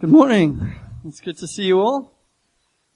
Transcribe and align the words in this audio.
Good 0.00 0.10
morning. 0.10 0.76
It's 1.04 1.20
good 1.20 1.38
to 1.38 1.48
see 1.48 1.64
you 1.64 1.80
all. 1.80 2.12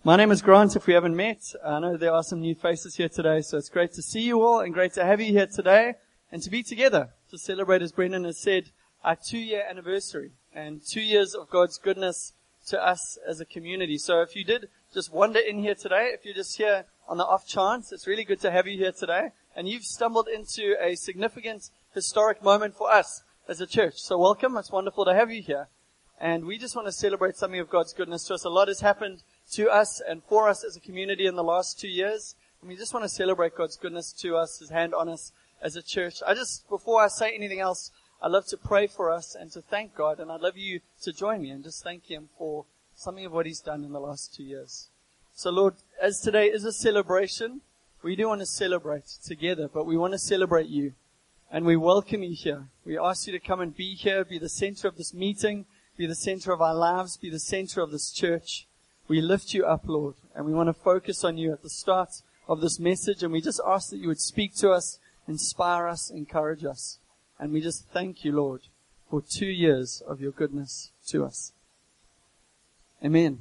My 0.05 0.15
name 0.15 0.31
is 0.31 0.41
Grant. 0.41 0.77
If 0.77 0.87
we 0.87 0.95
haven't 0.95 1.17
met, 1.17 1.43
I 1.67 1.81
know 1.81 1.97
there 1.97 2.13
are 2.13 2.23
some 2.23 2.41
new 2.41 2.55
faces 2.55 2.95
here 2.95 3.09
today, 3.09 3.41
so 3.41 3.59
it's 3.59 3.69
great 3.69 3.93
to 3.95 4.03
see 4.03 4.21
you 4.21 4.41
all 4.41 4.61
and 4.61 4.73
great 4.73 4.93
to 4.93 5.05
have 5.05 5.21
you 5.21 5.33
here 5.33 5.49
today 5.49 5.95
and 6.31 6.41
to 6.45 6.49
be 6.49 6.63
together 6.63 7.11
to 7.33 7.39
celebrate, 7.39 7.83
as 7.83 7.91
Brendan 7.91 8.23
has 8.23 8.41
said, 8.41 8.71
our 9.03 9.17
two-year 9.17 9.65
anniversary 9.69 10.31
and 10.55 10.81
two 10.81 11.01
years 11.01 11.35
of 11.35 11.51
God's 11.51 11.77
goodness 11.77 12.35
to 12.69 12.81
us 12.81 13.19
as 13.29 13.41
a 13.41 13.45
community. 13.45 13.99
So 13.99 14.21
if 14.21 14.37
you 14.37 14.45
did 14.45 14.69
just 14.95 15.13
wander 15.13 15.41
in 15.41 15.59
here 15.59 15.75
today, 15.75 16.13
if 16.15 16.25
you're 16.25 16.35
just 16.35 16.57
here 16.57 16.85
on 17.09 17.19
the 17.19 17.27
off 17.27 17.49
chance, 17.49 17.91
it's 17.91 18.07
really 18.07 18.23
good 18.23 18.41
to 18.43 18.53
have 18.53 18.69
you 18.69 18.79
here 18.79 18.93
today. 18.93 19.31
And 19.57 19.69
you've 19.69 19.83
stumbled 19.83 20.29
into 20.29 20.77
a 20.81 20.95
significant 20.95 21.69
historic 21.93 22.45
moment 22.45 22.77
for 22.77 22.93
us 22.93 23.25
as 23.49 23.61
a 23.61 23.67
church. 23.67 23.95
So 23.97 24.19
welcome. 24.19 24.57
It's 24.57 24.71
wonderful 24.71 25.05
to 25.07 25.15
have 25.15 25.33
you 25.33 25.43
here. 25.43 25.67
And 26.23 26.45
we 26.45 26.57
just 26.57 26.77
want 26.77 26.87
to 26.87 26.93
celebrate 26.93 27.35
something 27.35 27.59
of 27.59 27.69
God's 27.69 27.93
goodness 27.93 28.23
to 28.27 28.35
us. 28.35 28.45
A 28.45 28.49
lot 28.49 28.69
has 28.69 28.79
happened 28.79 29.25
to 29.55 29.69
us 29.69 30.01
and 30.01 30.23
for 30.23 30.49
us 30.49 30.63
as 30.63 30.77
a 30.77 30.81
community 30.81 31.27
in 31.27 31.35
the 31.35 31.43
last 31.43 31.81
two 31.81 31.89
years. 31.89 32.37
And 32.61 32.71
we 32.71 32.77
just 32.77 32.95
want 32.95 33.03
to 33.03 33.09
celebrate 33.09 33.57
God's 33.57 33.77
goodness 33.77 34.13
to 34.21 34.37
us, 34.37 34.61
His 34.61 34.71
hand 34.71 34.95
on 34.95 35.09
us 35.09 35.33
as 35.61 35.75
a 35.75 35.83
church. 35.83 36.23
I 36.25 36.35
just, 36.35 36.69
before 36.69 37.03
I 37.03 37.09
say 37.09 37.35
anything 37.35 37.59
else, 37.59 37.91
I 38.23 38.29
love 38.29 38.47
to 38.47 38.57
pray 38.57 38.87
for 38.87 39.11
us 39.11 39.35
and 39.35 39.51
to 39.51 39.61
thank 39.61 39.97
God. 39.97 40.21
And 40.21 40.31
I'd 40.31 40.41
love 40.41 40.57
you 40.57 40.79
to 41.03 41.13
join 41.13 41.43
me 41.43 41.51
and 41.51 41.65
just 41.65 41.83
thank 41.83 42.09
Him 42.09 42.29
for 42.39 42.67
something 42.95 43.27
of 43.27 43.33
what 43.33 43.47
He's 43.47 43.59
done 43.59 43.83
in 43.83 43.91
the 43.91 43.99
last 43.99 44.33
two 44.33 44.45
years. 44.45 44.91
So 45.35 45.51
Lord, 45.51 45.75
as 46.01 46.21
today 46.21 46.47
is 46.47 46.65
a 46.65 46.73
celebration, 46.73 47.63
we 48.01 48.15
do 48.15 48.29
want 48.29 48.43
to 48.43 48.47
celebrate 48.47 49.09
together, 49.27 49.67
but 49.67 49.87
we 49.87 49.97
want 49.97 50.13
to 50.13 50.21
celebrate 50.21 50.69
you. 50.69 50.93
And 51.51 51.67
we 51.67 51.77
welcome 51.77 52.23
you 52.23 52.37
here. 52.37 52.69
We 52.85 52.97
ask 52.97 53.27
you 53.27 53.33
to 53.33 53.41
come 53.41 53.61
and 53.61 53.77
be 53.77 53.97
here, 53.97 54.25
be 54.25 54.39
the 54.39 54.49
center 54.49 54.87
of 54.87 54.97
this 54.97 55.13
meeting 55.13 55.67
be 56.03 56.07
the 56.09 56.15
center 56.17 56.51
of 56.51 56.61
our 56.61 56.75
lives, 56.75 57.17
be 57.17 57.31
the 57.31 57.39
center 57.39 57.81
of 57.81 57.93
this 57.93 58.11
church. 58.11 58.67
We 59.07 59.21
lift 59.21 59.55
you 59.55 59.65
up, 59.65 59.83
Lord, 59.87 60.17
and 60.35 60.45
we 60.45 60.53
want 60.53 60.69
to 60.69 60.73
focus 60.73 61.23
on 61.23 61.39
you 61.39 61.53
at 61.53 61.63
the 61.63 61.71
start 61.71 62.23
of 62.49 62.61
this 62.61 62.81
message, 62.81 63.23
and 63.23 63.33
we 63.33 63.41
just 63.41 63.61
ask 63.65 63.91
that 63.91 63.99
you 63.99 64.09
would 64.09 64.19
speak 64.19 64.53
to 64.57 64.73
us, 64.73 64.99
inspire 65.29 65.87
us, 65.87 66.11
encourage 66.11 66.65
us. 66.65 66.99
And 67.39 67.53
we 67.53 67.61
just 67.61 67.87
thank 67.93 68.25
you, 68.25 68.33
Lord, 68.33 68.63
for 69.09 69.23
two 69.23 69.47
years 69.47 70.03
of 70.05 70.21
your 70.21 70.33
goodness 70.33 70.91
to 71.07 71.25
us. 71.25 71.53
Amen. 73.05 73.39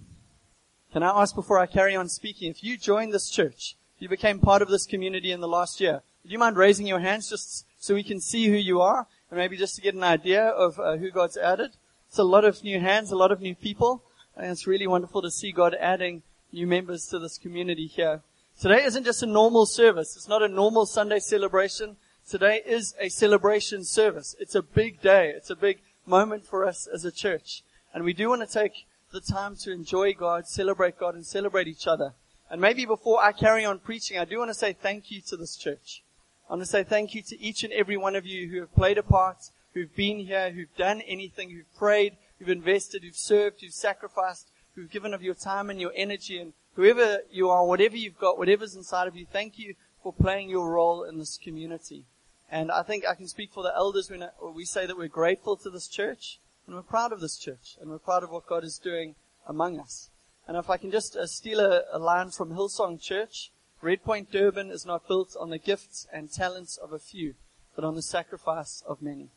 Can 0.93 1.01
I 1.01 1.19
ask 1.19 1.33
before 1.33 1.57
I 1.57 1.65
carry 1.65 1.95
on 1.95 2.09
speaking, 2.09 2.51
if 2.51 2.63
you 2.63 2.77
joined 2.77 3.11
this 3.11 3.31
church, 3.31 3.75
if 3.95 4.03
you 4.03 4.07
became 4.07 4.37
part 4.37 4.61
of 4.61 4.67
this 4.67 4.85
community 4.85 5.31
in 5.31 5.41
the 5.41 5.47
last 5.47 5.81
year, 5.81 6.03
would 6.21 6.31
you 6.31 6.37
mind 6.37 6.57
raising 6.57 6.85
your 6.85 6.99
hands 6.99 7.27
just 7.27 7.65
so 7.79 7.95
we 7.95 8.03
can 8.03 8.21
see 8.21 8.49
who 8.49 8.55
you 8.55 8.81
are, 8.81 9.07
and 9.31 9.39
maybe 9.39 9.57
just 9.57 9.75
to 9.77 9.81
get 9.81 9.95
an 9.95 10.03
idea 10.03 10.45
of 10.45 10.79
uh, 10.79 10.97
who 10.97 11.09
God's 11.09 11.37
added? 11.37 11.71
It's 12.11 12.19
a 12.19 12.25
lot 12.25 12.43
of 12.43 12.61
new 12.61 12.81
hands, 12.81 13.09
a 13.09 13.15
lot 13.15 13.31
of 13.31 13.39
new 13.39 13.55
people, 13.55 14.03
and 14.35 14.51
it's 14.51 14.67
really 14.67 14.85
wonderful 14.85 15.21
to 15.21 15.31
see 15.31 15.53
God 15.53 15.73
adding 15.79 16.23
new 16.51 16.67
members 16.67 17.07
to 17.07 17.19
this 17.19 17.37
community 17.37 17.87
here. 17.87 18.21
Today 18.59 18.83
isn't 18.83 19.05
just 19.05 19.23
a 19.23 19.25
normal 19.25 19.65
service. 19.65 20.17
It's 20.17 20.27
not 20.27 20.43
a 20.43 20.49
normal 20.49 20.85
Sunday 20.85 21.19
celebration. 21.19 21.95
Today 22.27 22.63
is 22.65 22.93
a 22.99 23.07
celebration 23.07 23.85
service. 23.85 24.35
It's 24.41 24.55
a 24.55 24.61
big 24.61 25.01
day. 25.01 25.29
It's 25.29 25.49
a 25.49 25.55
big 25.55 25.79
moment 26.05 26.45
for 26.45 26.65
us 26.65 26.85
as 26.85 27.05
a 27.05 27.13
church. 27.13 27.63
And 27.93 28.03
we 28.03 28.11
do 28.11 28.27
want 28.27 28.41
to 28.41 28.59
take 28.59 28.85
the 29.13 29.21
time 29.21 29.55
to 29.61 29.71
enjoy 29.71 30.13
God, 30.13 30.47
celebrate 30.47 30.99
God, 30.99 31.15
and 31.15 31.25
celebrate 31.25 31.69
each 31.69 31.87
other. 31.87 32.13
And 32.49 32.59
maybe 32.59 32.85
before 32.85 33.23
I 33.23 33.31
carry 33.31 33.63
on 33.63 33.79
preaching, 33.79 34.17
I 34.17 34.25
do 34.25 34.37
want 34.37 34.49
to 34.49 34.53
say 34.53 34.73
thank 34.73 35.11
you 35.11 35.21
to 35.27 35.37
this 35.37 35.55
church. 35.55 36.03
I 36.49 36.55
want 36.55 36.63
to 36.63 36.65
say 36.65 36.83
thank 36.83 37.15
you 37.15 37.21
to 37.21 37.41
each 37.41 37.63
and 37.63 37.71
every 37.71 37.95
one 37.95 38.17
of 38.17 38.25
you 38.25 38.49
who 38.49 38.59
have 38.59 38.75
played 38.75 38.97
a 38.97 39.03
part 39.03 39.37
who've 39.73 39.95
been 39.95 40.19
here, 40.19 40.51
who've 40.51 40.75
done 40.77 41.01
anything, 41.01 41.49
who've 41.49 41.77
prayed, 41.77 42.17
who've 42.39 42.49
invested, 42.49 43.03
who've 43.03 43.15
served, 43.15 43.61
who've 43.61 43.73
sacrificed, 43.73 44.49
who've 44.75 44.91
given 44.91 45.13
of 45.13 45.21
your 45.21 45.33
time 45.35 45.69
and 45.69 45.79
your 45.79 45.91
energy, 45.95 46.37
and 46.37 46.53
whoever 46.75 47.19
you 47.31 47.49
are, 47.49 47.65
whatever 47.65 47.97
you've 47.97 48.19
got, 48.19 48.37
whatever's 48.37 48.75
inside 48.75 49.07
of 49.07 49.15
you, 49.15 49.25
thank 49.31 49.57
you 49.59 49.75
for 50.01 50.13
playing 50.13 50.49
your 50.49 50.71
role 50.71 51.03
in 51.03 51.17
this 51.17 51.37
community. 51.37 52.05
And 52.49 52.71
I 52.71 52.83
think 52.83 53.05
I 53.05 53.15
can 53.15 53.27
speak 53.27 53.53
for 53.53 53.63
the 53.63 53.75
elders 53.75 54.09
when 54.09 54.27
we 54.53 54.65
say 54.65 54.85
that 54.85 54.97
we're 54.97 55.07
grateful 55.07 55.55
to 55.57 55.69
this 55.69 55.87
church, 55.87 56.39
and 56.65 56.75
we're 56.75 56.81
proud 56.81 57.13
of 57.13 57.21
this 57.21 57.37
church, 57.37 57.77
and 57.79 57.89
we're 57.89 57.99
proud 57.99 58.23
of 58.23 58.31
what 58.31 58.47
God 58.47 58.63
is 58.63 58.77
doing 58.77 59.15
among 59.47 59.79
us. 59.79 60.09
And 60.47 60.57
if 60.57 60.69
I 60.69 60.77
can 60.77 60.91
just 60.91 61.15
uh, 61.15 61.27
steal 61.27 61.59
a, 61.59 61.83
a 61.93 61.99
line 61.99 62.31
from 62.31 62.51
Hillsong 62.51 63.01
Church, 63.01 63.51
Redpoint 63.81 64.31
Durban 64.31 64.69
is 64.69 64.85
not 64.85 65.07
built 65.07 65.35
on 65.39 65.49
the 65.49 65.57
gifts 65.57 66.07
and 66.11 66.31
talents 66.31 66.77
of 66.77 66.93
a 66.93 66.99
few, 66.99 67.35
but 67.75 67.85
on 67.85 67.95
the 67.95 68.01
sacrifice 68.01 68.83
of 68.85 69.01
many. 69.01 69.29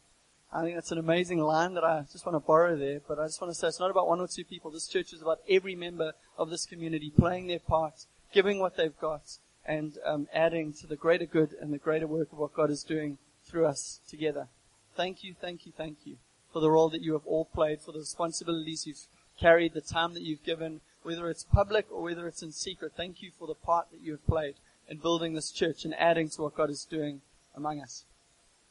I 0.55 0.63
think 0.63 0.77
that's 0.77 0.93
an 0.93 0.99
amazing 0.99 1.41
line 1.41 1.75
that 1.75 1.83
I 1.83 2.05
just 2.13 2.25
want 2.25 2.37
to 2.37 2.47
borrow 2.47 2.77
there. 2.77 3.01
But 3.07 3.19
I 3.19 3.27
just 3.27 3.41
want 3.41 3.53
to 3.53 3.59
say 3.59 3.67
it's 3.67 3.81
not 3.81 3.91
about 3.91 4.07
one 4.07 4.21
or 4.21 4.29
two 4.29 4.45
people. 4.45 4.71
This 4.71 4.87
church 4.87 5.13
is 5.13 5.21
about 5.21 5.41
every 5.49 5.75
member 5.75 6.13
of 6.39 6.49
this 6.49 6.65
community 6.65 7.11
playing 7.11 7.49
their 7.49 7.59
part, 7.59 8.07
giving 8.33 8.61
what 8.61 8.77
they've 8.77 8.97
got, 9.01 9.39
and 9.67 9.99
um, 10.07 10.29
adding 10.33 10.73
to 10.75 10.87
the 10.87 10.95
greater 10.95 11.27
good 11.27 11.57
and 11.61 11.73
the 11.73 11.79
greater 11.79 12.07
work 12.07 12.31
of 12.31 12.39
what 12.39 12.55
God 12.55 12.71
is 12.71 12.85
doing 12.85 13.19
through 13.45 13.67
us 13.67 13.99
together. 14.09 14.47
Thank 14.97 15.25
you, 15.25 15.35
thank 15.41 15.67
you, 15.67 15.73
thank 15.77 15.99
you 16.05 16.19
for 16.53 16.61
the 16.61 16.71
role 16.71 16.89
that 16.91 17.03
you 17.03 17.15
have 17.15 17.27
all 17.27 17.47
played, 17.47 17.81
for 17.81 17.91
the 17.91 17.99
responsibilities 17.99 18.87
you've 18.87 19.07
carried, 19.41 19.75
the 19.75 19.81
time 19.81 20.15
that 20.15 20.23
you've 20.23 20.45
given, 20.45 20.83
whether 21.03 21.29
it's 21.29 21.43
public 21.43 21.87
or 21.91 22.03
whether 22.03 22.29
it's 22.29 22.45
in 22.45 22.53
secret. 22.53 22.93
Thank 22.97 23.23
you 23.23 23.33
for 23.37 23.49
the 23.49 23.55
part 23.55 23.91
that 23.91 24.01
you 24.01 24.13
have 24.13 24.27
played 24.27 24.55
in 24.89 24.99
building 24.99 25.35
this 25.35 25.51
church 25.51 25.85
and 25.85 25.95
adding 25.95 26.29
to 26.29 26.43
what 26.43 26.55
God 26.55 26.71
is 26.71 26.87
doing 26.89 27.23
among 27.57 27.81
us. 27.81 28.05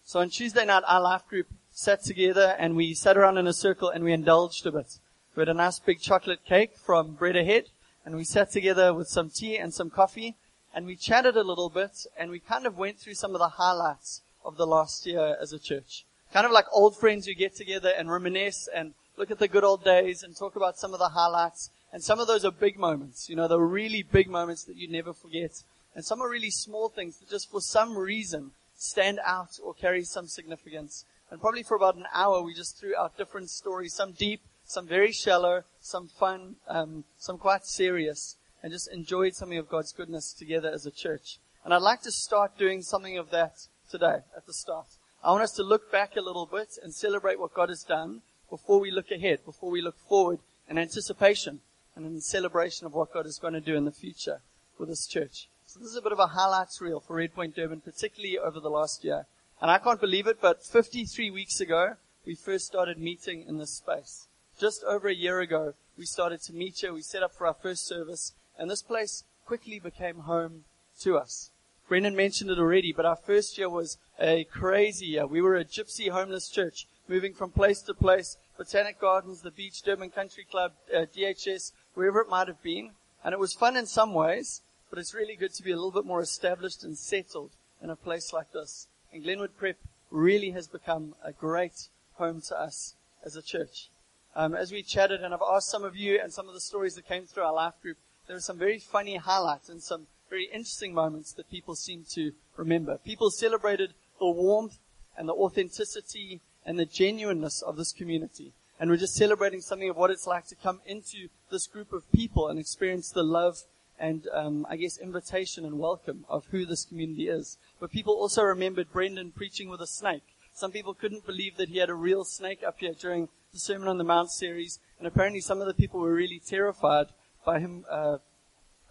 So 0.06 0.20
on 0.20 0.30
Tuesday 0.30 0.66
night, 0.66 0.84
our 0.86 1.00
life 1.00 1.26
group 1.30 1.48
sat 1.72 2.04
together 2.04 2.56
and 2.60 2.76
we 2.76 2.94
sat 2.94 3.18
around 3.18 3.38
in 3.38 3.48
a 3.48 3.54
circle 3.54 3.90
and 3.90 4.04
we 4.04 4.12
indulged 4.12 4.66
a 4.66 4.72
bit. 4.72 5.00
We 5.34 5.42
had 5.42 5.50
a 5.50 5.54
nice 5.54 5.80
big 5.80 6.02
chocolate 6.02 6.44
cake 6.46 6.78
from 6.78 7.14
Bread 7.14 7.38
Ahead 7.38 7.70
and 8.06 8.16
we 8.16 8.26
sat 8.26 8.52
together 8.52 8.94
with 8.94 9.08
some 9.08 9.30
tea 9.30 9.58
and 9.58 9.74
some 9.74 9.90
coffee 9.90 10.36
and 10.76 10.86
we 10.86 10.98
chatted 10.98 11.38
a 11.38 11.44
little 11.44 11.70
bit 11.70 12.06
and 12.18 12.32
we 12.32 12.40
kind 12.40 12.66
of 12.66 12.78
went 12.78 13.00
through 13.00 13.14
some 13.14 13.34
of 13.34 13.40
the 13.40 13.48
highlights 13.48 14.22
of 14.44 14.58
the 14.58 14.68
last 14.68 15.06
year 15.06 15.38
as 15.42 15.54
a 15.54 15.58
church. 15.58 16.04
Kind 16.34 16.46
of 16.46 16.52
like 16.52 16.66
old 16.74 16.98
friends 16.98 17.26
who 17.26 17.34
get 17.34 17.56
together 17.56 17.94
and 17.98 18.12
reminisce 18.12 18.68
and 18.76 18.94
look 19.16 19.32
at 19.32 19.40
the 19.40 19.48
good 19.48 19.64
old 19.64 19.86
days 19.86 20.22
and 20.22 20.36
talk 20.36 20.58
about 20.58 20.78
some 20.78 20.94
of 20.94 21.00
the 21.00 21.10
highlights. 21.10 21.70
And 21.94 22.04
some 22.04 22.20
of 22.20 22.28
those 22.28 22.44
are 22.44 22.52
big 22.52 22.78
moments, 22.78 23.30
you 23.30 23.38
know, 23.38 23.48
the 23.48 23.60
really 23.60 24.04
big 24.04 24.30
moments 24.30 24.66
that 24.66 24.76
you 24.76 24.90
never 24.90 25.14
forget. 25.14 25.64
And 25.96 26.04
some 26.04 26.22
are 26.22 26.30
really 26.30 26.52
small 26.52 26.90
things 26.90 27.18
that 27.18 27.30
just 27.30 27.50
for 27.50 27.62
some 27.62 27.98
reason 27.98 28.52
stand 28.76 29.20
out 29.26 29.60
or 29.64 29.74
carry 29.74 30.04
some 30.04 30.28
significance. 30.28 31.06
And 31.30 31.42
probably 31.42 31.64
for 31.64 31.76
about 31.76 31.96
an 31.96 32.06
hour, 32.14 32.42
we 32.42 32.54
just 32.54 32.78
threw 32.78 32.96
out 32.96 33.18
different 33.18 33.50
stories, 33.50 33.94
some 33.94 34.12
deep, 34.12 34.42
some 34.66 34.88
very 34.88 35.12
shallow, 35.12 35.64
some 35.82 36.08
fun, 36.08 36.56
um, 36.68 37.04
some 37.18 37.38
quite 37.38 37.66
serious, 37.66 38.38
and 38.62 38.72
just 38.72 38.92
enjoyed 38.92 39.36
something 39.36 39.58
of 39.58 39.70
God's 39.70 39.92
goodness 39.92 40.34
together 40.34 40.70
as 40.70 40.86
a 40.86 40.92
church. 40.92 41.38
And 41.66 41.74
I'd 41.74 41.82
like 41.82 42.02
to 42.04 42.12
start 42.12 42.58
doing 42.58 42.82
something 42.82 43.18
of 43.18 43.30
that 43.32 43.68
today 43.90 44.20
at 44.36 44.46
the 44.46 44.54
start. 44.54 44.88
I 45.24 45.32
want 45.32 45.44
us 45.44 45.54
to 45.54 45.64
look 45.64 45.92
back 45.92 46.16
a 46.16 46.22
little 46.22 46.46
bit 46.46 46.78
and 46.82 46.94
celebrate 46.94 47.40
what 47.40 47.54
God 47.54 47.70
has 47.70 47.84
done 47.84 48.22
before 48.50 48.80
we 48.80 48.92
look 48.92 49.10
ahead, 49.12 49.46
before 49.46 49.72
we 49.72 49.82
look 49.82 49.98
forward 50.08 50.40
in 50.70 50.78
anticipation 50.78 51.62
and 51.96 52.06
in 52.06 52.22
celebration 52.22 52.86
of 52.86 52.94
what 52.94 53.14
God 53.14 53.26
is 53.26 53.40
going 53.40 53.54
to 53.54 53.62
do 53.62 53.76
in 53.76 53.86
the 53.86 53.92
future 53.92 54.42
with 54.78 54.90
this 54.90 55.08
church. 55.08 55.48
So 55.74 55.80
this 55.80 55.90
is 55.90 55.96
a 55.96 56.04
bit 56.04 56.12
of 56.12 56.20
a 56.20 56.28
highlights 56.28 56.80
reel 56.82 57.00
for 57.00 57.16
Redpoint 57.16 57.56
Durban, 57.56 57.82
particularly 57.82 58.38
over 58.38 58.60
the 58.60 58.70
last 58.70 59.04
year. 59.04 59.26
And 59.60 59.72
I 59.72 59.80
can't 59.80 60.00
believe 60.00 60.28
it, 60.28 60.40
but 60.40 60.64
53 60.64 61.32
weeks 61.32 61.60
ago, 61.60 61.96
we 62.28 62.36
first 62.36 62.68
started 62.68 63.00
meeting 63.00 63.44
in 63.48 63.58
this 63.58 63.72
space. 63.72 64.28
Just 64.60 64.84
over 64.84 65.08
a 65.08 65.16
year 65.16 65.40
ago, 65.40 65.74
we 65.98 66.06
started 66.06 66.44
to 66.44 66.54
meet 66.54 66.78
here. 66.78 66.94
We 66.94 67.02
set 67.02 67.24
up 67.24 67.34
for 67.34 67.48
our 67.48 67.56
first 67.56 67.88
service, 67.88 68.34
and 68.56 68.70
this 68.70 68.84
place 68.84 69.24
quickly 69.48 69.80
became 69.80 70.20
home 70.20 70.66
to 71.00 71.18
us. 71.18 71.50
Brendan 71.88 72.16
mentioned 72.16 72.52
it 72.52 72.60
already, 72.60 72.94
but 72.94 73.08
our 73.08 73.16
first 73.16 73.58
year 73.58 73.68
was 73.68 73.98
a 74.20 74.44
crazy 74.44 75.08
year. 75.08 75.26
We 75.26 75.42
were 75.42 75.56
a 75.56 75.66
gypsy 75.66 76.12
homeless 76.12 76.50
church, 76.50 76.86
moving 77.08 77.34
from 77.34 77.50
place 77.50 77.82
to 77.82 77.96
place, 77.96 78.38
Botanic 78.60 79.00
Gardens, 79.00 79.42
the 79.42 79.50
beach, 79.50 79.82
Durban 79.82 80.12
Country 80.12 80.46
Club, 80.46 80.74
uh, 80.96 81.08
DHS, 81.18 81.72
wherever 81.96 82.22
it 82.22 82.30
might 82.30 82.48
have 82.48 82.62
been. 82.62 82.92
And 83.24 83.34
it 83.34 83.40
was 83.40 83.56
fun 83.56 83.76
in 83.76 83.88
some 83.88 84.14
ways, 84.14 84.62
but 84.94 85.00
it's 85.00 85.16
really 85.16 85.36
good 85.36 85.52
to 85.52 85.64
be 85.64 85.72
a 85.72 85.76
little 85.76 85.90
bit 85.90 86.06
more 86.06 86.22
established 86.22 86.84
and 86.84 86.96
settled 86.96 87.50
in 87.82 87.90
a 87.90 87.96
place 87.96 88.32
like 88.32 88.52
this. 88.52 88.86
And 89.12 89.24
Glenwood 89.24 89.58
Prep 89.58 89.78
really 90.12 90.52
has 90.52 90.68
become 90.68 91.16
a 91.26 91.32
great 91.32 91.88
home 92.18 92.42
to 92.42 92.62
us 92.62 92.94
as 93.26 93.36
a 93.36 93.42
church. 93.42 93.90
Um, 94.36 94.54
as 94.54 94.72
we 94.72 94.84
chatted, 94.84 95.24
and 95.24 95.34
I've 95.34 95.42
asked 95.42 95.72
some 95.72 95.84
of 95.84 95.96
you 95.96 96.20
and 96.22 96.32
some 96.32 96.48
of 96.48 96.54
the 96.54 96.62
stories 96.62 96.94
that 96.94 97.08
came 97.08 97.26
through 97.26 97.42
our 97.42 97.54
life 97.56 97.74
group, 97.82 97.98
there 98.28 98.36
were 98.36 98.40
some 98.40 98.60
very 98.60 98.78
funny 98.78 99.16
highlights 99.16 99.68
and 99.68 99.82
some 99.82 100.06
very 100.30 100.48
interesting 100.54 100.94
moments 100.94 101.34
that 101.34 101.50
people 101.50 101.74
seem 101.74 102.06
to 102.12 102.34
remember. 102.56 103.00
People 103.04 103.32
celebrated 103.32 103.96
the 104.20 104.30
warmth 104.30 104.78
and 105.18 105.28
the 105.28 105.34
authenticity 105.34 106.40
and 106.68 106.78
the 106.78 106.86
genuineness 106.86 107.64
of 107.64 107.78
this 107.78 107.94
community. 107.94 108.54
And 108.80 108.92
we're 108.92 108.98
just 108.98 109.16
celebrating 109.16 109.62
something 109.62 109.90
of 109.90 109.98
what 109.98 110.12
it's 110.12 110.28
like 110.28 110.46
to 110.50 110.56
come 110.56 110.82
into 110.86 111.30
this 111.50 111.66
group 111.66 111.94
of 111.94 112.12
people 112.12 112.48
and 112.48 112.60
experience 112.60 113.10
the 113.10 113.24
love 113.24 113.64
and 114.04 114.28
um, 114.34 114.68
I 114.70 114.76
guess 114.76 114.98
invitation 114.98 115.64
and 115.64 115.80
welcome 115.80 116.26
of 116.28 116.46
who 116.52 116.66
this 116.66 116.84
community 116.84 117.30
is. 117.30 117.58
But 117.80 117.90
people 117.90 118.14
also 118.16 118.44
remembered 118.44 118.92
Brendan 118.92 119.32
preaching 119.32 119.70
with 119.70 119.80
a 119.80 119.88
snake. 119.88 120.36
Some 120.52 120.74
people 120.74 120.94
couldn't 120.94 121.26
believe 121.26 121.56
that 121.56 121.70
he 121.70 121.78
had 121.78 121.90
a 121.90 121.94
real 121.94 122.26
snake 122.26 122.64
up 122.68 122.80
here 122.80 122.94
during 123.00 123.30
the 123.54 123.60
Sermon 123.60 123.88
on 123.88 123.98
the 123.98 124.04
Mount 124.04 124.30
series, 124.30 124.80
and 125.00 125.08
apparently 125.08 125.40
some 125.40 125.62
of 125.62 125.68
the 125.68 125.74
people 125.74 126.02
were 126.02 126.14
really 126.14 126.42
terrified 126.46 127.08
by 127.46 127.62
him, 127.62 127.86
uh, 127.90 128.18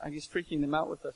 I 0.02 0.08
guess, 0.08 0.26
freaking 0.26 0.62
them 0.62 0.74
out 0.74 0.88
with 0.88 1.04
it. 1.04 1.14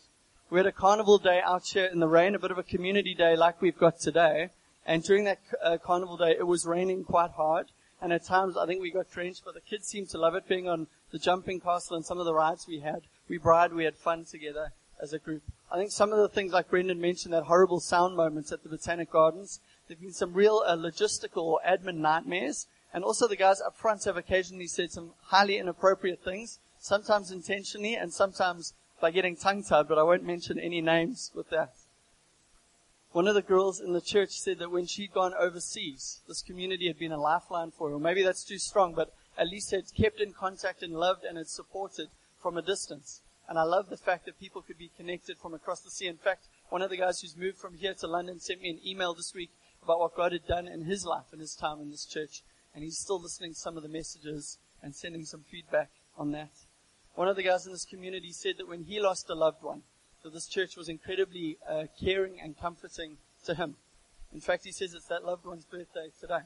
We 0.50 0.58
had 0.58 0.66
a 0.66 0.72
carnival 0.72 1.16
day 1.16 1.40
out 1.42 1.66
here 1.66 1.86
in 1.86 1.98
the 1.98 2.06
rain, 2.06 2.34
a 2.34 2.38
bit 2.38 2.50
of 2.50 2.58
a 2.58 2.62
community 2.62 3.14
day 3.14 3.34
like 3.34 3.62
we've 3.62 3.78
got 3.78 3.98
today. 3.98 4.50
And 4.84 5.02
during 5.04 5.24
that 5.24 5.40
uh, 5.64 5.78
carnival 5.82 6.18
day, 6.18 6.36
it 6.38 6.46
was 6.46 6.66
raining 6.66 7.04
quite 7.04 7.30
hard. 7.30 7.68
And 8.02 8.12
at 8.12 8.26
times, 8.26 8.58
I 8.58 8.66
think 8.66 8.82
we 8.82 8.92
got 8.92 9.10
drenched, 9.10 9.42
but 9.46 9.54
the 9.54 9.62
kids 9.62 9.88
seemed 9.88 10.10
to 10.10 10.18
love 10.18 10.34
it 10.34 10.46
being 10.46 10.68
on 10.68 10.86
the 11.12 11.18
jumping 11.18 11.60
castle 11.60 11.96
and 11.96 12.04
some 12.04 12.18
of 12.18 12.26
the 12.26 12.34
rides 12.34 12.66
we 12.68 12.80
had. 12.80 13.00
We 13.28 13.38
bride, 13.38 13.72
we 13.72 13.84
had 13.84 13.96
fun 13.96 14.24
together 14.24 14.72
as 15.00 15.12
a 15.12 15.18
group. 15.18 15.42
I 15.70 15.76
think 15.76 15.90
some 15.90 16.12
of 16.12 16.18
the 16.18 16.28
things 16.28 16.52
like 16.52 16.70
Brendan 16.70 17.00
mentioned, 17.00 17.34
that 17.34 17.44
horrible 17.44 17.80
sound 17.80 18.16
moments 18.16 18.52
at 18.52 18.62
the 18.62 18.68
Botanic 18.68 19.10
Gardens, 19.10 19.60
there've 19.86 20.00
been 20.00 20.12
some 20.12 20.32
real 20.32 20.62
uh, 20.66 20.76
logistical 20.76 21.42
or 21.42 21.60
admin 21.66 21.96
nightmares. 21.96 22.66
And 22.94 23.04
also 23.04 23.28
the 23.28 23.36
guys 23.36 23.60
up 23.60 23.76
front 23.76 24.04
have 24.04 24.16
occasionally 24.16 24.68
said 24.68 24.90
some 24.90 25.10
highly 25.24 25.58
inappropriate 25.58 26.22
things, 26.22 26.60
sometimes 26.78 27.30
intentionally 27.30 27.94
and 27.94 28.12
sometimes 28.12 28.74
by 29.00 29.10
getting 29.10 29.36
tongue 29.36 29.62
tied, 29.62 29.88
but 29.88 29.98
I 29.98 30.02
won't 30.02 30.24
mention 30.24 30.58
any 30.58 30.80
names 30.80 31.30
with 31.34 31.50
that. 31.50 31.74
One 33.12 33.28
of 33.28 33.34
the 33.34 33.42
girls 33.42 33.80
in 33.80 33.92
the 33.92 34.00
church 34.00 34.30
said 34.30 34.58
that 34.58 34.70
when 34.70 34.86
she'd 34.86 35.12
gone 35.12 35.34
overseas, 35.38 36.20
this 36.28 36.42
community 36.42 36.86
had 36.86 36.98
been 36.98 37.12
a 37.12 37.20
lifeline 37.20 37.70
for 37.70 37.90
her. 37.90 37.98
Maybe 37.98 38.22
that's 38.22 38.44
too 38.44 38.58
strong, 38.58 38.94
but 38.94 39.12
at 39.36 39.48
least 39.48 39.70
had 39.70 39.94
kept 39.94 40.20
in 40.20 40.32
contact 40.32 40.82
and 40.82 40.94
loved 40.94 41.24
and 41.24 41.36
had 41.36 41.48
supported 41.48 42.08
from 42.40 42.56
a 42.56 42.62
distance. 42.62 43.22
And 43.48 43.58
I 43.58 43.62
love 43.62 43.88
the 43.88 43.96
fact 43.96 44.24
that 44.24 44.40
people 44.40 44.62
could 44.62 44.78
be 44.78 44.90
connected 44.96 45.38
from 45.38 45.54
across 45.54 45.80
the 45.80 45.90
sea. 45.90 46.08
In 46.08 46.16
fact, 46.16 46.48
one 46.68 46.82
of 46.82 46.90
the 46.90 46.96
guys 46.96 47.20
who's 47.20 47.36
moved 47.36 47.58
from 47.58 47.74
here 47.74 47.94
to 47.94 48.06
London 48.06 48.40
sent 48.40 48.60
me 48.60 48.70
an 48.70 48.80
email 48.84 49.14
this 49.14 49.34
week 49.34 49.50
about 49.82 50.00
what 50.00 50.16
God 50.16 50.32
had 50.32 50.46
done 50.46 50.66
in 50.66 50.84
his 50.84 51.04
life 51.04 51.26
and 51.30 51.40
his 51.40 51.54
time 51.54 51.80
in 51.80 51.90
this 51.90 52.04
church. 52.04 52.42
And 52.74 52.82
he's 52.82 52.98
still 52.98 53.20
listening 53.20 53.54
to 53.54 53.60
some 53.60 53.76
of 53.76 53.82
the 53.82 53.88
messages 53.88 54.58
and 54.82 54.94
sending 54.94 55.24
some 55.24 55.44
feedback 55.48 55.90
on 56.18 56.32
that. 56.32 56.50
One 57.14 57.28
of 57.28 57.36
the 57.36 57.42
guys 57.42 57.66
in 57.66 57.72
this 57.72 57.84
community 57.84 58.32
said 58.32 58.56
that 58.58 58.68
when 58.68 58.84
he 58.84 59.00
lost 59.00 59.30
a 59.30 59.34
loved 59.34 59.62
one, 59.62 59.82
that 60.22 60.34
this 60.34 60.48
church 60.48 60.76
was 60.76 60.88
incredibly 60.88 61.56
uh, 61.68 61.84
caring 62.02 62.40
and 62.40 62.58
comforting 62.58 63.16
to 63.44 63.54
him. 63.54 63.76
In 64.34 64.40
fact, 64.40 64.64
he 64.64 64.72
says 64.72 64.92
it's 64.92 65.06
that 65.06 65.24
loved 65.24 65.46
one's 65.46 65.64
birthday 65.64 66.10
today. 66.20 66.44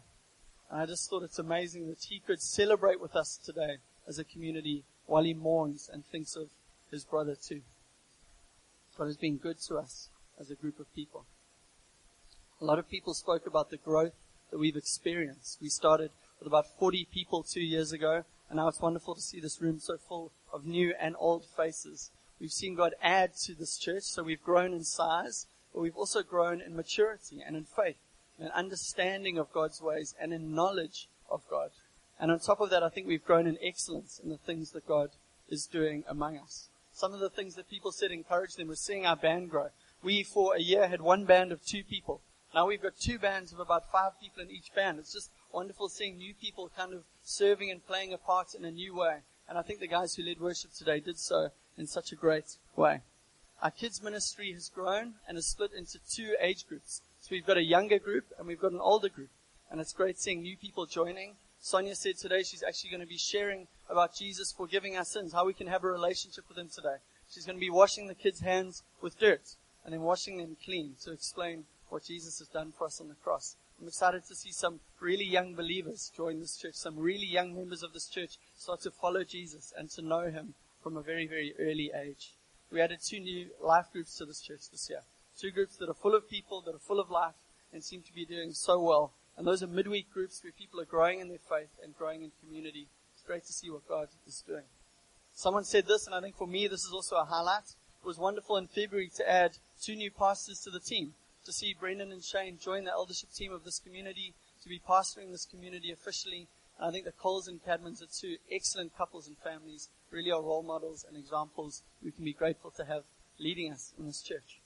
And 0.71 0.81
I 0.81 0.87
just 0.87 1.09
thought 1.09 1.23
it's 1.23 1.39
amazing 1.39 1.89
that 1.89 2.05
he 2.09 2.21
could 2.21 2.41
celebrate 2.41 3.01
with 3.01 3.17
us 3.17 3.39
today 3.43 3.79
as 4.07 4.19
a 4.19 4.25
community 4.25 4.85
while 5.11 5.25
he 5.25 5.35
mourns 5.35 5.91
and 5.93 6.07
thinks 6.07 6.37
of 6.37 6.49
his 6.93 7.05
brother 7.05 7.35
too. 7.35 7.63
God 8.97 9.07
has 9.07 9.17
been 9.17 9.39
good 9.39 9.59
to 9.67 9.77
us 9.77 10.09
as 10.39 10.51
a 10.51 10.55
group 10.55 10.79
of 10.79 10.95
people. 10.95 11.25
A 12.61 12.65
lot 12.65 12.79
of 12.79 12.89
people 12.89 13.13
spoke 13.13 13.45
about 13.45 13.71
the 13.71 13.77
growth 13.77 14.13
that 14.53 14.59
we've 14.59 14.77
experienced. 14.77 15.59
We 15.61 15.69
started 15.69 16.13
with 16.39 16.47
about 16.47 16.79
40 16.79 17.09
people 17.13 17.43
two 17.43 17.61
years 17.61 17.91
ago, 17.91 18.23
and 18.49 18.59
now 18.59 18.69
it's 18.69 18.81
wonderful 18.81 19.17
to 19.17 19.21
see 19.21 19.41
this 19.41 19.61
room 19.61 19.81
so 19.81 19.97
full 19.97 20.31
of 20.53 20.65
new 20.65 20.95
and 21.01 21.17
old 21.19 21.45
faces. 21.45 22.13
We've 22.41 22.53
seen 22.53 22.77
God 22.77 22.95
add 23.03 23.35
to 23.47 23.55
this 23.55 23.79
church, 23.79 24.05
so 24.05 24.23
we've 24.23 24.45
grown 24.45 24.73
in 24.73 24.85
size, 24.85 25.47
but 25.75 25.81
we've 25.81 25.97
also 25.97 26.23
grown 26.23 26.61
in 26.61 26.77
maturity 26.77 27.43
and 27.45 27.57
in 27.57 27.65
faith, 27.65 27.99
in 28.39 28.47
understanding 28.49 29.39
of 29.39 29.53
God's 29.53 29.83
ways, 29.83 30.15
and 30.21 30.33
in 30.33 30.55
knowledge 30.55 31.09
of 31.29 31.43
God. 31.51 31.71
And 32.21 32.31
on 32.31 32.39
top 32.39 32.61
of 32.61 32.69
that, 32.71 32.83
I 32.83 32.91
think 32.91 33.07
we've 33.07 33.25
grown 33.25 33.47
in 33.47 33.59
excellence 33.63 34.21
in 34.23 34.29
the 34.29 34.37
things 34.37 34.73
that 34.73 34.87
God 34.87 35.11
is 35.49 35.67
doing 35.67 36.05
among 36.07 36.37
us. 36.37 36.69
Some 36.93 37.15
of 37.15 37.21
the 37.21 37.31
things 37.31 37.55
that 37.55 37.71
people 37.71 37.93
said 37.93 38.13
encouraged 38.13 38.59
them 38.59 38.69
was 38.69 38.79
seeing 38.79 39.07
our 39.07 39.17
band 39.17 39.51
grow. 39.51 39.69
We, 40.03 40.23
for 40.23 40.55
a 40.55 40.61
year, 40.61 40.89
had 40.89 41.01
one 41.01 41.25
band 41.25 41.51
of 41.51 41.65
two 41.65 41.83
people. 41.83 42.21
Now 42.55 42.67
we've 42.67 42.83
got 42.83 42.99
two 42.99 43.19
bands 43.19 43.53
of 43.53 43.61
about 43.61 43.91
five 43.91 44.13
people 44.21 44.43
in 44.43 44.51
each 44.51 44.75
band. 44.75 44.99
It's 44.99 45.15
just 45.15 45.31
wonderful 45.53 45.89
seeing 45.89 46.19
new 46.19 46.35
people 46.35 46.71
kind 46.77 46.93
of 46.93 47.05
serving 47.23 47.71
and 47.71 47.87
playing 47.87 48.13
a 48.13 48.19
part 48.19 48.55
in 48.55 48.65
a 48.65 48.71
new 48.71 48.95
way. 48.95 49.19
And 49.49 49.57
I 49.57 49.63
think 49.63 49.81
the 49.81 49.87
guys 49.87 50.15
who 50.15 50.23
led 50.23 50.41
worship 50.41 50.73
today 50.73 51.01
did 51.01 51.19
so 51.19 51.49
in 51.79 51.87
such 51.87 52.13
a 52.13 52.17
great 52.17 52.57
way. 52.77 53.01
Our 53.63 53.71
kids 53.71 54.03
ministry 54.03 54.53
has 54.53 54.69
grown 54.69 55.15
and 55.29 55.39
is 55.39 55.47
split 55.47 55.73
into 55.73 55.99
two 56.11 56.35
age 56.41 56.67
groups. 56.67 57.03
So 57.21 57.29
we've 57.31 57.47
got 57.47 57.57
a 57.57 57.63
younger 57.63 57.99
group 57.99 58.27
and 58.39 58.47
we've 58.47 58.61
got 58.61 58.73
an 58.73 58.81
older 58.81 59.09
group. 59.09 59.31
And 59.71 59.81
it's 59.81 59.93
great 59.93 60.19
seeing 60.19 60.43
new 60.43 60.57
people 60.57 60.87
joining. 60.87 61.37
Sonia 61.63 61.95
said 61.95 62.17
today 62.17 62.43
she's 62.43 62.63
actually 62.63 62.89
going 62.89 63.03
to 63.03 63.07
be 63.07 63.19
sharing 63.19 63.67
about 63.91 64.15
Jesus 64.15 64.51
forgiving 64.51 64.97
our 64.97 65.05
sins, 65.05 65.35
how 65.35 65.45
we 65.45 65.53
can 65.53 65.67
have 65.67 65.85
a 65.85 65.89
relationship 65.89 66.45
with 66.49 66.57
Him 66.57 66.71
today. 66.75 66.97
She's 67.31 67.45
going 67.45 67.57
to 67.57 67.61
be 67.61 67.69
washing 67.69 68.07
the 68.07 68.15
kids' 68.15 68.41
hands 68.41 68.83
with 69.03 69.19
dirt 69.19 69.57
and 69.85 69.93
then 69.93 70.01
washing 70.01 70.39
them 70.39 70.57
clean 70.65 70.97
to 71.05 71.13
explain 71.13 71.65
what 71.91 72.05
Jesus 72.05 72.39
has 72.39 72.49
done 72.49 72.73
for 72.73 72.87
us 72.87 73.01
on 73.01 73.09
the 73.09 73.15
cross. 73.15 73.57
I'm 73.79 73.89
excited 73.89 74.25
to 74.27 74.35
see 74.35 74.53
some 74.53 74.81
really 75.01 75.25
young 75.25 75.55
believers 75.55 76.11
join 76.17 76.41
this 76.41 76.57
church, 76.57 76.75
some 76.75 76.99
really 76.99 77.27
young 77.27 77.55
members 77.55 77.83
of 77.83 77.93
this 77.93 78.09
church 78.09 78.39
start 78.57 78.81
to 78.83 78.91
follow 78.91 79.23
Jesus 79.23 79.73
and 79.77 79.91
to 79.91 80.03
know 80.03 80.31
Him 80.31 80.55
from 80.83 80.97
a 80.97 81.03
very, 81.03 81.27
very 81.27 81.55
early 81.59 81.91
age. 81.95 82.33
We 82.73 82.81
added 82.81 83.01
two 83.03 83.21
new 83.21 83.51
life 83.63 83.87
groups 83.93 84.17
to 84.17 84.25
this 84.25 84.41
church 84.41 84.71
this 84.71 84.89
year. 84.89 85.03
Two 85.39 85.51
groups 85.51 85.77
that 85.77 85.91
are 85.91 85.95
full 85.95 86.15
of 86.15 86.29
people, 86.29 86.63
that 86.63 86.75
are 86.75 86.79
full 86.79 87.01
of 87.01 87.11
life, 87.11 87.35
and 87.73 87.85
seem 87.85 88.03
to 88.03 88.15
be 88.15 88.25
doing 88.25 88.53
so 88.53 88.81
well. 88.81 89.13
And 89.41 89.47
those 89.47 89.63
are 89.63 89.67
midweek 89.67 90.13
groups 90.13 90.45
where 90.45 90.53
people 90.53 90.83
are 90.83 90.85
growing 90.85 91.19
in 91.19 91.29
their 91.29 91.39
faith 91.39 91.71
and 91.83 91.97
growing 91.97 92.21
in 92.23 92.31
community 92.45 92.89
It's 93.15 93.23
great 93.23 93.47
to 93.47 93.55
see 93.55 93.71
what 93.71 93.89
God 93.89 94.09
is 94.27 94.45
doing. 94.47 94.65
Someone 95.33 95.65
said 95.65 95.87
this, 95.87 96.05
and 96.05 96.15
I 96.15 96.21
think 96.21 96.37
for 96.37 96.47
me 96.47 96.69
this 96.69 96.85
is 96.85 96.93
also 96.93 97.17
a 97.17 97.25
highlight. 97.25 97.71
It 98.03 98.07
was 98.07 98.19
wonderful 98.19 98.59
in 98.59 98.67
February 98.67 99.11
to 99.17 99.27
add 99.27 99.53
two 99.81 99.97
new 99.97 100.11
pastors 100.11 100.61
to 100.65 100.71
the 100.71 100.79
team. 100.79 101.15
To 101.47 101.55
see 101.55 101.73
Brendan 101.73 102.13
and 102.13 102.23
Shane 102.23 102.59
join 102.59 102.85
the 102.85 102.91
eldership 102.91 103.31
team 103.33 103.51
of 103.51 103.65
this 103.65 103.79
community, 103.79 104.35
to 104.63 104.69
be 104.69 104.79
pastoring 104.79 105.33
this 105.33 105.47
community 105.47 105.91
officially. 105.91 106.47
And 106.79 106.91
I 106.91 106.93
think 106.93 107.07
the 107.07 107.13
Coles 107.13 107.49
and 107.49 107.65
Cadmans 107.65 108.03
are 108.03 108.13
two 108.13 108.37
excellent 108.53 108.95
couples 108.95 109.27
and 109.27 109.39
families, 109.39 109.89
really 110.11 110.31
are 110.31 110.43
role 110.43 110.63
models 110.63 111.07
and 111.09 111.17
examples 111.17 111.83
we 112.05 112.13
can 112.13 112.27
be 112.27 112.35
grateful 112.35 112.73
to 112.73 112.85
have 112.85 113.05
leading 113.39 113.73
us 113.73 113.95
in 113.99 114.05
this 114.05 114.21
church. 114.21 114.61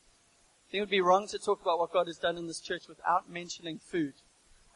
I 0.66 0.72
think 0.72 0.78
it 0.78 0.80
would 0.80 0.90
be 0.90 1.00
wrong 1.00 1.28
to 1.28 1.38
talk 1.38 1.62
about 1.62 1.78
what 1.78 1.92
God 1.92 2.08
has 2.08 2.18
done 2.18 2.36
in 2.36 2.48
this 2.48 2.60
church 2.60 2.88
without 2.88 3.30
mentioning 3.30 3.78
food. 3.78 4.14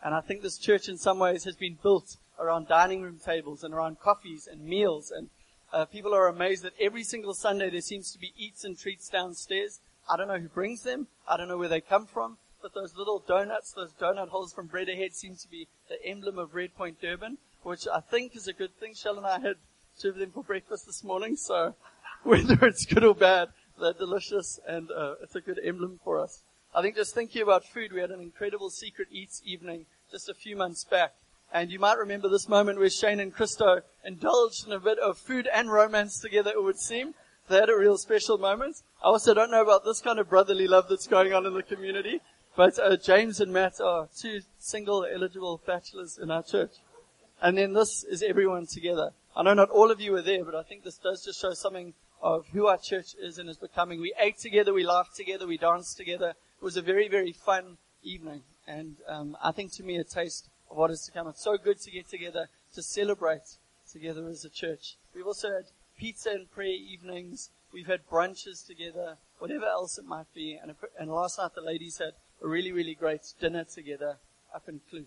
And 0.05 0.15
I 0.15 0.21
think 0.21 0.43
this 0.43 0.59
church 0.59 0.89
in 0.89 0.97
some 0.97 1.19
ways 1.19 1.45
has 1.45 1.57
been 1.57 1.79
built 1.83 2.17
around 2.39 2.69
dining 2.69 3.03
room 3.03 3.19
tables 3.25 3.65
and 3.65 3.75
around 3.75 4.01
coffees 4.01 4.49
and 4.51 4.63
meals. 4.63 5.11
And 5.11 5.29
uh, 5.73 5.85
people 5.87 6.15
are 6.15 6.29
amazed 6.29 6.63
that 6.63 6.75
every 6.81 7.03
single 7.03 7.35
Sunday 7.35 7.71
there 7.71 7.81
seems 7.81 8.13
to 8.13 8.19
be 8.19 8.33
eats 8.37 8.65
and 8.65 8.79
treats 8.79 9.09
downstairs. 9.09 9.81
I 10.09 10.17
don't 10.17 10.29
know 10.29 10.39
who 10.39 10.49
brings 10.49 10.83
them. 10.83 11.09
I 11.29 11.37
don't 11.37 11.49
know 11.49 11.59
where 11.59 11.69
they 11.69 11.81
come 11.81 12.07
from. 12.07 12.39
But 12.63 12.75
those 12.75 12.97
little 12.97 13.23
donuts, 13.27 13.73
those 13.73 13.93
donut 13.93 14.29
holes 14.29 14.53
from 14.53 14.67
Bread 14.67 14.89
Ahead 14.89 15.15
seem 15.15 15.37
to 15.37 15.49
be 15.49 15.69
the 15.89 16.05
emblem 16.05 16.39
of 16.39 16.55
Red 16.55 16.75
Point 16.75 17.01
Durban, 17.01 17.39
which 17.63 17.87
I 17.87 18.01
think 18.01 18.35
is 18.35 18.49
a 18.49 18.53
good 18.53 18.75
thing. 18.79 18.95
Shell 18.95 19.17
and 19.17 19.27
I 19.27 19.39
had 19.41 19.57
two 19.99 20.11
of 20.11 20.17
them 20.17 20.31
for 20.31 20.43
breakfast 20.43 20.87
this 20.87 21.05
morning. 21.05 21.37
So 21.37 21.75
whether 22.23 22.59
it's 22.67 22.87
good 22.87 23.05
or 23.05 23.15
bad, 23.15 23.49
they're 23.81 23.93
delicious 23.93 24.59
and 24.67 24.91
uh, 24.91 25.15
it's 25.23 25.37
a 25.37 25.41
good 25.41 25.61
emblem 25.63 26.01
for 26.03 26.19
us. 26.19 26.43
I 26.79 26.81
think 26.81 26.95
just 26.95 27.13
thinking 27.13 27.43
about 27.43 27.65
food, 27.65 27.93
we 27.93 28.01
had 28.01 28.13
an 28.13 28.21
incredible 28.21 28.71
secret 28.71 29.09
eats 29.11 29.43
evening 29.45 29.87
just 30.13 30.29
a 30.29 30.33
few 30.35 30.55
months 30.55 30.85
back. 30.85 31.13
And 31.53 31.73
you 31.73 31.81
might 31.81 31.99
remember 31.99 32.29
this 32.29 32.49
moment 32.49 32.79
where 32.79 32.89
Shane 32.89 33.19
and 33.19 33.35
Christo 33.35 33.81
indulged 34.05 34.65
in 34.65 34.73
a 34.73 34.79
bit 34.79 35.01
of 35.01 35.19
food 35.19 35.49
and 35.53 35.73
romance 35.73 36.21
together, 36.21 36.53
it 36.53 36.63
would 36.63 36.79
seem. 36.79 37.15
They 37.49 37.57
had 37.57 37.69
a 37.69 37.77
real 37.77 37.99
special 37.99 38.39
moment. 38.39 38.77
I 39.03 39.09
also 39.09 39.35
don't 39.35 39.51
know 39.51 39.61
about 39.61 39.85
this 39.85 40.01
kind 40.01 40.21
of 40.21 40.29
brotherly 40.29 40.69
love 40.69 40.87
that's 40.89 41.09
going 41.09 41.35
on 41.35 41.47
in 41.47 41.55
the 41.55 41.65
community, 41.65 42.21
but 42.55 42.79
uh, 42.79 42.97
James 42.97 43.41
and 43.41 43.53
Matt 43.53 43.81
are 43.81 44.09
two 44.17 44.43
single 44.61 45.05
eligible 45.05 45.61
bachelors 45.67 46.17
in 46.17 46.31
our 46.31 46.45
church. 46.45 46.77
And 47.43 47.59
then 47.59 47.73
this 47.73 48.05
is 48.05 48.23
everyone 48.23 48.69
together. 48.69 49.11
I 49.35 49.43
know 49.43 49.55
not 49.55 49.71
all 49.71 49.91
of 49.91 50.01
you 50.01 50.13
were 50.13 50.23
there, 50.23 50.45
but 50.45 50.55
I 50.55 50.63
think 50.63 50.85
this 50.85 50.99
does 50.99 51.25
just 51.25 51.41
show 51.41 51.55
something 51.55 51.95
of 52.23 52.47
who 52.53 52.69
our 52.69 52.79
church 52.79 53.17
is 53.21 53.39
and 53.39 53.51
is 53.51 53.57
becoming. 53.57 54.01
We 54.01 54.15
ate 54.17 54.39
together, 54.39 54.73
we 54.73 54.87
laughed 54.87 55.17
together, 55.17 55.45
we 55.45 55.59
danced 55.59 55.97
together. 55.97 56.35
It 56.61 56.65
was 56.65 56.77
a 56.77 56.83
very, 56.83 57.09
very 57.09 57.33
fun 57.33 57.79
evening. 58.03 58.43
And 58.67 58.97
um, 59.07 59.37
I 59.43 59.53
think 59.53 59.73
to 59.75 59.85
me 59.85 59.97
a 59.97 60.05
taste 60.05 60.49
of 60.71 60.77
what 60.77 60.91
is 60.91 61.03
to 61.03 61.13
come. 61.13 61.29
It's 61.29 61.43
so 61.43 61.57
good 61.57 61.81
to 61.81 61.91
get 61.91 62.09
together 62.09 62.49
to 62.75 62.83
celebrate 62.83 63.57
together 63.91 64.27
as 64.29 64.45
a 64.45 64.51
church. 64.51 64.97
We've 65.15 65.27
also 65.27 65.49
had 65.49 65.67
pizza 65.97 66.31
and 66.31 66.51
prayer 66.51 66.75
evenings. 66.75 67.51
We've 67.73 67.87
had 67.87 68.09
brunches 68.11 68.67
together, 68.67 69.19
whatever 69.39 69.67
else 69.67 69.99
it 69.99 70.05
might 70.05 70.33
be. 70.35 70.59
And, 70.61 70.75
and 70.99 71.11
last 71.11 71.39
night 71.39 71.53
the 71.55 71.61
ladies 71.61 71.99
had 71.99 72.15
a 72.43 72.49
really, 72.49 72.73
really 72.73 72.95
great 72.95 73.23
dinner 73.41 73.65
together 73.65 74.17
up 74.53 74.69
in 74.69 74.81
Kloof. 74.93 75.07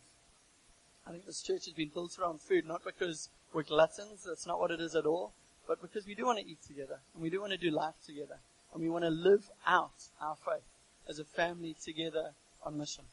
I 1.05 1.11
think 1.11 1.25
this 1.25 1.41
church 1.41 1.65
has 1.65 1.73
been 1.73 1.91
built 1.93 2.17
around 2.17 2.41
food, 2.41 2.65
not 2.65 2.85
because 2.85 3.29
we're 3.53 3.63
gluttons, 3.63 4.23
that's 4.25 4.47
not 4.47 4.59
what 4.59 4.71
it 4.71 4.79
is 4.79 4.95
at 4.95 5.05
all, 5.05 5.33
but 5.67 5.81
because 5.81 6.05
we 6.05 6.15
do 6.15 6.25
want 6.25 6.39
to 6.39 6.45
eat 6.45 6.59
together, 6.65 6.99
and 7.13 7.23
we 7.23 7.29
do 7.29 7.41
want 7.41 7.51
to 7.51 7.57
do 7.57 7.71
life 7.71 7.95
together, 8.05 8.37
and 8.71 8.81
we 8.81 8.89
want 8.89 9.03
to 9.03 9.09
live 9.09 9.49
out 9.65 10.09
our 10.21 10.35
faith 10.35 10.70
as 11.07 11.19
a 11.19 11.25
family 11.25 11.75
together 11.83 12.31
on 12.63 12.77
mission. 12.77 13.05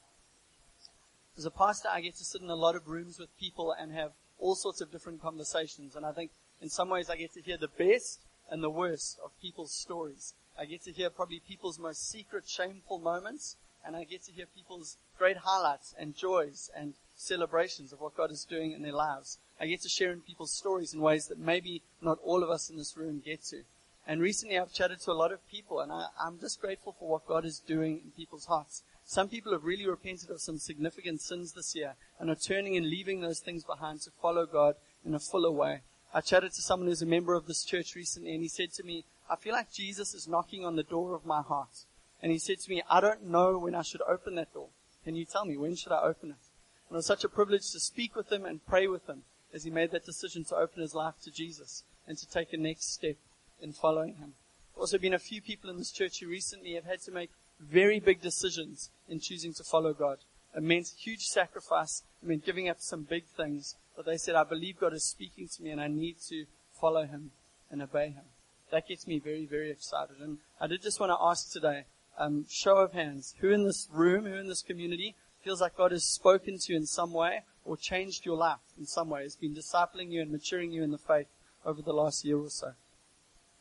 As 1.37 1.45
a 1.45 1.50
pastor, 1.50 1.88
I 1.92 2.00
get 2.00 2.16
to 2.16 2.25
sit 2.25 2.42
in 2.42 2.50
a 2.50 2.57
lot 2.57 2.75
of 2.75 2.88
rooms 2.88 3.18
with 3.18 3.38
people 3.38 3.73
and 3.73 3.92
have 3.92 4.12
all 4.38 4.54
sorts 4.54 4.80
of 4.80 4.90
different 4.90 5.23
conversations. 5.23 5.95
And 5.95 6.04
I 6.04 6.12
think 6.12 6.30
in 6.61 6.68
some 6.68 6.88
ways 6.88 7.09
I 7.09 7.16
get 7.16 7.33
to 7.35 7.42
hear 7.42 7.57
the 7.57 7.68
best 7.68 8.21
and 8.50 8.62
the 8.62 8.71
worst 8.71 9.18
of 9.25 9.30
people's 9.40 9.73
stories. 9.73 10.35
I 10.59 10.64
get 10.64 10.83
to 10.83 10.92
hear 10.92 11.11
probably 11.11 11.40
people's 11.40 11.78
most 11.78 12.11
secret, 12.11 12.49
shameful 12.49 12.99
moments, 12.99 13.57
and 13.87 13.95
I 13.95 14.04
get 14.04 14.25
to 14.25 14.33
hear 14.33 14.47
people's 14.47 14.97
great 15.16 15.38
highlights 15.38 15.95
and 15.99 16.16
joys 16.16 16.71
and 16.76 16.95
celebrations 17.14 17.92
of 17.92 18.00
what 18.00 18.16
God 18.16 18.30
is 18.30 18.45
doing 18.45 18.73
in 18.73 18.83
their 18.83 18.92
lives. 18.92 19.38
I 19.61 19.66
get 19.66 19.83
to 19.83 19.88
share 19.88 20.12
in 20.12 20.21
people's 20.21 20.52
stories 20.52 20.95
in 20.95 21.00
ways 21.00 21.26
that 21.28 21.38
maybe 21.38 21.83
not 22.00 22.18
all 22.25 22.42
of 22.42 22.50
us 22.50 22.71
in 22.71 22.76
this 22.76 22.97
room 22.97 23.23
get 23.25 23.45
to. 23.45 23.62
And 24.09 24.23
recently 24.23 24.59
I've 24.59 24.73
chatted 24.73 25.00
to 25.00 25.12
a 25.12 25.12
lot 25.12 25.33
of 25.33 25.47
people 25.50 25.81
and 25.81 25.93
I, 25.93 26.07
I'm 26.19 26.41
just 26.41 26.62
grateful 26.62 26.97
for 26.99 27.11
what 27.11 27.27
God 27.27 27.45
is 27.45 27.61
doing 27.61 28.00
in 28.03 28.11
people's 28.12 28.47
hearts. 28.47 28.83
Some 29.05 29.29
people 29.29 29.53
have 29.53 29.65
really 29.65 29.87
repented 29.87 30.31
of 30.31 30.41
some 30.41 30.59
significant 30.59 31.21
sins 31.21 31.53
this 31.53 31.77
year 31.77 31.95
and 32.19 32.31
are 32.31 32.35
turning 32.35 32.75
and 32.79 32.88
leaving 32.88 33.21
those 33.21 33.41
things 33.41 33.65
behind 33.65 34.00
to 34.00 34.11
follow 34.23 34.47
God 34.47 34.77
in 35.05 35.15
a 35.15 35.19
fuller 35.19 35.50
way. 35.50 35.83
I 36.15 36.23
chatted 36.23 36.53
to 36.55 36.62
someone 36.62 36.88
who's 36.88 37.03
a 37.03 37.07
member 37.07 37.35
of 37.35 37.47
this 37.47 37.65
church 37.65 37.95
recently 37.95 38.33
and 38.33 38.43
he 38.43 38.49
said 38.49 38.73
to 38.73 38.83
me, 38.83 39.05
I 39.29 39.37
feel 39.37 39.53
like 39.53 39.71
Jesus 39.71 40.15
is 40.15 40.27
knocking 40.27 40.65
on 40.65 40.77
the 40.77 40.83
door 40.83 41.15
of 41.15 41.27
my 41.27 41.43
heart. 41.43 41.85
And 42.23 42.33
he 42.33 42.38
said 42.38 42.61
to 42.61 42.71
me, 42.71 42.83
I 42.91 43.00
don't 43.00 43.29
know 43.29 43.59
when 43.59 43.75
I 43.75 43.83
should 43.83 44.03
open 44.09 44.37
that 44.37 44.55
door. 44.55 44.69
Can 45.05 45.17
you 45.17 45.27
tell 45.27 45.45
me 45.45 45.59
when 45.59 45.77
should 45.77 45.93
I 45.93 46.00
open 46.00 46.31
it? 46.31 46.47
And 46.88 46.95
it 46.95 46.97
was 46.97 47.07
such 47.07 47.25
a 47.25 47.29
privilege 47.29 47.71
to 47.73 47.81
speak 47.81 48.17
with 48.17 48.33
him 48.33 48.47
and 48.47 48.67
pray 48.67 48.87
with 48.87 49.07
him 49.07 49.25
as 49.53 49.65
he 49.65 49.71
made 49.71 49.91
that 49.91 50.07
decision 50.07 50.45
to 50.45 50.57
open 50.57 50.81
his 50.81 50.95
life 50.95 51.21
to 51.25 51.31
Jesus 51.31 51.85
and 52.07 52.17
to 52.17 52.27
take 52.27 52.55
a 52.55 52.57
next 52.57 52.95
step 52.95 53.17
in 53.61 53.73
following 53.73 54.15
him. 54.17 54.35
Also 54.77 54.99
been 54.99 55.15
a 55.15 55.19
few 55.19 55.43
people 55.43 55.71
in 55.71 55.79
this 55.79 55.91
church 55.91 56.21
who 56.21 56.29
recently 56.29 56.75
have 56.75 56.85
had 56.85 57.00
to 57.03 57.11
make 57.11 57.31
very 57.61 57.99
big 57.99 58.21
decisions 58.21 58.91
in 59.09 59.19
choosing 59.21 59.53
to 59.55 59.65
follow 59.65 59.93
God. 59.93 60.19
It 60.57 60.62
meant 60.62 60.88
huge 60.97 61.25
sacrifice. 61.25 62.03
It 62.23 62.29
meant 62.29 62.47
giving 62.47 62.69
up 62.69 62.81
some 62.81 63.03
big 63.03 63.25
things. 63.37 63.77
But 63.97 64.07
they 64.07 64.17
said, 64.17 64.37
I 64.37 64.45
believe 64.45 64.79
God 64.79 64.95
is 64.95 65.05
speaking 65.05 65.49
to 65.49 65.62
me 65.62 65.71
and 65.71 65.81
I 65.81 65.88
need 65.88 66.17
to 66.29 66.47
follow 66.81 67.05
him 67.05 67.33
and 67.71 67.83
obey 67.83 68.11
him. 68.11 68.25
That 68.71 68.87
gets 68.87 69.07
me 69.07 69.19
very, 69.19 69.47
very 69.47 69.71
excited. 69.71 70.17
And 70.21 70.38
I 70.61 70.67
did 70.67 70.83
just 70.83 71.00
want 71.00 71.11
to 71.11 71.19
ask 71.21 71.50
today, 71.50 71.85
um, 72.19 72.47
show 72.49 72.77
of 72.77 72.93
hands, 72.93 73.35
who 73.41 73.50
in 73.50 73.65
this 73.65 73.88
room, 73.93 74.27
who 74.27 74.35
in 74.35 74.49
this 74.49 74.62
community 74.62 75.15
feels 75.43 75.61
like 75.61 75.77
God 75.77 75.93
has 75.93 76.05
spoken 76.05 76.59
to 76.59 76.73
you 76.73 76.79
in 76.79 76.87
some 76.87 77.12
way 77.12 77.43
or 77.65 77.77
changed 77.77 78.25
your 78.25 78.37
life 78.37 78.59
in 78.79 78.87
some 78.87 79.11
way, 79.11 79.23
has 79.23 79.37
been 79.37 79.55
discipling 79.55 80.11
you 80.11 80.23
and 80.23 80.31
maturing 80.31 80.73
you 80.73 80.83
in 80.83 80.91
the 80.91 80.99
faith 80.99 81.29
over 81.65 81.83
the 81.83 81.93
last 81.93 82.25
year 82.25 82.38
or 82.38 82.50
so? 82.50 82.73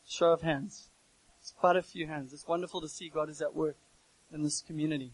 Show 0.08 0.32
of 0.32 0.40
hands. 0.40 0.88
It's 1.40 1.50
quite 1.50 1.76
a 1.76 1.82
few 1.82 2.06
hands. 2.06 2.32
It's 2.32 2.48
wonderful 2.48 2.80
to 2.80 2.88
see 2.88 3.10
God 3.10 3.28
is 3.28 3.42
at 3.42 3.54
work 3.54 3.76
in 4.32 4.42
this 4.42 4.62
community. 4.66 5.12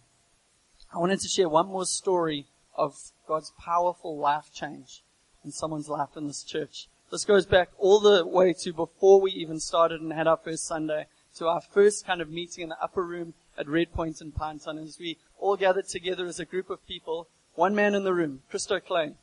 I 0.94 0.98
wanted 0.98 1.20
to 1.20 1.28
share 1.28 1.48
one 1.48 1.66
more 1.66 1.84
story 1.84 2.46
of 2.76 2.96
God's 3.26 3.52
powerful 3.58 4.16
life 4.16 4.52
change 4.54 5.02
in 5.44 5.50
someone's 5.50 5.88
life 5.88 6.16
in 6.16 6.28
this 6.28 6.44
church. 6.44 6.86
This 7.10 7.24
goes 7.24 7.44
back 7.44 7.70
all 7.76 7.98
the 7.98 8.24
way 8.24 8.52
to 8.52 8.72
before 8.72 9.20
we 9.20 9.32
even 9.32 9.58
started 9.58 10.00
and 10.00 10.12
had 10.12 10.28
our 10.28 10.36
first 10.36 10.64
Sunday 10.64 11.06
to 11.36 11.48
our 11.48 11.60
first 11.60 12.06
kind 12.06 12.20
of 12.20 12.30
meeting 12.30 12.62
in 12.62 12.68
the 12.68 12.80
upper 12.80 13.02
room 13.02 13.34
at 13.58 13.68
Red 13.68 13.92
Point 13.92 14.20
in 14.20 14.30
Pinetown 14.30 14.82
as 14.82 14.98
we 14.98 15.18
all 15.38 15.56
gathered 15.56 15.88
together 15.88 16.26
as 16.26 16.38
a 16.38 16.44
group 16.44 16.70
of 16.70 16.86
people. 16.86 17.26
One 17.56 17.74
man 17.74 17.96
in 17.96 18.04
the 18.04 18.14
room, 18.14 18.42
Christo 18.48 18.78
Klein. 18.78 19.16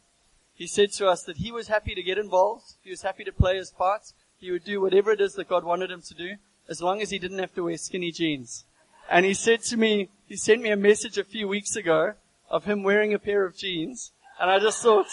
He 0.53 0.67
said 0.67 0.91
to 0.93 1.07
us 1.07 1.23
that 1.23 1.37
he 1.37 1.51
was 1.51 1.69
happy 1.69 1.95
to 1.95 2.03
get 2.03 2.17
involved. 2.17 2.75
He 2.83 2.89
was 2.89 3.01
happy 3.01 3.23
to 3.23 3.31
play 3.31 3.55
his 3.55 3.71
part. 3.71 4.11
He 4.41 4.49
would 4.49 4.63
do 4.63 4.81
whatever 4.81 5.11
it 5.11 5.21
is 5.21 5.35
that 5.35 5.47
God 5.47 5.63
wanted 5.63 5.91
him 5.91 6.01
to 6.01 6.15
do 6.15 6.35
as 6.67 6.81
long 6.81 6.99
as 6.99 7.11
he 7.11 7.19
didn't 7.19 7.37
have 7.37 7.53
to 7.53 7.63
wear 7.63 7.77
skinny 7.77 8.11
jeans. 8.11 8.65
And 9.07 9.23
he 9.23 9.35
said 9.35 9.61
to 9.63 9.77
me, 9.77 10.09
he 10.27 10.35
sent 10.35 10.63
me 10.63 10.71
a 10.71 10.75
message 10.75 11.19
a 11.19 11.23
few 11.23 11.47
weeks 11.47 11.75
ago 11.75 12.13
of 12.49 12.65
him 12.65 12.81
wearing 12.81 13.13
a 13.13 13.19
pair 13.19 13.45
of 13.45 13.55
jeans. 13.55 14.11
And 14.39 14.49
I 14.49 14.57
just 14.57 14.81
thought, 14.81 15.05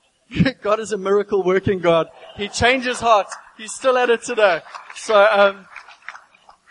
God 0.62 0.78
is 0.78 0.92
a 0.92 0.96
miracle 0.96 1.42
working 1.42 1.80
God. 1.80 2.08
He 2.36 2.48
changes 2.48 3.00
hearts. 3.00 3.34
He's 3.56 3.74
still 3.74 3.98
at 3.98 4.10
it 4.10 4.22
today. 4.22 4.60
So, 4.94 5.26
um, 5.26 5.66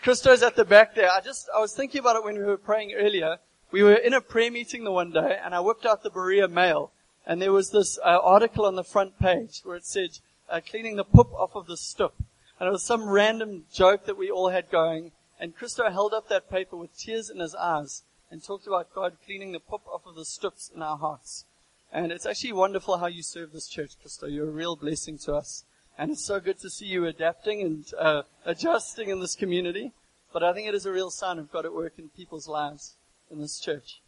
Christo's 0.02 0.42
at 0.42 0.56
the 0.56 0.64
back 0.64 0.94
there. 0.94 1.10
I 1.10 1.20
just, 1.20 1.50
I 1.54 1.60
was 1.60 1.74
thinking 1.74 2.00
about 2.00 2.16
it 2.16 2.24
when 2.24 2.38
we 2.38 2.44
were 2.44 2.56
praying 2.56 2.94
earlier. 2.96 3.36
We 3.70 3.82
were 3.82 3.94
in 3.94 4.14
a 4.14 4.22
prayer 4.22 4.50
meeting 4.50 4.84
the 4.84 4.92
one 4.92 5.10
day 5.10 5.38
and 5.44 5.54
I 5.54 5.60
whipped 5.60 5.84
out 5.84 6.02
the 6.02 6.10
Berea 6.10 6.48
Mail 6.48 6.90
and 7.26 7.42
there 7.42 7.52
was 7.52 7.70
this 7.70 7.98
uh, 8.02 8.18
article 8.22 8.64
on 8.64 8.76
the 8.76 8.84
front 8.84 9.18
page 9.18 9.60
where 9.62 9.76
it 9.76 9.84
said, 9.84 10.20
uh, 10.50 10.60
cleaning 10.60 10.96
the 10.96 11.04
poop 11.04 11.32
off 11.34 11.54
of 11.54 11.66
the 11.66 11.76
stoop. 11.76 12.14
And 12.58 12.68
it 12.68 12.72
was 12.72 12.84
some 12.84 13.08
random 13.08 13.64
joke 13.72 14.06
that 14.06 14.16
we 14.16 14.30
all 14.30 14.48
had 14.48 14.70
going. 14.70 15.12
And 15.40 15.56
Christo 15.56 15.90
held 15.90 16.12
up 16.12 16.28
that 16.28 16.50
paper 16.50 16.76
with 16.76 16.96
tears 16.96 17.30
in 17.30 17.38
his 17.38 17.54
eyes 17.54 18.02
and 18.30 18.42
talked 18.42 18.66
about 18.66 18.94
God 18.94 19.16
cleaning 19.24 19.52
the 19.52 19.60
poop 19.60 19.82
off 19.86 20.06
of 20.06 20.16
the 20.16 20.24
stoops 20.24 20.70
in 20.74 20.82
our 20.82 20.96
hearts. 20.96 21.44
And 21.92 22.12
it's 22.12 22.26
actually 22.26 22.52
wonderful 22.52 22.98
how 22.98 23.06
you 23.06 23.22
serve 23.22 23.52
this 23.52 23.68
church, 23.68 23.92
Christo. 24.00 24.26
You're 24.26 24.48
a 24.48 24.52
real 24.52 24.76
blessing 24.76 25.18
to 25.18 25.34
us. 25.34 25.64
And 25.96 26.10
it's 26.12 26.24
so 26.24 26.38
good 26.38 26.58
to 26.60 26.70
see 26.70 26.86
you 26.86 27.06
adapting 27.06 27.62
and 27.62 27.84
uh, 27.98 28.22
adjusting 28.44 29.08
in 29.08 29.20
this 29.20 29.34
community. 29.34 29.92
But 30.32 30.42
I 30.42 30.52
think 30.52 30.68
it 30.68 30.74
is 30.74 30.86
a 30.86 30.92
real 30.92 31.10
sign 31.10 31.38
of 31.38 31.50
God 31.50 31.64
at 31.64 31.72
work 31.72 31.94
in 31.98 32.10
people's 32.10 32.46
lives 32.46 32.94
in 33.30 33.40
this 33.40 33.58
church. 33.58 34.00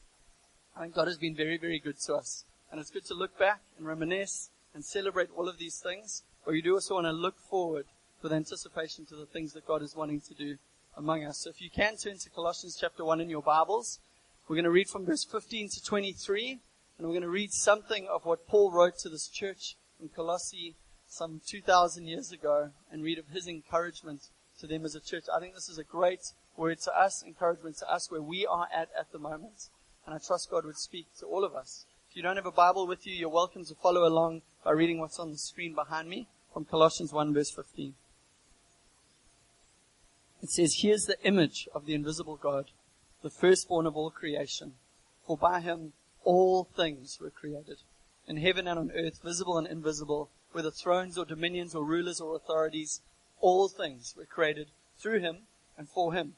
I 0.77 0.83
think 0.83 0.95
God 0.95 1.09
has 1.09 1.19
been 1.19 1.35
very, 1.35 1.57
very 1.57 1.79
good 1.79 1.99
to 2.01 2.15
us. 2.15 2.45
And 2.71 2.81
it's 2.81 2.91
good 2.91 3.07
to 3.07 3.15
look 3.15 3.39
back 3.39 3.61
and 3.79 3.87
reminisce 3.87 4.51
and 4.75 4.85
celebrate 4.85 5.31
all 5.37 5.49
of 5.49 5.59
these 5.59 5.79
things. 5.79 6.23
But 6.45 6.53
you 6.53 6.63
do 6.63 6.75
also 6.75 6.95
want 6.95 7.07
to 7.07 7.13
look 7.13 7.39
forward 7.39 7.87
with 8.23 8.33
anticipation 8.33 9.07
to 9.07 9.17
the 9.17 9.27
things 9.27 9.53
that 9.53 9.67
God 9.67 9.83
is 9.83 9.97
wanting 9.97 10.21
to 10.23 10.35
do 10.35 10.57
among 10.97 11.25
us. 11.25 11.39
So 11.39 11.51
if 11.51 11.61
you 11.61 11.71
can 11.71 11.97
turn 11.97 12.19
to 12.19 12.31
Colossians 12.31 12.77
chapter 12.81 13.05
1 13.05 13.21
in 13.21 13.31
your 13.31 13.43
Bibles, 13.43 14.01
we're 14.49 14.57
going 14.57 14.65
to 14.65 14.71
read 14.71 14.89
from 14.89 15.07
verse 15.07 15.25
15 15.25 15.69
to 15.71 15.85
23. 15.85 16.59
And 16.99 17.07
we're 17.07 17.15
going 17.15 17.23
to 17.23 17.29
read 17.29 17.53
something 17.53 18.07
of 18.09 18.27
what 18.27 18.47
Paul 18.47 18.73
wrote 18.73 18.99
to 18.99 19.09
this 19.09 19.29
church 19.29 19.77
in 20.01 20.09
Colossae 20.09 20.75
some 21.07 21.41
2,000 21.47 22.07
years 22.07 22.31
ago 22.31 22.71
and 22.93 23.03
read 23.03 23.19
of 23.19 23.29
his 23.29 23.49
encouragement 23.49 24.29
to 24.61 24.67
them 24.67 24.85
as 24.85 24.95
a 24.95 25.01
church. 25.01 25.25
I 25.35 25.41
think 25.41 25.55
this 25.55 25.69
is 25.69 25.79
a 25.79 25.85
great 25.85 26.33
word 26.57 26.79
to 26.81 26.95
us, 26.95 27.23
encouragement 27.27 27.79
to 27.79 27.91
us 27.91 28.11
where 28.11 28.21
we 28.21 28.47
are 28.47 28.69
at 28.75 28.91
at 28.99 29.13
the 29.13 29.19
moment. 29.19 29.69
And 30.05 30.15
I 30.15 30.19
trust 30.19 30.51
God 30.51 30.65
would 30.67 30.77
speak 30.77 31.07
to 31.21 31.27
all 31.27 31.45
of 31.45 31.55
us. 31.55 31.87
If 32.11 32.17
you 32.17 32.23
don't 32.23 32.37
have 32.37 32.45
a 32.45 32.53
Bible 32.53 32.87
with 32.87 33.07
you, 33.07 33.15
you're 33.15 33.29
welcome 33.29 33.65
to 33.65 33.75
follow 33.75 34.07
along 34.07 34.43
by 34.65 34.73
reading 34.73 34.99
what's 34.99 35.19
on 35.19 35.31
the 35.31 35.39
screen 35.39 35.75
behind 35.75 36.09
me 36.09 36.29
from 36.53 36.65
Colossians 36.65 37.13
1 37.13 37.33
verse 37.33 37.51
15. 37.51 37.95
It 40.43 40.51
says, 40.51 40.77
Here's 40.79 41.05
the 41.05 41.23
image 41.23 41.69
of 41.75 41.87
the 41.87 41.95
invisible 41.95 42.37
God, 42.37 42.71
the 43.23 43.31
firstborn 43.31 43.87
of 43.87 43.97
all 43.97 44.11
creation. 44.11 44.75
For 45.27 45.37
by 45.37 45.61
him 45.61 45.93
all 46.25 46.65
things 46.65 47.19
were 47.21 47.31
created, 47.31 47.79
in 48.27 48.39
heaven 48.39 48.67
and 48.67 48.79
on 48.79 48.91
earth, 48.93 49.21
visible 49.23 49.59
and 49.59 49.67
invisible, 49.67 50.31
whether 50.53 50.71
thrones 50.71 51.17
or 51.17 51.25
dominions 51.25 51.75
or 51.75 51.85
rulers 51.85 52.21
or 52.21 52.35
authorities, 52.35 53.01
all 53.41 53.69
things 53.69 54.15
were 54.17 54.25
created 54.25 54.69
through 54.99 55.21
him 55.21 55.39
and 55.79 55.89
for 55.89 56.13
him. 56.13 56.35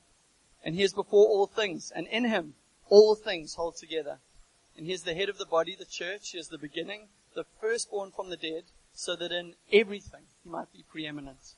And 0.65 0.75
he 0.75 0.83
is 0.83 0.93
before 0.93 1.27
all 1.27 1.47
things, 1.47 1.93
and 1.95 2.07
in 2.09 2.25
him 2.25 2.55
all 2.89 3.15
things 3.15 3.55
hold 3.55 3.77
together. 3.77 4.19
And 4.77 4.87
he 4.87 4.93
is 4.93 5.03
the 5.03 5.15
head 5.15 5.29
of 5.29 5.39
the 5.39 5.47
body, 5.47 5.75
the 5.75 5.85
church. 5.85 6.31
He 6.31 6.39
is 6.39 6.49
the 6.49 6.59
beginning, 6.59 7.09
the 7.35 7.45
firstborn 7.61 8.11
from 8.11 8.31
the 8.31 8.37
dead, 8.37 8.65
so 8.95 9.17
that 9.17 9.33
in 9.33 9.55
everything 9.73 10.27
he 10.43 10.51
might 10.51 10.73
be 10.73 10.85
preeminent. 10.91 11.55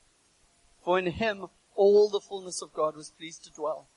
For 0.84 0.98
in 0.98 1.06
him 1.06 1.46
all 1.74 2.08
the 2.08 2.20
fullness 2.20 2.62
of 2.62 2.72
God 2.72 2.96
was 2.96 3.10
pleased 3.10 3.44
to 3.44 3.50
dwell, 3.50 3.88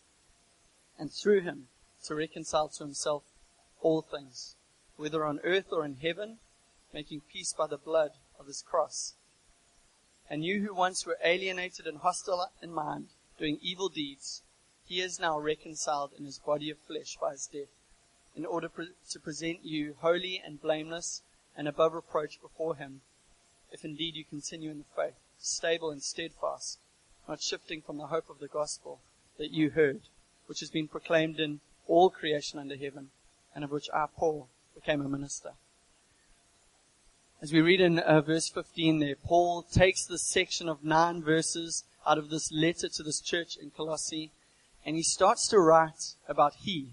and 0.97 1.11
through 1.11 1.41
him 1.41 1.67
to 2.05 2.15
reconcile 2.15 2.69
to 2.69 2.83
himself 2.83 3.23
all 3.81 4.01
things, 4.01 4.55
whether 4.95 5.25
on 5.25 5.39
earth 5.43 5.71
or 5.71 5.85
in 5.85 5.95
heaven, 5.95 6.39
making 6.93 7.21
peace 7.21 7.53
by 7.53 7.67
the 7.67 7.77
blood 7.77 8.11
of 8.39 8.47
his 8.47 8.61
cross. 8.61 9.13
And 10.29 10.43
you 10.43 10.63
who 10.63 10.73
once 10.73 11.05
were 11.05 11.19
alienated 11.23 11.85
and 11.85 11.99
hostile 11.99 12.51
in 12.61 12.71
mind, 12.73 13.09
doing 13.37 13.59
evil 13.61 13.89
deeds, 13.89 14.41
he 14.85 15.01
is 15.01 15.19
now 15.19 15.37
reconciled 15.37 16.13
in 16.17 16.25
his 16.25 16.39
body 16.39 16.69
of 16.69 16.77
flesh 16.79 17.17
by 17.19 17.31
his 17.31 17.47
death, 17.47 17.69
in 18.35 18.45
order 18.45 18.69
to 19.09 19.19
present 19.19 19.63
you 19.63 19.95
holy 19.99 20.41
and 20.43 20.61
blameless 20.61 21.21
and 21.57 21.67
above 21.67 21.93
reproach 21.93 22.39
before 22.41 22.75
him, 22.75 23.01
if 23.71 23.83
indeed 23.83 24.15
you 24.15 24.23
continue 24.23 24.71
in 24.71 24.77
the 24.77 24.85
faith, 24.95 25.15
stable 25.39 25.89
and 25.89 26.01
steadfast, 26.01 26.77
not 27.27 27.41
shifting 27.41 27.81
from 27.81 27.97
the 27.97 28.07
hope 28.07 28.29
of 28.29 28.39
the 28.39 28.47
gospel 28.47 29.01
that 29.37 29.51
you 29.51 29.71
heard, 29.71 30.01
which 30.45 30.61
has 30.61 30.69
been 30.69 30.87
proclaimed 30.87 31.39
in 31.39 31.59
all 31.87 32.09
creation 32.09 32.59
under 32.59 32.77
heaven 32.77 33.09
and 33.57 33.63
of 33.63 33.71
which 33.71 33.89
I, 33.91 34.05
Paul, 34.15 34.49
became 34.75 35.01
a 35.01 35.09
minister. 35.09 35.53
As 37.41 37.51
we 37.51 37.61
read 37.61 37.81
in 37.81 37.97
uh, 37.97 38.21
verse 38.21 38.49
15 38.49 38.99
there, 38.99 39.15
Paul 39.15 39.63
takes 39.63 40.05
this 40.05 40.21
section 40.21 40.69
of 40.69 40.83
nine 40.83 41.23
verses 41.23 41.83
out 42.05 42.19
of 42.19 42.29
this 42.29 42.51
letter 42.51 42.87
to 42.87 43.03
this 43.03 43.19
church 43.19 43.57
in 43.57 43.71
Colossae, 43.71 44.31
and 44.85 44.95
he 44.95 45.03
starts 45.03 45.47
to 45.47 45.59
write 45.59 46.15
about 46.27 46.53
he, 46.55 46.89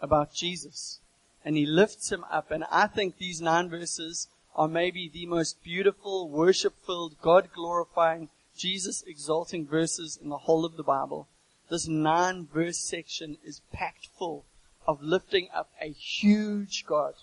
about 0.00 0.34
Jesus. 0.34 0.98
And 1.44 1.56
he 1.56 1.66
lifts 1.66 2.12
him 2.12 2.24
up. 2.30 2.50
And 2.50 2.64
I 2.70 2.86
think 2.86 3.18
these 3.18 3.40
nine 3.40 3.68
verses 3.68 4.28
are 4.54 4.68
maybe 4.68 5.08
the 5.12 5.26
most 5.26 5.62
beautiful, 5.62 6.28
worship-filled, 6.28 7.16
God-glorifying, 7.20 8.28
Jesus-exalting 8.56 9.66
verses 9.66 10.18
in 10.22 10.28
the 10.28 10.38
whole 10.38 10.64
of 10.64 10.76
the 10.76 10.82
Bible. 10.82 11.26
This 11.70 11.88
nine 11.88 12.46
verse 12.52 12.78
section 12.78 13.38
is 13.44 13.62
packed 13.72 14.08
full 14.18 14.44
of 14.86 15.02
lifting 15.02 15.48
up 15.54 15.70
a 15.80 15.90
huge 15.90 16.84
God. 16.86 17.14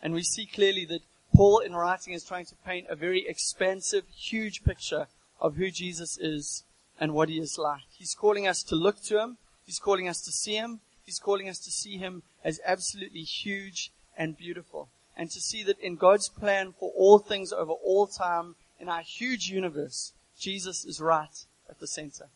And 0.00 0.14
we 0.14 0.22
see 0.22 0.46
clearly 0.46 0.84
that 0.86 1.02
Paul 1.34 1.58
in 1.58 1.74
writing 1.74 2.12
is 2.12 2.24
trying 2.24 2.46
to 2.46 2.54
paint 2.64 2.86
a 2.88 2.94
very 2.94 3.26
expansive, 3.26 4.04
huge 4.16 4.64
picture 4.64 5.08
of 5.40 5.56
who 5.56 5.70
Jesus 5.70 6.16
is 6.18 6.62
and 7.00 7.12
what 7.12 7.28
he 7.28 7.40
is 7.40 7.58
like. 7.58 7.82
He's 7.98 8.14
calling 8.14 8.46
us 8.46 8.62
to 8.64 8.76
look 8.76 9.02
to 9.04 9.20
him. 9.20 9.38
He's 9.66 9.80
calling 9.80 10.08
us 10.08 10.20
to 10.22 10.30
see 10.30 10.54
him. 10.54 10.80
He's 11.06 11.20
calling 11.20 11.48
us 11.48 11.60
to 11.60 11.70
see 11.70 11.98
Him 11.98 12.24
as 12.44 12.60
absolutely 12.66 13.22
huge 13.22 13.92
and 14.18 14.36
beautiful. 14.36 14.88
And 15.16 15.30
to 15.30 15.40
see 15.40 15.62
that 15.62 15.78
in 15.78 15.94
God's 15.94 16.28
plan 16.28 16.74
for 16.78 16.90
all 16.96 17.20
things 17.20 17.52
over 17.52 17.72
all 17.72 18.08
time, 18.08 18.56
in 18.80 18.88
our 18.88 19.02
huge 19.02 19.48
universe, 19.48 20.12
Jesus 20.38 20.84
is 20.84 21.00
right 21.00 21.44
at 21.70 21.78
the 21.78 21.86
center. 21.86 22.26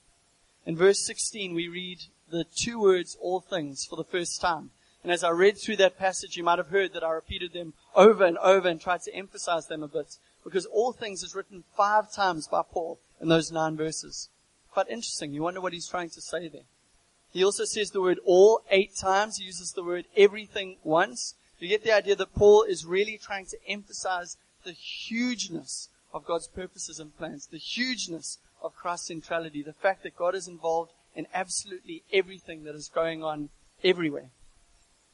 In 0.65 0.77
verse 0.77 1.05
16, 1.05 1.53
we 1.53 1.67
read 1.67 1.99
the 2.31 2.45
two 2.45 2.81
words, 2.81 3.17
all 3.21 3.41
things, 3.41 3.85
for 3.85 3.97
the 3.97 4.05
first 4.05 4.41
time. 4.41 4.71
And 5.03 5.11
as 5.11 5.25
I 5.25 5.31
read 5.31 5.59
through 5.59 5.77
that 5.77 5.99
passage, 5.99 6.37
you 6.37 6.45
might 6.45 6.59
have 6.59 6.69
heard 6.69 6.93
that 6.93 7.03
I 7.03 7.11
repeated 7.11 7.53
them 7.53 7.75
over 7.97 8.25
and 8.25 8.39
over 8.39 8.69
and 8.69 8.81
tried 8.81 9.03
to 9.03 9.15
emphasize 9.15 9.67
them 9.67 9.83
a 9.83 9.89
bit. 9.89 10.17
Because 10.45 10.67
all 10.67 10.93
things 10.93 11.23
is 11.23 11.35
written 11.35 11.65
five 11.77 12.12
times 12.12 12.47
by 12.47 12.62
Paul 12.62 13.00
in 13.21 13.29
those 13.29 13.50
nine 13.50 13.77
verses. 13.77 14.29
Quite 14.71 14.89
interesting. 14.89 15.33
You 15.33 15.43
wonder 15.43 15.61
what 15.61 15.73
he's 15.73 15.89
trying 15.89 16.11
to 16.11 16.21
say 16.21 16.49
there. 16.49 16.62
He 17.32 17.44
also 17.44 17.64
says 17.64 17.90
the 17.90 18.00
word 18.00 18.18
all 18.25 18.62
eight 18.70 18.96
times. 18.96 19.37
He 19.37 19.44
uses 19.44 19.72
the 19.72 19.84
word 19.84 20.06
everything 20.16 20.76
once. 20.82 21.34
You 21.58 21.68
get 21.68 21.84
the 21.84 21.94
idea 21.94 22.16
that 22.16 22.34
Paul 22.34 22.62
is 22.62 22.87
really 22.87 23.18
trying 23.18 23.46
to 23.46 23.58
emphasize 23.68 24.38
the 24.64 24.72
hugeness 24.72 25.90
of 26.12 26.25
God's 26.25 26.49
purposes 26.49 26.99
and 26.99 27.16
plans, 27.16 27.46
the 27.46 27.58
hugeness 27.58 28.38
of 28.62 28.75
Christ's 28.75 29.08
centrality, 29.08 29.62
the 29.62 29.75
fact 29.75 30.02
that 30.02 30.16
God 30.16 30.34
is 30.34 30.49
involved 30.49 30.92
in 31.14 31.26
absolutely 31.34 32.02
everything 32.12 32.64
that 32.64 32.75
is 32.75 32.88
going 32.88 33.22
on 33.22 33.50
everywhere. 33.84 34.30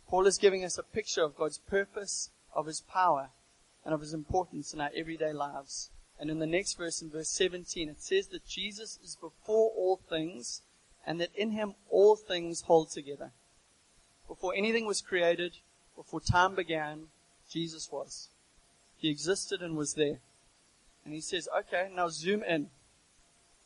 Paul 0.09 0.27
is 0.27 0.39
giving 0.39 0.65
us 0.65 0.79
a 0.79 0.85
picture 0.85 1.23
of 1.23 1.37
God's 1.37 1.59
purpose, 1.59 2.31
of 2.55 2.67
his 2.67 2.81
power, 2.81 3.31
and 3.85 3.93
of 3.93 4.01
his 4.01 4.15
importance 4.15 4.73
in 4.73 4.81
our 4.81 4.91
everyday 4.95 5.33
lives. 5.33 5.91
And 6.19 6.31
in 6.31 6.39
the 6.39 6.47
next 6.47 6.75
verse, 6.75 7.03
in 7.03 7.11
verse 7.11 7.29
17, 7.29 7.89
it 7.89 8.01
says 8.01 8.29
that 8.29 8.47
Jesus 8.47 8.99
is 9.03 9.17
before 9.21 9.71
all 9.77 10.01
things, 10.09 10.63
and 11.07 11.21
that 11.21 11.31
in 11.35 11.53
him 11.53 11.75
all 11.89 12.17
things 12.17 12.63
hold 12.63 12.91
together. 12.91 13.31
Before 14.27 14.53
anything 14.55 14.87
was 14.87 15.01
created, 15.01 15.59
before 15.95 16.21
time 16.21 16.55
began, 16.57 17.05
Jesus 17.49 17.89
was. 17.93 18.29
He 18.99 19.09
existed 19.09 19.63
and 19.63 19.77
was 19.77 19.95
there. 19.95 20.19
And 21.05 21.15
he 21.15 21.21
says, 21.21 21.49
okay, 21.61 21.89
now 21.95 22.09
zoom 22.09 22.43
in. 22.43 22.69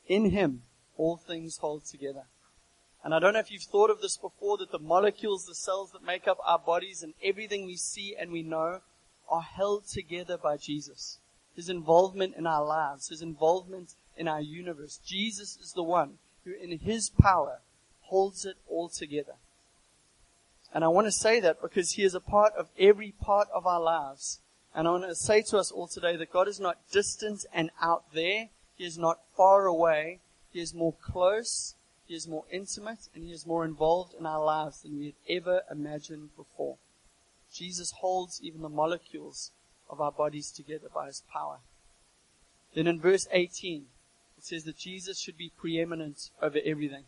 In 0.06 0.30
him, 0.30 0.62
all 0.98 1.16
things 1.16 1.56
hold 1.58 1.86
together. 1.86 2.24
And 3.02 3.14
I 3.14 3.18
don't 3.18 3.32
know 3.32 3.38
if 3.38 3.50
you've 3.50 3.62
thought 3.62 3.88
of 3.88 4.02
this 4.02 4.18
before, 4.18 4.58
that 4.58 4.70
the 4.70 4.78
molecules, 4.78 5.46
the 5.46 5.54
cells 5.54 5.92
that 5.92 6.04
make 6.04 6.28
up 6.28 6.38
our 6.44 6.58
bodies 6.58 7.02
and 7.02 7.14
everything 7.24 7.64
we 7.64 7.76
see 7.76 8.14
and 8.14 8.30
we 8.30 8.42
know 8.42 8.80
are 9.30 9.40
held 9.40 9.86
together 9.86 10.36
by 10.36 10.58
Jesus. 10.58 11.18
His 11.56 11.70
involvement 11.70 12.34
in 12.36 12.46
our 12.46 12.64
lives, 12.64 13.08
His 13.08 13.22
involvement 13.22 13.94
in 14.16 14.28
our 14.28 14.40
universe. 14.42 15.00
Jesus 15.06 15.56
is 15.56 15.72
the 15.74 15.82
one 15.82 16.18
who 16.44 16.52
in 16.52 16.78
His 16.78 17.10
power 17.10 17.60
holds 18.02 18.44
it 18.44 18.56
all 18.68 18.88
together. 18.88 19.34
And 20.72 20.84
I 20.84 20.88
want 20.88 21.06
to 21.06 21.12
say 21.12 21.40
that 21.40 21.60
because 21.60 21.92
He 21.92 22.02
is 22.02 22.14
a 22.14 22.20
part 22.20 22.52
of 22.54 22.68
every 22.78 23.12
part 23.12 23.48
of 23.54 23.66
our 23.66 23.80
lives. 23.80 24.40
And 24.74 24.86
I 24.86 24.92
want 24.92 25.04
to 25.04 25.14
say 25.14 25.42
to 25.42 25.58
us 25.58 25.70
all 25.70 25.88
today 25.88 26.16
that 26.16 26.32
God 26.32 26.46
is 26.46 26.60
not 26.60 26.78
distant 26.92 27.44
and 27.52 27.70
out 27.80 28.04
there. 28.14 28.48
He 28.76 28.84
is 28.84 28.96
not 28.96 29.18
far 29.36 29.66
away. 29.66 30.20
He 30.52 30.60
is 30.60 30.74
more 30.74 30.94
close, 31.00 31.74
He 32.06 32.14
is 32.14 32.26
more 32.26 32.44
intimate, 32.50 33.08
and 33.14 33.24
He 33.24 33.32
is 33.32 33.46
more 33.46 33.64
involved 33.64 34.14
in 34.18 34.26
our 34.26 34.44
lives 34.44 34.82
than 34.82 34.98
we 34.98 35.06
had 35.06 35.14
ever 35.28 35.62
imagined 35.70 36.30
before. 36.36 36.76
Jesus 37.52 37.92
holds 37.92 38.40
even 38.42 38.62
the 38.62 38.68
molecules 38.68 39.52
of 39.88 40.00
our 40.00 40.12
bodies 40.12 40.50
together 40.50 40.88
by 40.92 41.06
His 41.06 41.22
power. 41.32 41.58
Then 42.74 42.86
in 42.86 43.00
verse 43.00 43.28
18, 43.32 43.86
it 44.40 44.46
says 44.46 44.64
that 44.64 44.78
Jesus 44.78 45.20
should 45.20 45.36
be 45.36 45.52
preeminent 45.58 46.30
over 46.40 46.58
everything. 46.64 47.04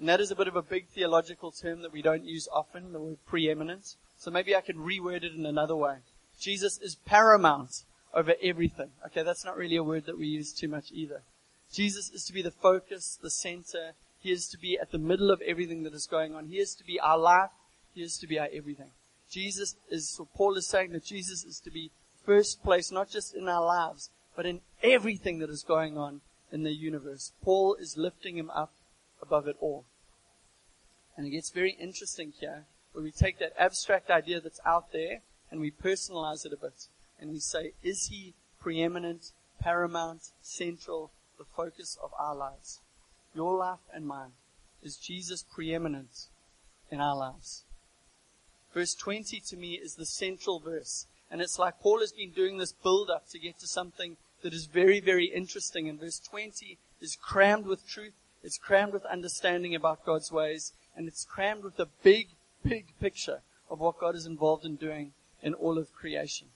And 0.00 0.08
that 0.08 0.20
is 0.20 0.32
a 0.32 0.34
bit 0.34 0.48
of 0.48 0.56
a 0.56 0.62
big 0.62 0.88
theological 0.88 1.52
term 1.52 1.82
that 1.82 1.92
we 1.92 2.02
don't 2.02 2.24
use 2.24 2.48
often, 2.52 2.92
the 2.92 2.98
word 2.98 3.18
preeminent. 3.24 3.94
So 4.18 4.32
maybe 4.32 4.56
I 4.56 4.62
could 4.62 4.74
reword 4.74 5.22
it 5.22 5.32
in 5.32 5.46
another 5.46 5.76
way. 5.76 5.98
Jesus 6.40 6.78
is 6.78 6.96
paramount 7.06 7.84
over 8.12 8.34
everything. 8.42 8.90
Okay, 9.06 9.22
that's 9.22 9.44
not 9.44 9.56
really 9.56 9.76
a 9.76 9.84
word 9.84 10.06
that 10.06 10.18
we 10.18 10.26
use 10.26 10.52
too 10.52 10.66
much 10.66 10.90
either. 10.90 11.22
Jesus 11.72 12.10
is 12.10 12.24
to 12.24 12.32
be 12.32 12.42
the 12.42 12.50
focus, 12.50 13.16
the 13.22 13.30
center. 13.30 13.92
He 14.20 14.32
is 14.32 14.48
to 14.48 14.58
be 14.58 14.76
at 14.76 14.90
the 14.90 14.98
middle 14.98 15.30
of 15.30 15.40
everything 15.42 15.84
that 15.84 15.94
is 15.94 16.08
going 16.08 16.34
on. 16.34 16.48
He 16.48 16.58
is 16.58 16.74
to 16.74 16.84
be 16.84 16.98
our 16.98 17.16
life. 17.16 17.50
He 17.94 18.02
is 18.02 18.18
to 18.18 18.26
be 18.26 18.40
our 18.40 18.48
everything. 18.52 18.90
Jesus 19.30 19.76
is, 19.88 20.08
so 20.08 20.26
Paul 20.34 20.56
is 20.56 20.66
saying 20.66 20.90
that 20.94 21.04
Jesus 21.04 21.44
is 21.44 21.60
to 21.60 21.70
be 21.70 21.92
first 22.26 22.64
place, 22.64 22.90
not 22.90 23.08
just 23.08 23.36
in 23.36 23.48
our 23.48 23.64
lives, 23.64 24.10
but 24.34 24.46
in 24.46 24.62
everything 24.82 25.38
that 25.38 25.50
is 25.50 25.62
going 25.62 25.96
on 25.96 26.22
in 26.52 26.62
the 26.62 26.72
universe. 26.72 27.32
Paul 27.42 27.74
is 27.74 27.96
lifting 27.96 28.36
him 28.36 28.50
up 28.50 28.72
above 29.20 29.48
it 29.48 29.56
all. 29.60 29.84
And 31.16 31.26
it 31.26 31.30
gets 31.30 31.50
very 31.50 31.72
interesting 31.72 32.32
here, 32.38 32.66
where 32.92 33.02
we 33.02 33.10
take 33.10 33.38
that 33.38 33.54
abstract 33.58 34.10
idea 34.10 34.40
that's 34.40 34.60
out 34.64 34.92
there 34.92 35.22
and 35.50 35.60
we 35.60 35.70
personalize 35.70 36.46
it 36.46 36.52
a 36.52 36.56
bit. 36.56 36.86
And 37.18 37.30
we 37.30 37.38
say, 37.38 37.72
is 37.82 38.06
he 38.06 38.34
preeminent, 38.60 39.32
paramount, 39.60 40.30
central, 40.40 41.10
the 41.38 41.44
focus 41.44 41.98
of 42.02 42.12
our 42.18 42.34
lives. 42.34 42.80
Your 43.34 43.56
life 43.56 43.80
and 43.92 44.06
mine. 44.06 44.32
Is 44.82 44.96
Jesus 44.96 45.44
preeminent 45.52 46.28
in 46.90 47.00
our 47.00 47.16
lives? 47.16 47.64
Verse 48.72 48.94
20 48.94 49.40
to 49.40 49.56
me 49.56 49.74
is 49.74 49.94
the 49.94 50.06
central 50.06 50.60
verse. 50.60 51.06
And 51.30 51.40
it's 51.40 51.58
like 51.58 51.80
Paul 51.80 52.00
has 52.00 52.12
been 52.12 52.30
doing 52.30 52.58
this 52.58 52.72
build 52.72 53.10
up 53.10 53.28
to 53.30 53.38
get 53.38 53.58
to 53.60 53.66
something 53.66 54.16
that 54.42 54.52
is 54.52 54.66
very, 54.66 55.00
very 55.00 55.26
interesting. 55.26 55.88
And 55.88 56.00
verse 56.00 56.18
20 56.18 56.78
is 57.00 57.16
crammed 57.16 57.66
with 57.66 57.86
truth. 57.86 58.14
It's 58.42 58.58
crammed 58.58 58.92
with 58.92 59.04
understanding 59.06 59.74
about 59.74 60.04
God's 60.04 60.30
ways. 60.30 60.72
And 60.96 61.08
it's 61.08 61.24
crammed 61.24 61.64
with 61.64 61.78
a 61.78 61.88
big, 62.02 62.28
big 62.64 62.86
picture 63.00 63.40
of 63.70 63.80
what 63.80 63.98
God 63.98 64.14
is 64.14 64.26
involved 64.26 64.64
in 64.64 64.76
doing 64.76 65.12
in 65.42 65.54
all 65.54 65.78
of 65.78 65.92
creation. 65.92 66.48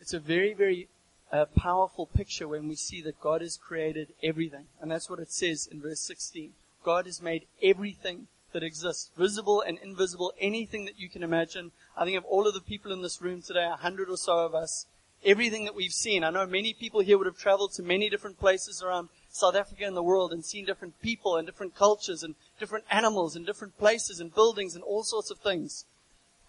It's 0.00 0.14
a 0.14 0.20
very, 0.20 0.54
very 0.54 0.88
a 1.30 1.46
powerful 1.46 2.06
picture 2.06 2.48
when 2.48 2.68
we 2.68 2.74
see 2.74 3.02
that 3.02 3.20
God 3.20 3.42
has 3.42 3.56
created 3.56 4.14
everything. 4.22 4.66
And 4.80 4.90
that's 4.90 5.10
what 5.10 5.18
it 5.18 5.30
says 5.30 5.68
in 5.70 5.80
verse 5.80 6.00
16. 6.00 6.52
God 6.84 7.06
has 7.06 7.20
made 7.20 7.46
everything 7.62 8.28
that 8.52 8.62
exists, 8.62 9.10
visible 9.16 9.60
and 9.60 9.78
invisible, 9.82 10.32
anything 10.40 10.86
that 10.86 10.98
you 10.98 11.10
can 11.10 11.22
imagine. 11.22 11.72
I 11.96 12.04
think 12.04 12.16
of 12.16 12.24
all 12.24 12.46
of 12.46 12.54
the 12.54 12.60
people 12.60 12.92
in 12.92 13.02
this 13.02 13.20
room 13.20 13.42
today, 13.42 13.66
a 13.66 13.76
hundred 13.76 14.08
or 14.08 14.16
so 14.16 14.38
of 14.38 14.54
us, 14.54 14.86
everything 15.24 15.64
that 15.64 15.74
we've 15.74 15.92
seen. 15.92 16.24
I 16.24 16.30
know 16.30 16.46
many 16.46 16.72
people 16.72 17.00
here 17.00 17.18
would 17.18 17.26
have 17.26 17.38
traveled 17.38 17.72
to 17.74 17.82
many 17.82 18.08
different 18.08 18.38
places 18.38 18.82
around 18.82 19.08
South 19.30 19.54
Africa 19.54 19.84
and 19.84 19.96
the 19.96 20.02
world 20.02 20.32
and 20.32 20.44
seen 20.44 20.64
different 20.64 21.00
people 21.02 21.36
and 21.36 21.46
different 21.46 21.74
cultures 21.74 22.22
and 22.22 22.34
different 22.58 22.84
animals 22.90 23.36
and 23.36 23.44
different 23.44 23.78
places 23.78 24.20
and 24.20 24.34
buildings 24.34 24.74
and 24.74 24.84
all 24.84 25.02
sorts 25.02 25.30
of 25.30 25.38
things. 25.38 25.84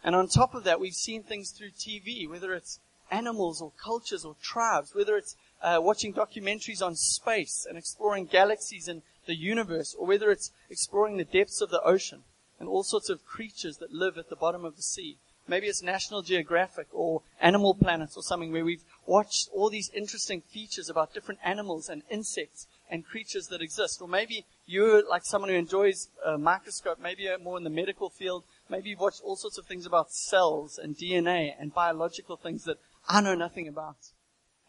And 0.04 0.16
on 0.16 0.28
top 0.28 0.56
of 0.56 0.64
that, 0.64 0.80
we've 0.80 0.94
seen 0.94 1.24
things 1.24 1.52
through 1.52 1.72
TV, 1.72 2.28
whether 2.28 2.54
it's 2.54 2.80
animals 3.12 3.62
or 3.62 3.72
cultures 3.84 4.24
or 4.24 4.36
tribes, 4.42 4.94
whether 4.94 5.18
it's 5.18 5.36
uh, 5.62 5.80
watching 5.82 6.14
documentaries 6.14 6.82
on 6.82 6.96
space 6.96 7.66
and 7.68 7.78
exploring 7.78 8.26
galaxies 8.26 8.88
and 8.88 9.02
the 9.26 9.36
universe, 9.36 9.96
or 9.98 10.08
whether 10.08 10.32
it's 10.32 10.52
exploring 10.70 11.18
the 11.18 11.26
depths 11.26 11.62
of 11.62 11.70
the 11.70 11.82
ocean 11.82 12.24
and 12.60 12.70
all 12.70 12.84
sorts 12.84 13.10
of 13.10 13.26
creatures 13.26 13.78
that 13.78 13.92
live 13.92 14.18
at 14.18 14.30
the 14.30 14.36
bottom 14.36 14.66
of 14.66 14.76
the 14.76 14.82
sea. 14.82 15.18
Maybe 15.50 15.66
it's 15.66 15.82
National 15.82 16.22
Geographic 16.22 16.86
or 16.92 17.24
Animal 17.42 17.74
Planet 17.74 18.12
or 18.16 18.22
something 18.22 18.52
where 18.52 18.64
we've 18.64 18.84
watched 19.08 19.50
all 19.52 19.72
these 19.72 19.90
interesting 19.96 20.42
features 20.42 20.90
about 20.90 21.12
different 21.12 21.40
animals 21.44 21.90
and 21.90 22.04
insects 22.08 22.68
and 22.88 23.04
creatures 23.04 23.48
that 23.48 23.60
exist. 23.60 24.00
Or 24.00 24.08
maybe 24.08 24.46
you're 24.68 25.04
like 25.10 25.26
someone 25.26 25.50
who 25.50 25.56
enjoys 25.56 26.10
a 26.24 26.38
microscope, 26.38 27.00
maybe 27.02 27.24
you're 27.24 27.40
more 27.40 27.58
in 27.58 27.64
the 27.64 27.72
medical 27.72 28.12
field. 28.12 28.44
Maybe 28.70 28.92
you've 28.92 29.00
watched 29.00 29.24
all 29.24 29.36
sorts 29.36 29.58
of 29.58 29.66
things 29.66 29.88
about 29.88 30.12
cells 30.12 30.78
and 30.78 30.96
DNA 30.96 31.56
and 31.60 31.74
biological 31.74 32.38
things 32.38 32.66
that 32.66 32.78
I 33.08 33.20
know 33.20 33.34
nothing 33.34 33.68
about. 33.68 33.98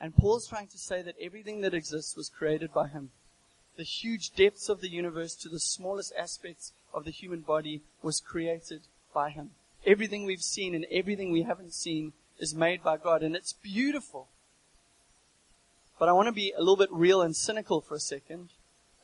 And 0.00 0.16
Paul's 0.16 0.48
trying 0.48 0.68
to 0.68 0.78
say 0.78 1.02
that 1.02 1.16
everything 1.20 1.60
that 1.60 1.74
exists 1.74 2.16
was 2.16 2.30
created 2.30 2.72
by 2.72 2.88
him. 2.88 3.10
The 3.76 3.82
huge 3.82 4.30
depths 4.34 4.70
of 4.70 4.80
the 4.80 4.88
universe 4.88 5.34
to 5.36 5.50
the 5.50 5.60
smallest 5.60 6.14
aspects 6.18 6.72
of 6.94 7.04
the 7.04 7.10
human 7.10 7.40
body 7.40 7.82
was 8.02 8.18
created 8.18 8.80
by 9.12 9.28
him. 9.28 9.50
Everything 9.86 10.24
we've 10.24 10.42
seen 10.42 10.74
and 10.74 10.86
everything 10.90 11.32
we 11.32 11.42
haven't 11.42 11.72
seen 11.72 12.12
is 12.38 12.54
made 12.54 12.82
by 12.82 12.96
God 12.96 13.22
and 13.22 13.34
it's 13.34 13.52
beautiful. 13.52 14.28
But 15.98 16.08
I 16.08 16.12
want 16.12 16.28
to 16.28 16.32
be 16.32 16.52
a 16.56 16.60
little 16.60 16.76
bit 16.76 16.92
real 16.92 17.22
and 17.22 17.36
cynical 17.36 17.80
for 17.80 17.94
a 17.94 18.00
second. 18.00 18.50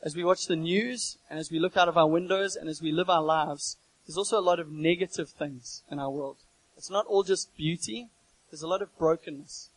As 0.03 0.15
we 0.15 0.23
watch 0.23 0.45
the 0.45 0.55
news 0.55 1.17
and 1.29 1.39
as 1.39 1.51
we 1.51 1.59
look 1.59 1.77
out 1.77 1.87
of 1.87 1.97
our 1.97 2.07
windows 2.07 2.55
and 2.55 2.69
as 2.69 2.81
we 2.81 2.91
live 2.91 3.09
our 3.09 3.21
lives, 3.21 3.77
there's 4.05 4.17
also 4.17 4.39
a 4.39 4.41
lot 4.41 4.59
of 4.59 4.71
negative 4.71 5.29
things 5.29 5.83
in 5.91 5.99
our 5.99 6.09
world. 6.09 6.37
It's 6.77 6.89
not 6.89 7.05
all 7.07 7.23
just 7.23 7.55
beauty. 7.57 8.09
There's 8.49 8.61
a 8.61 8.67
lot 8.67 8.81
of 8.81 8.95
brokenness. 8.97 9.69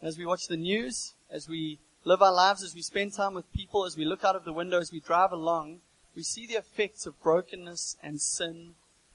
And 0.00 0.08
As 0.08 0.18
we 0.18 0.26
watch 0.26 0.48
the 0.48 0.56
news, 0.56 1.12
as 1.30 1.48
we 1.48 1.78
live 2.04 2.22
our 2.22 2.32
lives, 2.32 2.62
as 2.62 2.74
we 2.74 2.82
spend 2.82 3.12
time 3.12 3.34
with 3.34 3.52
people, 3.52 3.84
as 3.84 3.96
we 3.96 4.04
look 4.04 4.24
out 4.24 4.36
of 4.36 4.44
the 4.44 4.52
window, 4.52 4.80
as 4.80 4.90
we 4.90 5.00
drive 5.00 5.32
along, 5.32 5.80
we 6.16 6.22
see 6.22 6.46
the 6.46 6.54
effects 6.54 7.06
of 7.06 7.22
brokenness 7.22 7.96
and 8.02 8.20
sin 8.20 8.74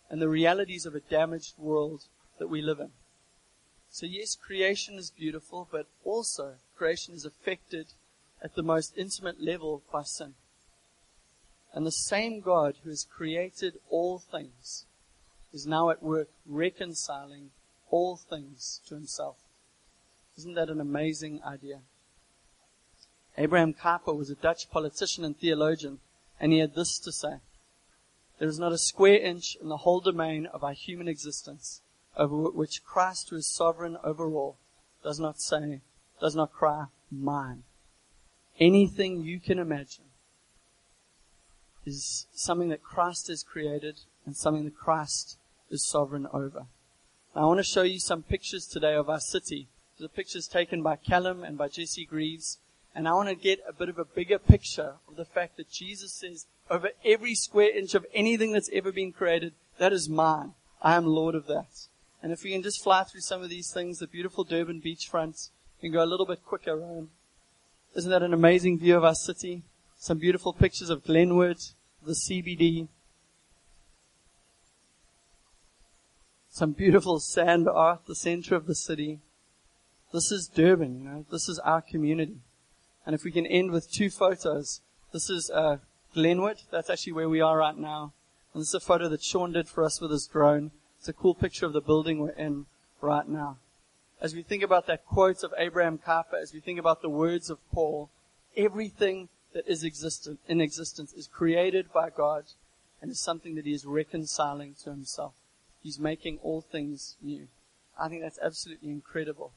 and 0.09 0.21
the 0.21 0.29
realities 0.29 0.85
of 0.85 0.95
a 0.95 0.99
damaged 0.99 1.57
world 1.57 2.03
that 2.39 2.47
we 2.47 2.61
live 2.61 2.79
in. 2.79 2.91
So 3.89 4.05
yes, 4.05 4.35
creation 4.35 4.95
is 4.95 5.11
beautiful, 5.11 5.67
but 5.71 5.87
also 6.03 6.55
creation 6.75 7.13
is 7.13 7.25
affected 7.25 7.87
at 8.41 8.55
the 8.55 8.63
most 8.63 8.97
intimate 8.97 9.41
level 9.41 9.83
by 9.91 10.03
sin. 10.03 10.33
And 11.73 11.85
the 11.85 11.91
same 11.91 12.41
God 12.41 12.75
who 12.83 12.89
has 12.89 13.05
created 13.09 13.79
all 13.89 14.19
things 14.19 14.85
is 15.53 15.65
now 15.65 15.89
at 15.89 16.03
work 16.03 16.29
reconciling 16.45 17.51
all 17.89 18.17
things 18.17 18.81
to 18.87 18.95
himself. 18.95 19.37
Isn't 20.37 20.55
that 20.55 20.69
an 20.69 20.81
amazing 20.81 21.41
idea? 21.43 21.79
Abraham 23.37 23.73
Kuyper 23.73 24.15
was 24.15 24.29
a 24.29 24.35
Dutch 24.35 24.69
politician 24.69 25.23
and 25.23 25.37
theologian, 25.37 25.99
and 26.39 26.51
he 26.51 26.59
had 26.59 26.75
this 26.75 26.99
to 26.99 27.11
say. 27.11 27.35
There 28.39 28.47
is 28.47 28.59
not 28.59 28.73
a 28.73 28.77
square 28.77 29.17
inch 29.17 29.55
in 29.61 29.69
the 29.69 29.77
whole 29.77 30.01
domain 30.01 30.45
of 30.47 30.63
our 30.63 30.73
human 30.73 31.07
existence 31.07 31.81
over 32.17 32.49
which 32.49 32.83
Christ, 32.83 33.29
who 33.29 33.37
is 33.37 33.47
sovereign 33.47 33.97
over 34.03 34.29
all, 34.31 34.57
does 35.03 35.19
not 35.19 35.39
say, 35.39 35.81
does 36.19 36.35
not 36.35 36.51
cry, 36.51 36.85
mine. 37.11 37.63
Anything 38.59 39.21
you 39.21 39.39
can 39.39 39.59
imagine 39.59 40.05
is 41.85 42.25
something 42.33 42.69
that 42.69 42.83
Christ 42.83 43.27
has 43.27 43.43
created 43.43 43.99
and 44.25 44.35
something 44.35 44.65
that 44.65 44.77
Christ 44.77 45.37
is 45.69 45.85
sovereign 45.85 46.27
over. 46.33 46.67
Now, 47.35 47.43
I 47.43 47.45
want 47.45 47.59
to 47.59 47.63
show 47.63 47.83
you 47.83 47.99
some 47.99 48.23
pictures 48.23 48.65
today 48.65 48.95
of 48.95 49.09
our 49.09 49.19
city. 49.19 49.67
The 49.99 50.09
pictures 50.09 50.47
taken 50.47 50.81
by 50.81 50.95
Callum 50.95 51.43
and 51.43 51.57
by 51.57 51.67
Jesse 51.67 52.05
Greaves. 52.05 52.59
And 52.95 53.09
I 53.09 53.13
want 53.13 53.27
to 53.27 53.35
get 53.35 53.59
a 53.67 53.73
bit 53.73 53.89
of 53.89 53.99
a 53.99 54.05
bigger 54.05 54.39
picture 54.39 54.93
of 55.09 55.17
the 55.17 55.25
fact 55.25 55.57
that 55.57 55.69
Jesus 55.69 56.13
says, 56.13 56.47
over 56.69 56.91
every 57.03 57.35
square 57.35 57.77
inch 57.77 57.93
of 57.93 58.05
anything 58.13 58.53
that's 58.53 58.69
ever 58.71 58.91
been 58.91 59.11
created, 59.11 59.53
that 59.77 59.91
is 59.91 60.07
mine. 60.07 60.53
I 60.81 60.95
am 60.95 61.05
Lord 61.05 61.35
of 61.35 61.47
that. 61.47 61.87
And 62.23 62.31
if 62.31 62.43
we 62.43 62.51
can 62.51 62.63
just 62.63 62.81
fly 62.81 63.03
through 63.03 63.21
some 63.21 63.43
of 63.43 63.49
these 63.49 63.71
things, 63.71 63.99
the 63.99 64.07
beautiful 64.07 64.45
Durban 64.45 64.81
beachfront, 64.81 65.49
we 65.81 65.89
can 65.89 65.93
go 65.93 66.03
a 66.03 66.07
little 66.07 66.25
bit 66.25 66.45
quicker, 66.45 66.77
Ryan. 66.77 67.09
Isn't 67.95 68.11
that 68.11 68.23
an 68.23 68.33
amazing 68.33 68.79
view 68.79 68.95
of 68.95 69.03
our 69.03 69.13
city? 69.13 69.63
Some 69.97 70.17
beautiful 70.17 70.53
pictures 70.53 70.89
of 70.89 71.03
Glenwood, 71.03 71.57
the 72.05 72.13
CBD. 72.13 72.87
Some 76.49 76.71
beautiful 76.71 77.19
sand 77.19 77.67
art, 77.67 78.05
the 78.07 78.15
center 78.15 78.55
of 78.55 78.67
the 78.67 78.75
city. 78.75 79.19
This 80.13 80.31
is 80.31 80.47
Durban, 80.47 80.99
you 80.99 81.05
know, 81.09 81.25
this 81.29 81.49
is 81.49 81.59
our 81.59 81.81
community. 81.81 82.37
And 83.05 83.13
if 83.13 83.23
we 83.23 83.31
can 83.31 83.45
end 83.45 83.71
with 83.71 83.91
two 83.91 84.09
photos, 84.09 84.81
this 85.13 85.29
is 85.29 85.49
uh, 85.49 85.77
Glenwood. 86.13 86.57
That's 86.71 86.89
actually 86.89 87.13
where 87.13 87.29
we 87.29 87.41
are 87.41 87.57
right 87.57 87.77
now. 87.77 88.13
And 88.53 88.61
this 88.61 88.69
is 88.69 88.75
a 88.75 88.79
photo 88.79 89.07
that 89.09 89.23
Sean 89.23 89.51
did 89.51 89.67
for 89.67 89.83
us 89.83 90.01
with 90.01 90.11
his 90.11 90.27
drone. 90.27 90.71
It's 90.99 91.09
a 91.09 91.13
cool 91.13 91.35
picture 91.35 91.65
of 91.65 91.73
the 91.73 91.81
building 91.81 92.19
we're 92.19 92.31
in 92.31 92.65
right 93.01 93.27
now. 93.27 93.57
As 94.21 94.33
we 94.33 94.41
think 94.41 94.63
about 94.63 94.87
that 94.87 95.05
quote 95.05 95.43
of 95.43 95.53
Abraham 95.57 95.99
Kuyper, 95.99 96.41
as 96.41 96.53
we 96.53 96.59
think 96.59 96.79
about 96.79 97.01
the 97.01 97.09
words 97.09 97.49
of 97.49 97.59
Paul, 97.71 98.09
everything 98.55 99.29
that 99.53 99.67
is 99.67 99.83
existent, 99.83 100.39
in 100.47 100.61
existence 100.61 101.13
is 101.13 101.27
created 101.27 101.91
by 101.93 102.09
God 102.09 102.45
and 103.01 103.11
is 103.11 103.19
something 103.19 103.55
that 103.55 103.65
he 103.65 103.73
is 103.73 103.85
reconciling 103.85 104.75
to 104.83 104.89
himself. 104.89 105.33
He's 105.83 105.99
making 105.99 106.39
all 106.41 106.61
things 106.61 107.17
new. 107.21 107.47
I 107.99 108.09
think 108.09 108.21
that's 108.21 108.39
absolutely 108.41 108.89
incredible. 108.89 109.51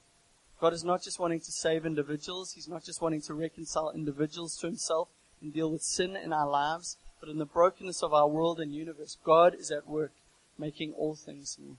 God 0.61 0.73
is 0.73 0.85
not 0.85 1.03
just 1.03 1.21
wanting 1.21 1.41
to 1.41 1.53
save 1.53 1.87
individuals. 1.87 2.53
He's 2.53 2.69
not 2.69 2.85
just 2.85 3.01
wanting 3.01 3.23
to 3.23 3.35
reconcile 3.35 3.93
individuals 3.95 4.57
to 4.59 4.67
himself 4.67 5.09
and 5.41 5.53
deal 5.53 5.71
with 5.71 5.83
sin 5.83 6.17
in 6.17 6.33
our 6.33 6.49
lives, 6.49 6.97
but 7.21 7.29
in 7.29 7.39
the 7.39 7.45
brokenness 7.45 8.03
of 8.03 8.13
our 8.13 8.29
world 8.29 8.59
and 8.59 8.75
universe, 8.75 9.17
God 9.25 9.55
is 9.55 9.71
at 9.71 9.89
work 9.89 10.13
making 10.59 10.93
all 10.95 11.15
things 11.15 11.57
new. 11.61 11.77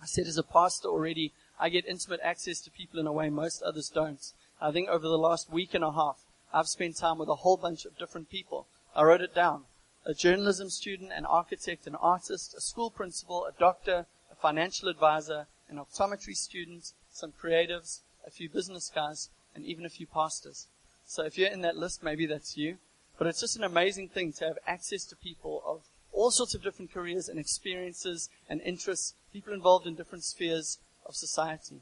I 0.00 0.06
said 0.06 0.26
as 0.26 0.38
a 0.38 0.42
pastor 0.42 0.88
already, 0.88 1.32
I 1.58 1.68
get 1.68 1.86
intimate 1.86 2.20
access 2.22 2.60
to 2.62 2.70
people 2.70 2.98
in 3.00 3.06
a 3.06 3.12
way 3.12 3.28
most 3.28 3.62
others 3.62 3.90
don't. 3.90 4.20
I 4.60 4.70
think 4.70 4.88
over 4.88 5.06
the 5.06 5.18
last 5.18 5.50
week 5.50 5.74
and 5.74 5.84
a 5.84 5.92
half, 5.92 6.24
I've 6.52 6.68
spent 6.68 6.96
time 6.96 7.18
with 7.18 7.28
a 7.28 7.36
whole 7.36 7.56
bunch 7.56 7.84
of 7.84 7.98
different 7.98 8.30
people. 8.30 8.66
I 8.94 9.02
wrote 9.02 9.20
it 9.20 9.34
down. 9.34 9.64
A 10.06 10.14
journalism 10.14 10.70
student, 10.70 11.12
an 11.12 11.26
architect, 11.26 11.86
an 11.86 11.96
artist, 11.96 12.54
a 12.56 12.60
school 12.60 12.90
principal, 12.90 13.44
a 13.44 13.52
doctor, 13.58 14.06
a 14.30 14.34
financial 14.34 14.88
advisor, 14.88 15.46
an 15.68 15.78
optometry 15.78 16.34
student, 16.34 16.92
some 17.16 17.32
creatives, 17.32 18.00
a 18.26 18.30
few 18.30 18.48
business 18.48 18.90
guys, 18.94 19.30
and 19.54 19.64
even 19.64 19.84
a 19.86 19.90
few 19.90 20.06
pastors. 20.06 20.66
So 21.06 21.24
if 21.24 21.38
you're 21.38 21.50
in 21.50 21.62
that 21.62 21.76
list, 21.76 22.02
maybe 22.02 22.26
that's 22.26 22.56
you. 22.56 22.76
But 23.18 23.26
it's 23.26 23.40
just 23.40 23.56
an 23.56 23.64
amazing 23.64 24.08
thing 24.08 24.32
to 24.34 24.44
have 24.44 24.58
access 24.66 25.04
to 25.06 25.16
people 25.16 25.62
of 25.66 25.82
all 26.12 26.30
sorts 26.30 26.54
of 26.54 26.62
different 26.62 26.92
careers 26.92 27.28
and 27.28 27.38
experiences 27.38 28.28
and 28.48 28.60
interests, 28.62 29.14
people 29.32 29.52
involved 29.52 29.86
in 29.86 29.94
different 29.94 30.24
spheres 30.24 30.78
of 31.06 31.14
society. 31.14 31.80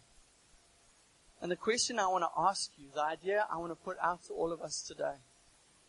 And 1.40 1.50
the 1.50 1.56
question 1.56 1.98
I 1.98 2.06
want 2.06 2.24
to 2.24 2.40
ask 2.40 2.70
you, 2.78 2.88
the 2.94 3.02
idea 3.02 3.46
I 3.52 3.58
want 3.58 3.72
to 3.72 3.84
put 3.84 3.96
out 4.02 4.24
to 4.24 4.32
all 4.32 4.52
of 4.52 4.60
us 4.60 4.82
today, 4.82 5.16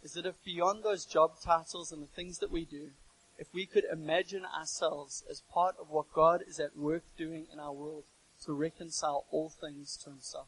is 0.04 0.14
that 0.14 0.26
if 0.26 0.44
beyond 0.44 0.84
those 0.84 1.06
job 1.06 1.34
titles 1.44 1.92
and 1.92 2.02
the 2.04 2.16
things 2.16 2.40
that 2.40 2.52
we 2.52 2.66
do, 2.66 2.90
if 3.38 3.48
we 3.54 3.66
could 3.66 3.86
imagine 3.92 4.44
ourselves 4.46 5.24
as 5.30 5.42
part 5.52 5.76
of 5.80 5.90
what 5.90 6.14
God 6.14 6.44
is 6.48 6.60
at 6.60 6.78
work 6.78 7.04
doing 7.18 7.48
in 7.52 7.60
our 7.60 7.74
world 7.74 8.04
to 8.44 8.54
reconcile 8.54 9.26
all 9.32 9.50
things 9.50 9.98
to 10.04 10.10
Himself. 10.10 10.48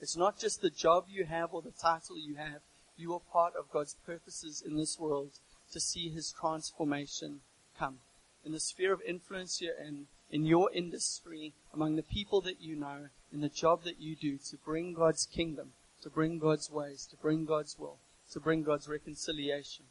It's 0.00 0.16
not 0.16 0.38
just 0.38 0.60
the 0.60 0.70
job 0.70 1.06
you 1.08 1.24
have 1.26 1.52
or 1.52 1.62
the 1.62 1.70
title 1.70 2.18
you 2.18 2.34
have. 2.34 2.62
You 2.96 3.14
are 3.14 3.20
part 3.20 3.54
of 3.56 3.70
God's 3.70 3.96
purposes 4.04 4.62
in 4.64 4.76
this 4.76 4.98
world 4.98 5.38
to 5.72 5.80
see 5.80 6.08
His 6.08 6.32
transformation 6.32 7.40
come. 7.78 7.98
In 8.44 8.52
the 8.52 8.60
sphere 8.60 8.92
of 8.92 9.00
influence 9.02 9.60
you're 9.60 9.74
in, 9.74 10.06
in 10.30 10.44
your 10.44 10.70
industry, 10.72 11.52
among 11.72 11.96
the 11.96 12.02
people 12.02 12.40
that 12.42 12.60
you 12.60 12.74
know, 12.74 13.08
in 13.32 13.40
the 13.40 13.48
job 13.48 13.84
that 13.84 14.00
you 14.00 14.16
do 14.16 14.38
to 14.50 14.56
bring 14.56 14.94
God's 14.94 15.26
kingdom, 15.26 15.72
to 16.02 16.10
bring 16.10 16.38
God's 16.38 16.70
ways, 16.70 17.06
to 17.10 17.16
bring 17.16 17.44
God's 17.44 17.78
will, 17.78 17.98
to 18.32 18.40
bring 18.40 18.62
God's 18.62 18.88
reconciliation. 18.88 19.84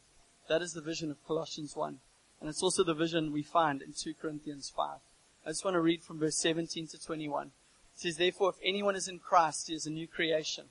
That 0.49 0.61
is 0.61 0.73
the 0.73 0.81
vision 0.81 1.09
of 1.09 1.25
Colossians 1.25 1.75
1. 1.75 1.99
And 2.41 2.49
it's 2.49 2.63
also 2.63 2.83
the 2.83 2.93
vision 2.93 3.31
we 3.31 3.43
find 3.43 3.81
in 3.81 3.93
2 3.93 4.15
Corinthians 4.19 4.71
5. 4.75 4.99
I 5.45 5.49
just 5.49 5.65
want 5.65 5.73
to 5.75 5.81
read 5.81 6.03
from 6.03 6.19
verse 6.19 6.37
17 6.37 6.87
to 6.87 7.03
21. 7.03 7.47
It 7.47 7.51
says, 7.95 8.17
Therefore, 8.17 8.49
if 8.49 8.55
anyone 8.63 8.95
is 8.95 9.07
in 9.07 9.19
Christ, 9.19 9.67
he 9.67 9.73
is 9.73 9.87
a 9.87 9.91
new 9.91 10.07
creation. 10.07 10.65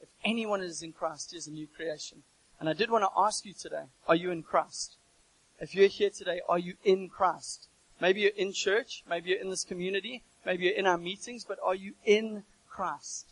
If 0.00 0.08
anyone 0.24 0.60
is 0.60 0.82
in 0.82 0.92
Christ, 0.92 1.32
he 1.32 1.36
is 1.36 1.48
a 1.48 1.52
new 1.52 1.66
creation. 1.66 2.22
And 2.60 2.68
I 2.68 2.72
did 2.72 2.90
want 2.90 3.04
to 3.04 3.20
ask 3.20 3.44
you 3.44 3.52
today, 3.52 3.84
are 4.06 4.14
you 4.14 4.30
in 4.30 4.42
Christ? 4.42 4.96
If 5.60 5.74
you're 5.74 5.88
here 5.88 6.10
today, 6.10 6.40
are 6.48 6.58
you 6.58 6.74
in 6.84 7.08
Christ? 7.08 7.66
Maybe 8.00 8.20
you're 8.20 8.30
in 8.36 8.52
church, 8.52 9.02
maybe 9.08 9.30
you're 9.30 9.40
in 9.40 9.50
this 9.50 9.64
community, 9.64 10.22
maybe 10.46 10.64
you're 10.64 10.74
in 10.74 10.86
our 10.86 10.98
meetings, 10.98 11.44
but 11.44 11.58
are 11.64 11.74
you 11.74 11.94
in 12.04 12.44
Christ? 12.68 13.26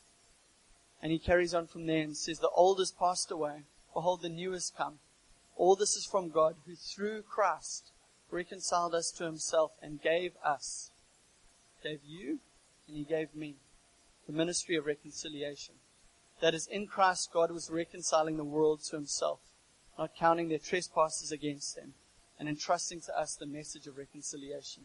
And 1.00 1.12
he 1.12 1.20
carries 1.20 1.54
on 1.54 1.68
from 1.68 1.86
there 1.86 2.02
and 2.02 2.16
says, 2.16 2.40
The 2.40 2.48
old 2.48 2.80
has 2.80 2.90
passed 2.90 3.30
away. 3.30 3.62
Behold, 3.94 4.22
the 4.22 4.28
new 4.28 4.52
has 4.52 4.72
come. 4.76 4.98
All 5.56 5.76
this 5.76 5.94
is 5.94 6.04
from 6.04 6.30
God, 6.30 6.56
who 6.66 6.74
through 6.74 7.22
Christ 7.22 7.92
reconciled 8.30 8.94
us 8.94 9.10
to 9.12 9.24
himself 9.24 9.72
and 9.80 10.02
gave 10.02 10.32
us, 10.44 10.90
gave 11.82 12.00
you, 12.04 12.40
and 12.88 12.96
he 12.96 13.04
gave 13.04 13.34
me, 13.34 13.56
the 14.26 14.32
ministry 14.32 14.76
of 14.76 14.86
reconciliation. 14.86 15.74
That 16.40 16.54
is, 16.54 16.66
in 16.66 16.86
Christ, 16.86 17.30
God 17.32 17.50
was 17.50 17.70
reconciling 17.70 18.36
the 18.36 18.44
world 18.44 18.82
to 18.84 18.96
himself, 18.96 19.40
not 19.98 20.16
counting 20.16 20.48
their 20.48 20.58
trespasses 20.58 21.32
against 21.32 21.76
them, 21.76 21.94
and 22.38 22.48
entrusting 22.48 23.00
to 23.02 23.18
us 23.18 23.34
the 23.34 23.46
message 23.46 23.86
of 23.86 23.96
reconciliation. 23.96 24.84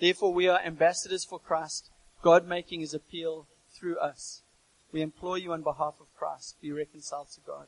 Therefore, 0.00 0.32
we 0.32 0.48
are 0.48 0.60
ambassadors 0.60 1.24
for 1.24 1.38
Christ, 1.38 1.90
God 2.22 2.46
making 2.46 2.80
his 2.80 2.94
appeal 2.94 3.46
through 3.72 3.98
us. 3.98 4.42
We 4.92 5.02
implore 5.02 5.38
you 5.38 5.52
on 5.52 5.62
behalf 5.62 5.94
of 6.00 6.14
Christ, 6.16 6.56
be 6.60 6.72
reconciled 6.72 7.30
to 7.34 7.40
God. 7.46 7.66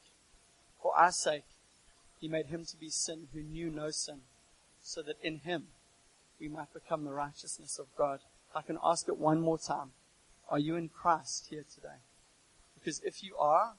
For 0.80 0.96
our 0.96 1.12
sake, 1.12 1.44
he 2.20 2.28
made 2.28 2.46
him 2.46 2.64
to 2.66 2.76
be 2.76 2.88
sin 2.88 3.28
who 3.32 3.42
knew 3.42 3.70
no 3.70 3.90
sin 3.90 4.20
so 4.84 5.02
that 5.02 5.16
in 5.22 5.38
him 5.40 5.64
we 6.38 6.46
might 6.46 6.72
become 6.72 7.04
the 7.04 7.12
righteousness 7.12 7.78
of 7.78 7.86
God. 7.96 8.20
I 8.54 8.62
can 8.62 8.78
ask 8.84 9.08
it 9.08 9.18
one 9.18 9.40
more 9.40 9.58
time. 9.58 9.90
Are 10.48 10.58
you 10.58 10.76
in 10.76 10.88
Christ 10.88 11.48
here 11.50 11.64
today? 11.74 11.98
Because 12.78 13.00
if 13.02 13.24
you 13.24 13.34
are, 13.36 13.72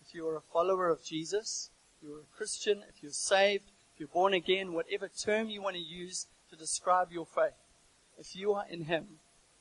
if 0.00 0.14
you 0.14 0.26
are 0.28 0.36
a 0.36 0.52
follower 0.52 0.88
of 0.88 1.04
Jesus, 1.04 1.70
you're 2.00 2.20
a 2.20 2.36
Christian, 2.36 2.84
if 2.88 3.02
you're 3.02 3.12
saved, 3.12 3.64
if 3.92 4.00
you're 4.00 4.08
born 4.08 4.32
again, 4.32 4.72
whatever 4.72 5.08
term 5.08 5.48
you 5.48 5.60
want 5.60 5.76
to 5.76 5.82
use 5.82 6.26
to 6.50 6.56
describe 6.56 7.10
your 7.10 7.26
faith, 7.26 7.58
if 8.16 8.36
you 8.36 8.52
are 8.52 8.64
in 8.70 8.84
Him, 8.84 9.18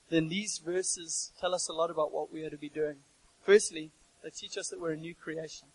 then 0.10 0.30
these 0.30 0.60
verses 0.64 1.32
tell 1.42 1.56
us 1.56 1.68
a 1.68 1.74
lot 1.74 1.90
about 1.90 2.14
what 2.14 2.32
we 2.32 2.44
are 2.44 2.52
to 2.52 2.58
be 2.58 2.70
doing. 2.70 2.98
Firstly, 3.44 3.90
they 4.24 4.30
teach 4.30 4.58
us 4.58 4.70
that 4.70 4.80
we're 4.80 4.92
a 4.92 4.98
new 4.98 5.16
creation. 5.16 5.70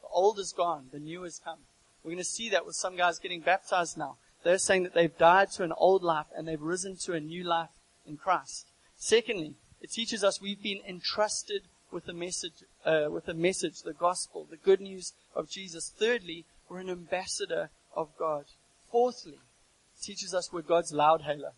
The 0.00 0.08
old 0.08 0.38
is 0.38 0.54
gone, 0.56 0.86
the 0.92 0.98
new 0.98 1.22
has 1.24 1.38
come. 1.44 1.58
We're 2.02 2.12
going 2.12 2.18
to 2.18 2.24
see 2.24 2.48
that 2.50 2.64
with 2.64 2.74
some 2.74 2.96
guys 2.96 3.18
getting 3.18 3.40
baptized 3.40 3.98
now. 3.98 4.16
They're 4.44 4.58
saying 4.58 4.82
that 4.84 4.94
they've 4.94 5.16
died 5.16 5.50
to 5.52 5.62
an 5.62 5.72
old 5.76 6.02
life 6.02 6.26
and 6.36 6.46
they've 6.46 6.60
risen 6.60 6.96
to 7.04 7.12
a 7.12 7.20
new 7.20 7.44
life 7.44 7.70
in 8.06 8.16
Christ. 8.16 8.66
Secondly, 8.96 9.54
it 9.80 9.90
teaches 9.90 10.24
us 10.24 10.40
we've 10.40 10.62
been 10.62 10.80
entrusted 10.88 11.62
with 11.90 12.08
a 12.08 12.12
message, 12.12 12.64
uh, 12.84 13.08
with 13.10 13.28
a 13.28 13.34
message, 13.34 13.82
the 13.82 13.92
gospel, 13.92 14.46
the 14.50 14.56
good 14.56 14.80
news 14.80 15.12
of 15.34 15.50
Jesus. 15.50 15.92
Thirdly, 15.96 16.44
we're 16.68 16.78
an 16.78 16.90
ambassador 16.90 17.70
of 17.94 18.08
God. 18.18 18.44
Fourthly, 18.90 19.34
it 19.34 20.02
teaches 20.02 20.34
us 20.34 20.52
we're 20.52 20.62
God's 20.62 20.92
loudhailer. 20.92 21.52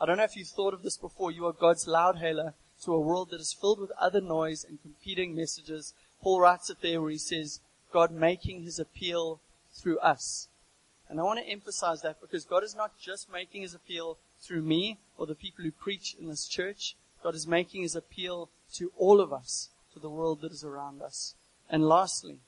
I 0.00 0.06
don't 0.06 0.16
know 0.16 0.24
if 0.24 0.36
you've 0.36 0.48
thought 0.48 0.74
of 0.74 0.82
this 0.82 0.96
before. 0.96 1.30
You 1.30 1.46
are 1.46 1.52
God's 1.52 1.86
loudhailer 1.86 2.54
to 2.84 2.94
a 2.94 3.00
world 3.00 3.30
that 3.30 3.40
is 3.40 3.56
filled 3.58 3.80
with 3.80 3.92
other 4.00 4.20
noise 4.20 4.64
and 4.64 4.80
competing 4.80 5.34
messages. 5.34 5.92
Paul 6.22 6.40
writes 6.40 6.70
it 6.70 6.78
there 6.80 7.00
where 7.02 7.10
he 7.10 7.18
says, 7.18 7.60
God 7.92 8.10
making 8.10 8.62
his 8.62 8.78
appeal 8.78 9.40
through 9.72 9.98
us. 9.98 10.48
And 11.10 11.18
I 11.18 11.24
want 11.24 11.40
to 11.40 11.50
emphasize 11.50 12.02
that 12.02 12.20
because 12.20 12.44
God 12.44 12.62
is 12.62 12.76
not 12.76 12.96
just 12.96 13.32
making 13.32 13.62
his 13.62 13.74
appeal 13.74 14.16
through 14.40 14.62
me 14.62 14.98
or 15.18 15.26
the 15.26 15.34
people 15.34 15.64
who 15.64 15.72
preach 15.72 16.14
in 16.18 16.28
this 16.28 16.46
church. 16.46 16.94
God 17.22 17.34
is 17.34 17.48
making 17.48 17.82
his 17.82 17.96
appeal 17.96 18.48
to 18.74 18.92
all 18.96 19.20
of 19.20 19.32
us, 19.32 19.70
to 19.92 19.98
the 19.98 20.08
world 20.08 20.40
that 20.40 20.52
is 20.52 20.62
around 20.62 21.02
us. 21.02 21.34
And 21.68 21.88
lastly, 21.88 22.38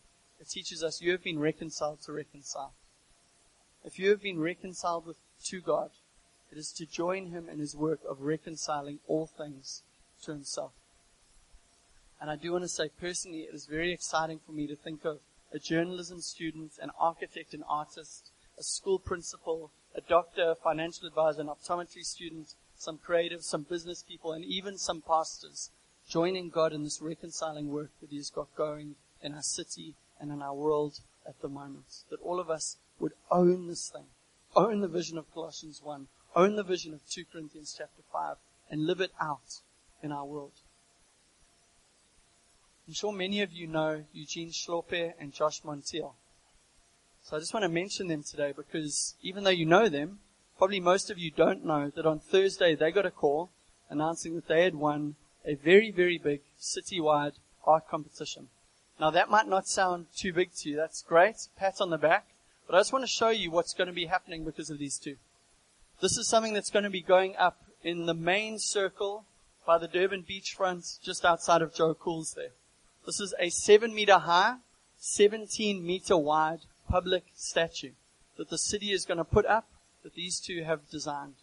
it 0.41 0.49
teaches 0.49 0.83
us 0.83 1.03
you 1.03 1.11
have 1.11 1.25
been 1.25 1.41
reconciled 1.41 2.03
to 2.03 2.13
reconcile. 2.13 2.73
If 3.85 3.99
you 3.99 4.11
have 4.11 4.23
been 4.23 4.39
reconciled 4.39 5.07
with, 5.07 5.17
to 5.47 5.61
God, 5.61 5.91
it 6.53 6.57
is 6.57 6.73
to 6.73 6.87
join 6.87 7.31
him 7.31 7.49
in 7.49 7.59
his 7.59 7.75
work 7.75 8.01
of 8.09 8.21
reconciling 8.21 9.01
all 9.09 9.27
things 9.27 9.83
to 10.23 10.33
himself. 10.33 10.73
And 12.21 12.31
I 12.31 12.37
do 12.37 12.53
want 12.53 12.63
to 12.63 12.69
say 12.69 12.91
personally, 13.01 13.41
it 13.41 13.55
is 13.55 13.67
very 13.67 13.93
exciting 13.93 14.39
for 14.47 14.53
me 14.53 14.69
to 14.69 14.77
think 14.77 15.05
of 15.05 15.19
a 15.53 15.59
journalism 15.59 16.21
student, 16.21 16.73
an 16.81 16.91
architect, 16.99 17.55
an 17.55 17.65
artist, 17.69 18.31
a 18.63 18.65
school 18.65 19.01
principal, 19.01 19.73
a 19.93 20.01
doctor, 20.01 20.51
a 20.51 20.55
financial 20.55 21.09
advisor, 21.09 21.41
an 21.41 21.49
optometry 21.49 22.05
student, 22.05 22.55
some 22.77 22.97
creative, 22.97 23.43
some 23.43 23.67
business 23.69 24.05
people, 24.09 24.33
and 24.33 24.45
even 24.45 24.79
some 24.79 25.03
pastors 25.03 25.71
joining 26.09 26.49
God 26.49 26.73
in 26.73 26.85
this 26.85 27.03
reconciling 27.03 27.71
work 27.73 27.91
that 28.01 28.11
He's 28.11 28.31
got 28.31 28.55
going 28.55 28.95
in 29.21 29.35
our 29.35 29.43
city 29.43 29.97
and 30.21 30.31
in 30.31 30.43
our 30.43 30.55
world 30.55 31.01
at 31.27 31.41
the 31.43 31.49
moment. 31.49 32.05
That 32.09 32.21
all 32.21 32.39
of 32.39 32.51
us 32.51 32.77
would 33.01 33.15
own 33.33 33.67
this 33.67 33.89
thing, 33.89 34.07
own 34.55 34.81
the 34.81 34.87
vision 34.87 35.19
of 35.19 35.35
Colossians 35.35 35.81
1, 35.83 36.07
own 36.37 36.55
the 36.55 36.63
vision 36.63 36.95
of 36.95 37.01
2 37.11 37.25
Corinthians 37.33 37.75
chapter 37.77 38.03
5, 38.13 38.37
and 38.71 38.87
live 38.87 39.01
it 39.01 39.11
out 39.21 39.59
in 40.05 40.13
our 40.13 40.25
world. 40.25 40.53
I'm 42.87 42.95
sure 42.95 43.13
many 43.13 43.43
of 43.43 43.53
you 43.53 43.67
know 43.67 44.05
Eugene 44.13 44.53
Schlorpe 44.53 45.15
and 45.19 45.33
Josh 45.33 45.63
Montiel. 45.63 46.15
So 47.25 47.37
I 47.37 47.41
just 47.41 47.55
want 47.55 47.63
to 47.63 47.69
mention 47.69 48.09
them 48.09 48.23
today 48.23 48.53
because 48.55 49.15
even 49.23 49.45
though 49.45 49.51
you 49.51 49.65
know 49.65 49.89
them, 49.89 50.19
probably 50.59 50.81
most 50.81 51.11
of 51.11 51.19
you 51.19 51.31
don't 51.31 51.65
know 51.65 51.91
that 51.95 52.05
on 52.07 52.19
Thursday 52.19 52.75
they 52.75 52.91
got 52.91 53.07
a 53.07 53.11
call 53.11 53.51
announcing 53.89 54.35
that 54.35 54.49
they 54.49 54.65
had 54.65 54.75
won 54.75 55.15
a 55.45 55.55
very, 55.55 55.91
very 55.91 56.19
big 56.19 56.41
citywide 56.61 57.35
art 57.65 57.89
competition. 57.89 58.49
Now 59.01 59.11
that 59.11 59.31
might 59.31 59.49
not 59.49 59.69
sound 59.69 60.07
too 60.17 60.33
big 60.33 60.53
to 60.57 60.71
you. 60.71 60.77
That's 60.77 61.03
great. 61.03 61.37
Pat 61.57 61.81
on 61.81 61.91
the 61.91 61.99
back. 61.99 62.27
But 62.67 62.75
I 62.77 62.81
just 62.81 62.93
want 62.93 63.05
to 63.05 63.11
show 63.11 63.31
you 63.31 63.51
what's 63.51 63.75
going 63.75 63.89
to 63.89 63.93
be 63.93 64.07
happening 64.07 64.45
because 64.45 64.71
of 64.71 64.79
these 64.79 64.99
two. 64.99 65.17
This 66.01 66.19
is 66.19 66.29
something 66.29 66.55
that's 66.55 66.71
going 66.71 66.85
to 66.85 66.91
be 66.91 67.03
going 67.03 67.37
up 67.37 67.63
in 67.85 68.07
the 68.07 68.15
main 68.15 68.59
circle 68.59 69.25
by 69.65 69.79
the 69.79 69.89
Durban 69.89 70.25
beachfront 70.29 71.01
just 71.03 71.25
outside 71.25 71.63
of 71.63 71.75
Joe 71.75 71.95
Cool's 71.95 72.35
there. 72.35 72.53
This 73.07 73.21
is 73.21 73.35
a 73.39 73.51
seven 73.51 73.95
meter 73.95 74.19
high, 74.19 74.57
17 74.99 75.85
meter 75.85 76.17
wide 76.17 76.61
public 76.93 77.25
statue 77.35 77.93
that 78.37 78.51
the 78.51 78.59
city 78.59 78.93
is 78.93 79.07
going 79.07 79.17
to 79.17 79.25
put 79.25 79.47
up 79.47 79.67
that 80.03 80.15
these 80.15 80.39
two 80.39 80.63
have 80.63 80.91
designed. 80.91 81.37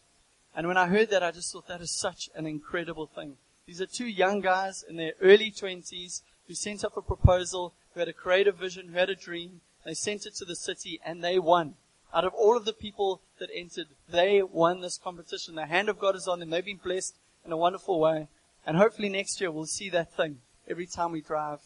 And 0.55 0.67
when 0.67 0.77
I 0.77 0.85
heard 0.85 1.09
that, 1.09 1.23
I 1.23 1.31
just 1.31 1.51
thought 1.51 1.67
that 1.67 1.81
is 1.81 1.89
such 1.89 2.29
an 2.35 2.45
incredible 2.45 3.07
thing. 3.07 3.37
These 3.65 3.81
are 3.81 3.87
two 3.87 4.05
young 4.05 4.41
guys 4.41 4.85
in 4.87 4.95
their 4.97 5.13
early 5.19 5.49
20s 5.49 6.21
who 6.47 6.53
sent 6.53 6.85
up 6.85 6.95
a 6.95 7.01
proposal, 7.01 7.73
who 7.93 7.99
had 7.99 8.07
a 8.07 8.13
creative 8.13 8.57
vision, 8.57 8.89
who 8.89 8.99
had 8.99 9.09
a 9.09 9.15
dream. 9.15 9.61
They 9.85 9.95
sent 9.95 10.27
it 10.27 10.35
to 10.35 10.45
the 10.45 10.55
city 10.55 10.99
and 11.03 11.23
they 11.23 11.39
won. 11.39 11.73
Out 12.13 12.25
of 12.25 12.33
all 12.35 12.55
of 12.55 12.65
the 12.65 12.73
people 12.73 13.21
that 13.39 13.49
entered, 13.51 13.87
they 14.07 14.43
won 14.43 14.81
this 14.81 14.99
competition. 14.99 15.55
The 15.55 15.65
hand 15.65 15.89
of 15.89 15.97
God 15.97 16.15
is 16.15 16.27
on 16.27 16.41
them. 16.41 16.51
They've 16.51 16.63
been 16.63 16.77
blessed 16.77 17.15
in 17.43 17.51
a 17.51 17.57
wonderful 17.57 17.99
way. 17.99 18.27
And 18.67 18.77
hopefully 18.77 19.09
next 19.09 19.41
year 19.41 19.49
we'll 19.49 19.65
see 19.65 19.89
that 19.89 20.13
thing 20.13 20.41
every 20.67 20.85
time 20.85 21.11
we 21.11 21.21
drive 21.21 21.61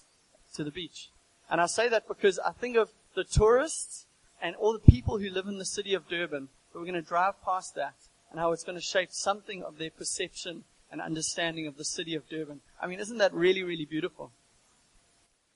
to 0.56 0.64
the 0.64 0.72
beach. 0.72 1.10
And 1.50 1.60
I 1.60 1.66
say 1.66 1.90
that 1.90 2.08
because 2.08 2.40
I 2.40 2.52
think 2.54 2.78
of 2.78 2.90
the 3.16 3.24
tourists 3.24 4.06
and 4.42 4.56
all 4.56 4.74
the 4.74 4.80
people 4.80 5.20
who 5.20 5.30
live 5.30 5.48
in 5.48 5.58
the 5.58 5.66
city 5.66 5.94
of 5.94 6.08
Durban 6.08 6.50
who 6.72 6.80
are 6.80 6.86
going 6.86 6.96
to 6.96 7.02
drive 7.02 7.42
past 7.44 7.76
that 7.76 7.96
and 8.32 8.40
how 8.40 8.52
it's 8.52 8.64
going 8.64 8.78
to 8.78 8.82
shape 8.82 9.10
something 9.12 9.64
of 9.64 9.78
their 9.78 9.92
perception 9.92 10.64
and 10.92 11.02
understanding 11.02 11.68
of 11.68 11.78
the 11.78 11.86
city 11.86 12.16
of 12.16 12.28
Durban. 12.28 12.62
I 12.82 12.88
mean, 12.88 13.00
isn't 13.00 13.18
that 13.20 13.34
really, 13.34 13.64
really 13.64 13.86
beautiful? 13.86 14.32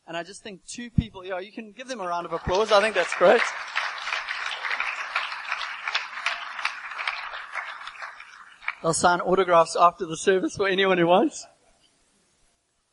And 0.07 0.15
I 0.15 0.23
just 0.23 0.41
think 0.41 0.65
two 0.65 0.89
people, 0.89 1.25
yeah, 1.25 1.39
you 1.39 1.51
can 1.51 1.71
give 1.73 1.87
them 1.87 1.99
a 1.99 2.07
round 2.07 2.25
of 2.25 2.33
applause. 2.33 2.71
I 2.71 2.81
think 2.81 2.95
that's 2.95 3.13
great. 3.15 3.41
They'll 8.81 8.93
sign 8.93 9.19
autographs 9.21 9.75
after 9.75 10.05
the 10.05 10.15
service 10.15 10.55
for 10.55 10.67
anyone 10.67 10.97
who 10.97 11.07
wants. 11.07 11.45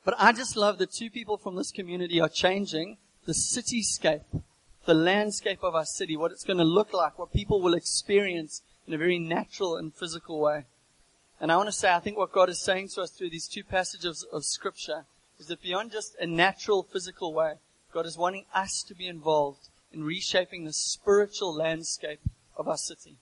But 0.05 0.15
I 0.19 0.33
just 0.33 0.57
love 0.57 0.79
that 0.79 0.93
two 0.93 1.11
people 1.11 1.37
from 1.37 1.57
this 1.57 1.71
community 1.71 2.21
are 2.21 2.29
changing 2.29 2.99
the 3.27 3.33
cityscape 3.33 4.43
the 4.85 4.95
landscape 4.95 5.63
of 5.63 5.75
our 5.75 5.85
city, 5.85 6.17
what 6.17 6.33
it's 6.33 6.45
going 6.45 6.59
to 6.59 6.65
look 6.65 6.93
like, 6.93 7.19
what 7.19 7.33
people 7.33 7.61
will 7.61 7.75
experience 7.75 8.63
in 8.87 8.95
a 8.95 8.99
very 8.99 9.19
natural 9.19 9.77
and 9.77 9.95
physical 9.95 10.41
way. 10.41 10.65
And 11.41 11.51
I 11.51 11.57
want 11.57 11.69
to 11.69 11.73
say, 11.73 11.93
I 11.93 12.01
think 12.01 12.17
what 12.17 12.33
God 12.33 12.49
is 12.49 12.61
saying 12.61 12.89
to 12.95 13.03
us 13.03 13.11
through 13.11 13.31
these 13.31 13.49
two 13.49 13.65
passages 13.65 14.27
of 14.33 14.45
scripture 14.45 15.07
is 15.39 15.47
that 15.49 15.63
beyond 15.63 15.93
just 15.93 16.17
a 16.21 16.27
natural 16.27 16.83
physical 16.83 17.33
way, 17.35 17.55
God 17.93 18.07
is 18.07 18.19
wanting 18.19 18.47
us 18.55 18.83
to 18.89 18.95
be 18.95 19.09
involved 19.09 19.69
in 19.93 20.05
reshaping 20.05 20.65
the 20.65 20.73
spiritual 20.73 21.55
landscape 21.55 22.21
of 22.57 22.69
our 22.69 22.77
city. 22.77 23.17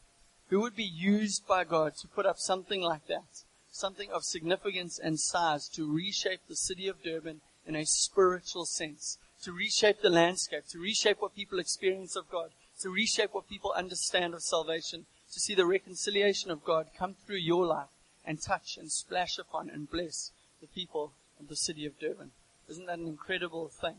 Who 0.49 0.61
would 0.61 0.77
be 0.77 0.85
used 0.85 1.47
by 1.47 1.65
God 1.65 1.97
to 1.97 2.09
put 2.09 2.27
up 2.27 2.39
something 2.39 2.83
like 2.83 3.07
that? 3.07 3.45
Something 3.71 4.11
of 4.11 4.25
significance 4.25 4.99
and 4.99 5.19
size 5.19 5.69
to 5.71 5.91
reshape 5.91 6.41
the 6.47 6.57
city 6.57 6.89
of 6.89 7.03
Durban 7.03 7.41
in 7.67 7.75
a 7.75 7.87
spiritual 7.87 8.67
sense 8.67 9.19
to 9.43 9.53
reshape 9.53 10.01
the 10.01 10.11
landscape, 10.11 10.67
to 10.69 10.79
reshape 10.79 11.21
what 11.21 11.35
people 11.35 11.59
experience 11.59 12.17
of 12.17 12.31
God, 12.31 12.51
to 12.81 12.91
reshape 12.91 13.35
what 13.35 13.49
people 13.49 13.73
understand 13.77 14.35
of 14.35 14.43
salvation, 14.43 15.07
to 15.33 15.41
see 15.41 15.55
the 15.55 15.67
reconciliation 15.67 16.51
of 16.51 16.65
God 16.65 16.89
come 16.97 17.15
through 17.15 17.37
your 17.37 17.67
life 17.67 17.89
and 18.25 18.41
touch 18.41 18.77
and 18.77 18.91
splash 18.91 19.39
upon 19.39 19.69
and 19.69 19.91
bless 19.91 20.31
the 20.61 20.67
people 20.67 21.13
of 21.41 21.49
the 21.49 21.57
city 21.57 21.87
of 21.87 21.99
Durban. 21.99 22.31
Isn't 22.69 22.87
that 22.87 22.99
an 22.99 23.07
incredible 23.07 23.69
thing 23.69 23.97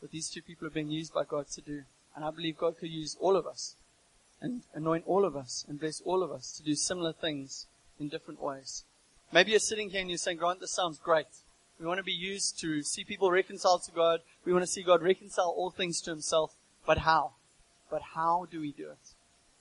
that 0.00 0.10
these 0.10 0.28
two 0.28 0.42
people 0.42 0.66
are 0.66 0.70
being 0.70 0.90
used 0.90 1.14
by 1.14 1.24
God 1.24 1.48
to 1.52 1.60
do? 1.60 1.82
And 2.14 2.24
I 2.24 2.30
believe 2.30 2.58
God 2.58 2.78
could 2.78 2.90
use 2.90 3.16
all 3.18 3.36
of 3.36 3.46
us 3.46 3.76
and 4.40 4.62
anoint 4.74 5.04
all 5.06 5.24
of 5.24 5.34
us 5.34 5.64
and 5.68 5.80
bless 5.80 6.00
all 6.02 6.22
of 6.22 6.30
us 6.30 6.52
to 6.56 6.62
do 6.62 6.74
similar 6.74 7.12
things 7.12 7.66
in 7.98 8.08
different 8.08 8.40
ways. 8.40 8.84
Maybe 9.32 9.52
you're 9.52 9.60
sitting 9.60 9.90
here 9.90 10.00
and 10.00 10.10
you're 10.10 10.18
saying, 10.18 10.36
Grant, 10.36 10.60
this 10.60 10.74
sounds 10.74 10.98
great. 10.98 11.26
We 11.78 11.86
want 11.86 11.98
to 11.98 12.04
be 12.04 12.12
used 12.12 12.58
to 12.60 12.82
see 12.82 13.04
people 13.04 13.30
reconciled 13.30 13.82
to 13.84 13.92
God. 13.92 14.20
We 14.44 14.52
want 14.52 14.64
to 14.64 14.70
see 14.70 14.82
God 14.82 15.02
reconcile 15.02 15.52
all 15.56 15.70
things 15.70 16.00
to 16.02 16.10
himself. 16.10 16.54
But 16.86 16.98
how? 16.98 17.32
But 17.90 18.02
how 18.14 18.46
do 18.50 18.60
we 18.60 18.72
do 18.72 18.90
it? 18.90 19.14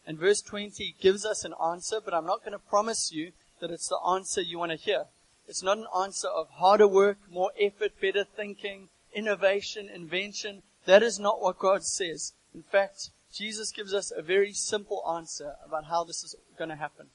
And 0.05 0.19
verse 0.19 0.41
20 0.41 0.95
gives 0.99 1.25
us 1.25 1.45
an 1.45 1.53
answer, 1.63 1.99
but 2.03 2.13
I'm 2.13 2.25
not 2.25 2.41
going 2.41 2.51
to 2.51 2.59
promise 2.59 3.11
you 3.11 3.31
that 3.61 3.71
it's 3.71 3.87
the 3.87 3.99
answer 4.07 4.41
you 4.41 4.59
want 4.59 4.71
to 4.71 4.77
hear. 4.77 5.05
It's 5.47 5.63
not 5.63 5.77
an 5.77 5.87
answer 5.97 6.27
of 6.27 6.49
harder 6.49 6.87
work, 6.87 7.17
more 7.29 7.51
effort, 7.59 7.99
better 8.01 8.23
thinking, 8.23 8.89
innovation, 9.13 9.89
invention. 9.89 10.63
That 10.85 11.03
is 11.03 11.19
not 11.19 11.41
what 11.41 11.59
God 11.59 11.83
says. 11.83 12.33
In 12.53 12.63
fact, 12.63 13.09
Jesus 13.33 13.71
gives 13.71 13.93
us 13.93 14.11
a 14.15 14.21
very 14.21 14.53
simple 14.53 15.03
answer 15.09 15.55
about 15.65 15.85
how 15.85 16.03
this 16.03 16.23
is 16.23 16.35
going 16.57 16.69
to 16.69 16.75
happen. 16.75 17.07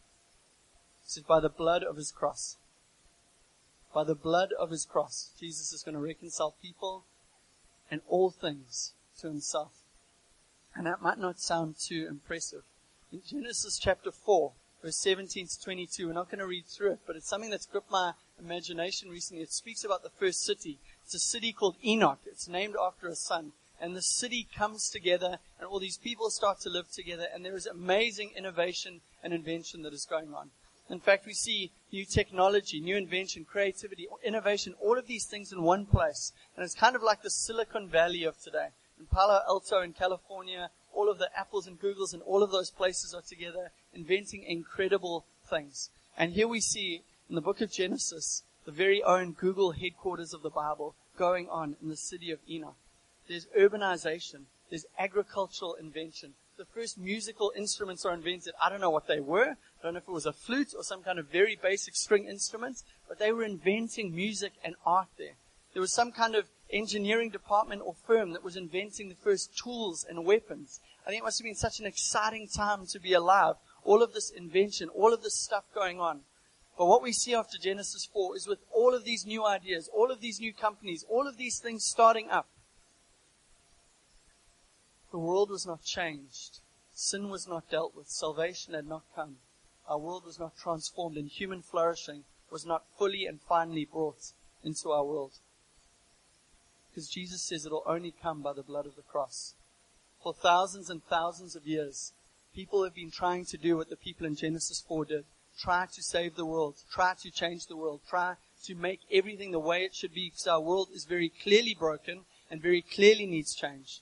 Says, 1.04 1.22
by 1.22 1.40
the 1.40 1.48
blood 1.48 1.82
of 1.82 1.96
his 1.96 2.10
cross. 2.10 2.56
By 3.92 4.04
the 4.04 4.14
blood 4.14 4.52
of 4.52 4.70
his 4.70 4.84
cross, 4.84 5.30
Jesus 5.38 5.72
is 5.72 5.82
going 5.82 5.94
to 5.94 6.00
reconcile 6.00 6.54
people 6.62 7.04
and 7.90 8.00
all 8.08 8.30
things 8.30 8.92
to 9.20 9.28
himself. 9.28 9.72
And 10.74 10.86
that 10.86 11.02
might 11.02 11.18
not 11.18 11.40
sound 11.40 11.76
too 11.78 12.06
impressive. 12.08 12.62
In 13.10 13.22
Genesis 13.26 13.78
chapter 13.78 14.12
4, 14.12 14.52
verse 14.82 14.98
17 14.98 15.48
to 15.48 15.60
22, 15.60 16.06
we're 16.06 16.12
not 16.12 16.30
going 16.30 16.38
to 16.38 16.46
read 16.46 16.66
through 16.66 16.92
it, 16.92 17.00
but 17.06 17.16
it's 17.16 17.28
something 17.28 17.50
that's 17.50 17.66
gripped 17.66 17.90
my 17.90 18.12
imagination 18.38 19.08
recently. 19.08 19.42
It 19.42 19.52
speaks 19.52 19.82
about 19.82 20.02
the 20.02 20.10
first 20.10 20.42
city. 20.42 20.78
It's 21.04 21.14
a 21.14 21.18
city 21.18 21.52
called 21.52 21.76
Enoch. 21.84 22.20
It's 22.26 22.48
named 22.48 22.76
after 22.80 23.08
a 23.08 23.16
son. 23.16 23.52
And 23.80 23.96
the 23.96 24.02
city 24.02 24.46
comes 24.54 24.90
together 24.90 25.38
and 25.58 25.68
all 25.68 25.78
these 25.78 25.96
people 25.96 26.30
start 26.30 26.60
to 26.60 26.68
live 26.70 26.90
together 26.90 27.26
and 27.32 27.44
there 27.44 27.56
is 27.56 27.66
amazing 27.66 28.32
innovation 28.36 29.00
and 29.22 29.32
invention 29.32 29.82
that 29.82 29.92
is 29.92 30.04
going 30.04 30.34
on. 30.34 30.50
In 30.90 31.00
fact, 31.00 31.26
we 31.26 31.34
see 31.34 31.70
new 31.92 32.04
technology, 32.04 32.80
new 32.80 32.96
invention, 32.96 33.44
creativity, 33.44 34.06
innovation, 34.24 34.74
all 34.80 34.98
of 34.98 35.06
these 35.06 35.24
things 35.24 35.52
in 35.52 35.62
one 35.62 35.86
place. 35.86 36.32
And 36.56 36.64
it's 36.64 36.74
kind 36.74 36.96
of 36.96 37.02
like 37.02 37.22
the 37.22 37.30
Silicon 37.30 37.88
Valley 37.88 38.24
of 38.24 38.38
today. 38.38 38.68
In 38.98 39.06
Palo 39.06 39.40
Alto 39.48 39.80
in 39.80 39.92
California, 39.92 40.70
all 40.92 41.10
of 41.10 41.18
the 41.18 41.30
Apples 41.38 41.66
and 41.66 41.80
Googles 41.80 42.12
and 42.12 42.22
all 42.22 42.42
of 42.42 42.50
those 42.50 42.70
places 42.70 43.14
are 43.14 43.22
together 43.22 43.70
inventing 43.94 44.42
incredible 44.42 45.24
things. 45.48 45.90
And 46.16 46.32
here 46.32 46.48
we 46.48 46.60
see 46.60 47.02
in 47.28 47.34
the 47.34 47.40
book 47.40 47.60
of 47.60 47.70
Genesis, 47.70 48.42
the 48.64 48.72
very 48.72 49.02
own 49.02 49.32
Google 49.32 49.72
headquarters 49.72 50.34
of 50.34 50.42
the 50.42 50.50
Bible 50.50 50.94
going 51.16 51.48
on 51.48 51.76
in 51.82 51.88
the 51.88 51.96
city 51.96 52.30
of 52.30 52.38
Enoch. 52.48 52.76
There's 53.28 53.46
urbanization. 53.58 54.44
There's 54.70 54.86
agricultural 54.98 55.74
invention. 55.74 56.34
The 56.56 56.64
first 56.64 56.98
musical 56.98 57.52
instruments 57.56 58.04
are 58.04 58.12
invented. 58.12 58.54
I 58.62 58.68
don't 58.68 58.80
know 58.80 58.90
what 58.90 59.06
they 59.06 59.20
were. 59.20 59.56
I 59.80 59.86
don't 59.86 59.94
know 59.94 59.98
if 59.98 60.08
it 60.08 60.12
was 60.12 60.26
a 60.26 60.32
flute 60.32 60.74
or 60.76 60.82
some 60.82 61.02
kind 61.02 61.18
of 61.18 61.28
very 61.28 61.56
basic 61.56 61.94
string 61.94 62.24
instrument, 62.24 62.82
but 63.08 63.18
they 63.18 63.30
were 63.30 63.44
inventing 63.44 64.14
music 64.14 64.52
and 64.64 64.74
art 64.84 65.08
there. 65.16 65.36
There 65.72 65.80
was 65.80 65.92
some 65.92 66.10
kind 66.10 66.34
of 66.34 66.48
engineering 66.70 67.30
department 67.30 67.82
or 67.84 67.94
firm 67.94 68.32
that 68.32 68.42
was 68.42 68.56
inventing 68.56 69.08
the 69.08 69.14
first 69.14 69.56
tools 69.56 70.04
and 70.08 70.24
weapons. 70.24 70.80
I 71.06 71.10
think 71.10 71.22
it 71.22 71.24
must 71.24 71.38
have 71.38 71.44
been 71.44 71.54
such 71.54 71.78
an 71.78 71.86
exciting 71.86 72.48
time 72.48 72.86
to 72.86 72.98
be 72.98 73.12
alive. 73.12 73.54
All 73.84 74.02
of 74.02 74.12
this 74.12 74.30
invention, 74.30 74.88
all 74.88 75.14
of 75.14 75.22
this 75.22 75.36
stuff 75.36 75.64
going 75.74 76.00
on. 76.00 76.22
But 76.76 76.86
what 76.86 77.02
we 77.02 77.12
see 77.12 77.34
after 77.34 77.58
Genesis 77.58 78.08
4 78.12 78.36
is 78.36 78.46
with 78.46 78.58
all 78.72 78.94
of 78.94 79.04
these 79.04 79.24
new 79.24 79.46
ideas, 79.46 79.88
all 79.94 80.10
of 80.10 80.20
these 80.20 80.40
new 80.40 80.52
companies, 80.52 81.04
all 81.08 81.26
of 81.26 81.36
these 81.36 81.58
things 81.58 81.84
starting 81.84 82.28
up, 82.30 82.48
the 85.10 85.18
world 85.18 85.50
was 85.50 85.66
not 85.66 85.82
changed. 85.82 86.60
Sin 86.94 87.30
was 87.30 87.48
not 87.48 87.70
dealt 87.70 87.94
with. 87.94 88.08
Salvation 88.08 88.74
had 88.74 88.86
not 88.86 89.02
come. 89.14 89.36
Our 89.88 89.98
world 89.98 90.24
was 90.26 90.38
not 90.38 90.56
transformed 90.56 91.16
and 91.16 91.28
human 91.28 91.62
flourishing 91.62 92.24
was 92.50 92.66
not 92.66 92.84
fully 92.98 93.26
and 93.26 93.40
finally 93.40 93.86
brought 93.86 94.32
into 94.62 94.90
our 94.90 95.04
world. 95.04 95.32
Because 96.90 97.08
Jesus 97.08 97.42
says 97.42 97.64
it 97.64 97.72
will 97.72 97.84
only 97.86 98.12
come 98.22 98.42
by 98.42 98.52
the 98.52 98.62
blood 98.62 98.86
of 98.86 98.96
the 98.96 99.02
cross. 99.02 99.54
For 100.22 100.34
thousands 100.34 100.90
and 100.90 101.02
thousands 101.04 101.56
of 101.56 101.66
years, 101.66 102.12
people 102.54 102.84
have 102.84 102.94
been 102.94 103.10
trying 103.10 103.44
to 103.46 103.56
do 103.56 103.76
what 103.76 103.88
the 103.88 103.96
people 103.96 104.26
in 104.26 104.34
Genesis 104.34 104.84
4 104.86 105.04
did. 105.06 105.24
Try 105.58 105.86
to 105.86 106.02
save 106.02 106.36
the 106.36 106.46
world. 106.46 106.76
Try 106.90 107.14
to 107.22 107.30
change 107.30 107.66
the 107.66 107.76
world. 107.76 108.00
Try 108.08 108.34
to 108.64 108.74
make 108.74 109.00
everything 109.10 109.52
the 109.52 109.58
way 109.58 109.84
it 109.84 109.94
should 109.94 110.12
be 110.12 110.28
because 110.28 110.46
our 110.46 110.60
world 110.60 110.88
is 110.92 111.04
very 111.04 111.30
clearly 111.42 111.74
broken 111.74 112.24
and 112.50 112.60
very 112.60 112.82
clearly 112.82 113.26
needs 113.26 113.54
change. 113.54 114.00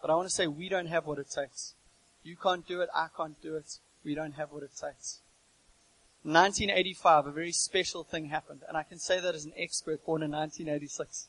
But 0.00 0.10
I 0.10 0.14
want 0.14 0.28
to 0.28 0.34
say 0.34 0.46
we 0.46 0.68
don't 0.68 0.86
have 0.86 1.06
what 1.06 1.18
it 1.18 1.30
takes. 1.30 1.74
You 2.22 2.36
can't 2.36 2.66
do 2.66 2.80
it. 2.80 2.88
I 2.94 3.08
can't 3.16 3.40
do 3.42 3.56
it. 3.56 3.78
We 4.04 4.14
don't 4.14 4.32
have 4.32 4.52
what 4.52 4.62
it 4.62 4.70
takes. 4.70 5.20
1985, 6.22 7.26
a 7.26 7.30
very 7.30 7.52
special 7.52 8.04
thing 8.04 8.26
happened, 8.26 8.62
and 8.68 8.76
I 8.76 8.82
can 8.82 8.98
say 8.98 9.20
that 9.20 9.34
as 9.34 9.44
an 9.44 9.52
expert 9.56 10.04
born 10.04 10.22
in 10.22 10.32
1986. 10.32 11.28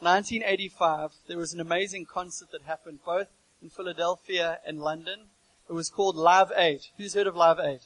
1985, 0.00 1.12
there 1.28 1.38
was 1.38 1.52
an 1.52 1.60
amazing 1.60 2.06
concert 2.06 2.50
that 2.50 2.62
happened 2.62 3.00
both 3.04 3.28
in 3.62 3.70
Philadelphia 3.70 4.58
and 4.66 4.80
London. 4.80 5.26
It 5.68 5.72
was 5.72 5.88
called 5.88 6.16
Live 6.16 6.52
Aid. 6.56 6.80
Who's 6.96 7.14
heard 7.14 7.26
of 7.26 7.36
Live 7.36 7.58
Aid? 7.58 7.80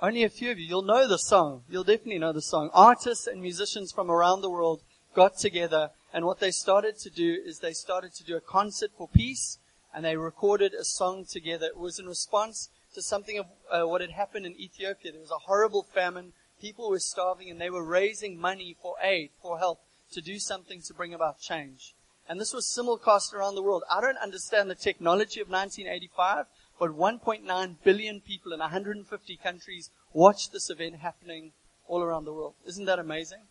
Only 0.00 0.24
a 0.24 0.28
few 0.28 0.50
of 0.50 0.58
you. 0.58 0.66
You'll 0.66 0.82
know 0.82 1.06
the 1.06 1.18
song. 1.18 1.62
You'll 1.68 1.84
definitely 1.84 2.18
know 2.18 2.32
the 2.32 2.42
song. 2.42 2.70
Artists 2.72 3.28
and 3.28 3.40
musicians 3.40 3.92
from 3.92 4.10
around 4.10 4.40
the 4.40 4.50
world 4.50 4.80
got 5.14 5.36
together, 5.36 5.90
and 6.12 6.24
what 6.24 6.40
they 6.40 6.50
started 6.50 6.98
to 6.98 7.10
do 7.10 7.38
is 7.44 7.58
they 7.58 7.72
started 7.72 8.12
to 8.14 8.24
do 8.24 8.36
a 8.36 8.40
concert 8.40 8.90
for 8.96 9.08
peace, 9.08 9.58
and 9.94 10.04
they 10.04 10.16
recorded 10.16 10.74
a 10.74 10.84
song 10.84 11.24
together. 11.24 11.66
It 11.66 11.76
was 11.76 11.98
in 11.98 12.06
response 12.06 12.70
to 12.94 13.02
something 13.02 13.38
of 13.38 13.46
uh, 13.70 13.86
what 13.86 14.00
had 14.00 14.10
happened 14.10 14.46
in 14.46 14.60
Ethiopia. 14.60 15.12
There 15.12 15.20
was 15.20 15.30
a 15.30 15.46
horrible 15.46 15.82
famine. 15.82 16.32
People 16.60 16.90
were 16.90 17.00
starving, 17.00 17.50
and 17.50 17.60
they 17.60 17.70
were 17.70 17.84
raising 17.84 18.40
money 18.40 18.76
for 18.80 18.94
aid, 19.02 19.30
for 19.40 19.58
help 19.58 19.80
to 20.12 20.20
do 20.20 20.38
something 20.38 20.82
to 20.82 20.94
bring 20.94 21.14
about 21.14 21.40
change. 21.40 21.94
And 22.28 22.40
this 22.40 22.52
was 22.52 22.66
simulcast 22.66 23.34
around 23.34 23.56
the 23.56 23.62
world. 23.62 23.82
I 23.90 24.00
don't 24.00 24.18
understand 24.18 24.70
the 24.70 24.74
technology 24.74 25.40
of 25.40 25.48
1985, 25.48 26.46
but 26.78 26.96
1.9 26.96 27.76
billion 27.82 28.20
people 28.20 28.52
in 28.52 28.60
150 28.60 29.36
countries 29.36 29.90
watched 30.12 30.52
this 30.52 30.70
event 30.70 30.96
happening 30.96 31.52
all 31.86 32.02
around 32.02 32.24
the 32.24 32.32
world. 32.32 32.54
Isn't 32.66 32.86
that 32.86 32.98
amazing? 32.98 33.42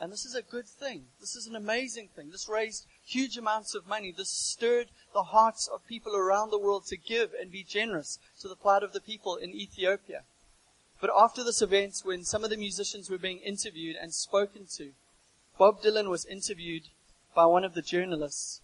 And 0.00 0.12
this 0.12 0.24
is 0.24 0.34
a 0.34 0.42
good 0.42 0.66
thing. 0.66 1.04
This 1.20 1.36
is 1.36 1.46
an 1.46 1.56
amazing 1.56 2.08
thing. 2.14 2.30
This 2.30 2.48
raised 2.48 2.86
huge 3.04 3.36
amounts 3.36 3.74
of 3.74 3.86
money. 3.86 4.12
This 4.12 4.30
stirred 4.30 4.88
the 5.12 5.24
hearts 5.24 5.68
of 5.68 5.86
people 5.86 6.16
around 6.16 6.50
the 6.50 6.58
world 6.58 6.86
to 6.86 6.96
give 6.96 7.32
and 7.38 7.50
be 7.50 7.62
generous 7.62 8.18
to 8.40 8.48
the 8.48 8.56
plight 8.56 8.82
of 8.82 8.92
the 8.92 9.00
people 9.00 9.36
in 9.36 9.54
Ethiopia. 9.54 10.22
But 11.00 11.10
after 11.16 11.44
this 11.44 11.60
event, 11.60 12.00
when 12.02 12.24
some 12.24 12.44
of 12.44 12.50
the 12.50 12.56
musicians 12.56 13.10
were 13.10 13.18
being 13.18 13.38
interviewed 13.40 13.96
and 13.96 14.14
spoken 14.14 14.66
to, 14.76 14.92
Bob 15.58 15.82
Dylan 15.82 16.08
was 16.08 16.24
interviewed 16.24 16.84
by 17.34 17.46
one 17.46 17.64
of 17.64 17.74
the 17.74 17.82
journalists, 17.82 18.60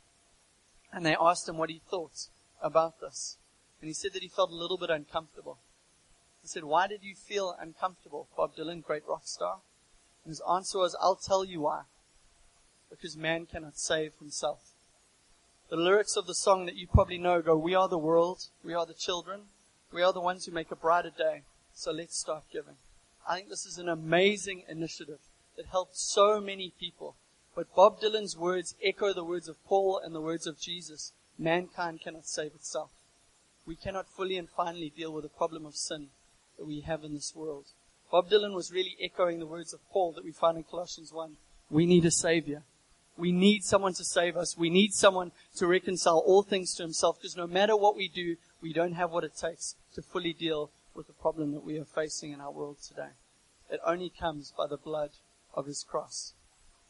and 0.92 1.04
they 1.04 1.16
asked 1.20 1.48
him 1.48 1.58
what 1.58 1.70
he 1.70 1.82
thought 1.90 2.28
about 2.62 3.00
this. 3.00 3.36
And 3.80 3.88
he 3.88 3.94
said 3.94 4.12
that 4.12 4.22
he 4.22 4.28
felt 4.28 4.50
a 4.50 4.54
little 4.54 4.78
bit 4.78 4.90
uncomfortable. 4.90 5.58
He 6.42 6.48
said, 6.48 6.64
Why 6.64 6.86
did 6.86 7.02
you 7.02 7.14
feel 7.14 7.56
uncomfortable, 7.60 8.28
Bob 8.36 8.56
Dylan, 8.56 8.82
great 8.82 9.06
rock 9.06 9.22
star? 9.26 9.60
And 10.24 10.30
his 10.30 10.42
answer 10.50 10.78
was, 10.78 10.96
I'll 11.00 11.16
tell 11.16 11.44
you 11.44 11.62
why. 11.62 11.82
Because 12.90 13.16
man 13.16 13.46
cannot 13.46 13.78
save 13.78 14.12
himself. 14.18 14.60
The 15.70 15.76
lyrics 15.76 16.16
of 16.16 16.26
the 16.26 16.34
song 16.34 16.66
that 16.66 16.74
you 16.74 16.88
probably 16.88 17.18
know 17.18 17.40
go, 17.40 17.56
We 17.56 17.74
are 17.74 17.88
the 17.88 17.96
world, 17.96 18.46
we 18.64 18.74
are 18.74 18.84
the 18.84 18.94
children, 18.94 19.42
we 19.92 20.02
are 20.02 20.12
the 20.12 20.20
ones 20.20 20.44
who 20.44 20.52
make 20.52 20.70
a 20.72 20.76
brighter 20.76 21.12
day, 21.16 21.42
so 21.72 21.92
let's 21.92 22.18
start 22.18 22.44
giving. 22.52 22.76
I 23.28 23.36
think 23.36 23.48
this 23.48 23.66
is 23.66 23.78
an 23.78 23.88
amazing 23.88 24.64
initiative 24.68 25.20
that 25.56 25.66
helped 25.66 25.96
so 25.96 26.40
many 26.40 26.72
people. 26.78 27.16
But 27.54 27.74
Bob 27.74 28.00
Dylan's 28.00 28.36
words 28.36 28.74
echo 28.82 29.12
the 29.12 29.24
words 29.24 29.48
of 29.48 29.62
Paul 29.64 30.00
and 30.02 30.14
the 30.14 30.20
words 30.20 30.46
of 30.46 30.58
Jesus. 30.58 31.12
Mankind 31.38 32.00
cannot 32.00 32.26
save 32.26 32.54
itself. 32.54 32.90
We 33.66 33.76
cannot 33.76 34.08
fully 34.08 34.36
and 34.36 34.48
finally 34.48 34.92
deal 34.96 35.12
with 35.12 35.22
the 35.22 35.28
problem 35.28 35.66
of 35.66 35.76
sin 35.76 36.08
that 36.58 36.66
we 36.66 36.80
have 36.80 37.04
in 37.04 37.14
this 37.14 37.34
world. 37.34 37.66
Bob 38.10 38.28
Dylan 38.28 38.54
was 38.54 38.72
really 38.72 38.96
echoing 39.00 39.38
the 39.38 39.46
words 39.46 39.72
of 39.72 39.80
Paul 39.92 40.12
that 40.12 40.24
we 40.24 40.32
find 40.32 40.56
in 40.56 40.64
Colossians 40.64 41.12
1. 41.12 41.36
We 41.70 41.86
need 41.86 42.04
a 42.04 42.10
savior. 42.10 42.64
We 43.20 43.32
need 43.32 43.64
someone 43.64 43.92
to 43.94 44.04
save 44.04 44.36
us. 44.36 44.56
We 44.56 44.70
need 44.70 44.94
someone 44.94 45.32
to 45.56 45.66
reconcile 45.66 46.18
all 46.18 46.42
things 46.42 46.74
to 46.74 46.82
himself 46.82 47.18
because 47.20 47.36
no 47.36 47.46
matter 47.46 47.76
what 47.76 47.94
we 47.94 48.08
do, 48.08 48.36
we 48.62 48.72
don't 48.72 48.94
have 48.94 49.10
what 49.10 49.24
it 49.24 49.36
takes 49.36 49.76
to 49.94 50.02
fully 50.02 50.32
deal 50.32 50.70
with 50.94 51.06
the 51.06 51.12
problem 51.12 51.52
that 51.52 51.64
we 51.64 51.78
are 51.78 51.84
facing 51.84 52.32
in 52.32 52.40
our 52.40 52.50
world 52.50 52.78
today. 52.82 53.10
It 53.70 53.80
only 53.86 54.10
comes 54.10 54.52
by 54.56 54.66
the 54.66 54.76
blood 54.76 55.10
of 55.54 55.66
his 55.66 55.84
cross. 55.84 56.32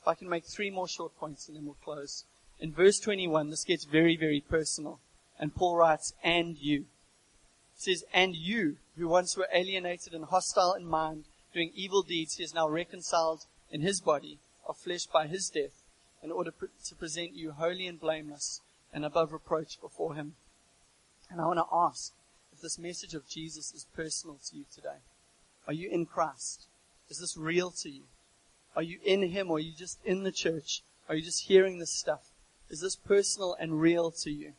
If 0.00 0.08
I 0.08 0.14
can 0.14 0.28
make 0.28 0.44
three 0.44 0.70
more 0.70 0.88
short 0.88 1.16
points 1.18 1.48
and 1.48 1.56
then 1.56 1.64
we'll 1.64 1.76
close. 1.84 2.24
In 2.60 2.72
verse 2.72 3.00
21, 3.00 3.50
this 3.50 3.64
gets 3.64 3.84
very, 3.84 4.16
very 4.16 4.40
personal. 4.40 5.00
And 5.38 5.54
Paul 5.54 5.76
writes, 5.76 6.14
and 6.22 6.56
you. 6.58 6.80
It 7.76 7.82
says, 7.82 8.04
and 8.12 8.36
you, 8.36 8.76
who 8.96 9.08
once 9.08 9.36
were 9.36 9.48
alienated 9.52 10.14
and 10.14 10.26
hostile 10.26 10.74
in 10.74 10.86
mind, 10.86 11.24
doing 11.52 11.72
evil 11.74 12.02
deeds, 12.02 12.36
he 12.36 12.44
is 12.44 12.54
now 12.54 12.68
reconciled 12.68 13.46
in 13.70 13.80
his 13.80 14.00
body 14.00 14.38
of 14.66 14.76
flesh 14.76 15.06
by 15.06 15.26
his 15.26 15.48
death, 15.48 15.79
in 16.22 16.30
order 16.30 16.52
to 16.85 16.94
present 16.94 17.35
you 17.35 17.52
holy 17.52 17.87
and 17.87 18.00
blameless 18.00 18.61
and 18.92 19.04
above 19.04 19.33
reproach 19.33 19.80
before 19.80 20.14
him. 20.14 20.35
And 21.30 21.40
I 21.40 21.46
want 21.46 21.59
to 21.59 21.66
ask 21.72 22.12
if 22.52 22.61
this 22.61 22.78
message 22.78 23.14
of 23.14 23.28
Jesus 23.28 23.72
is 23.72 23.87
personal 23.94 24.38
to 24.48 24.56
you 24.56 24.64
today. 24.74 24.98
Are 25.66 25.72
you 25.72 25.88
in 25.88 26.06
Christ? 26.06 26.66
Is 27.09 27.18
this 27.18 27.37
real 27.37 27.70
to 27.83 27.88
you? 27.88 28.02
Are 28.76 28.83
you 28.83 28.98
in 29.04 29.22
Him 29.30 29.50
or 29.50 29.56
are 29.56 29.61
you 29.61 29.72
just 29.72 29.98
in 30.04 30.22
the 30.22 30.33
church? 30.33 30.83
Are 31.09 31.14
you 31.14 31.22
just 31.22 31.48
hearing 31.48 31.78
this 31.78 31.92
stuff? 31.92 32.30
Is 32.68 32.80
this 32.80 32.96
personal 32.96 33.56
and 33.59 33.80
real 33.80 34.11
to 34.12 34.30
you? 34.30 34.52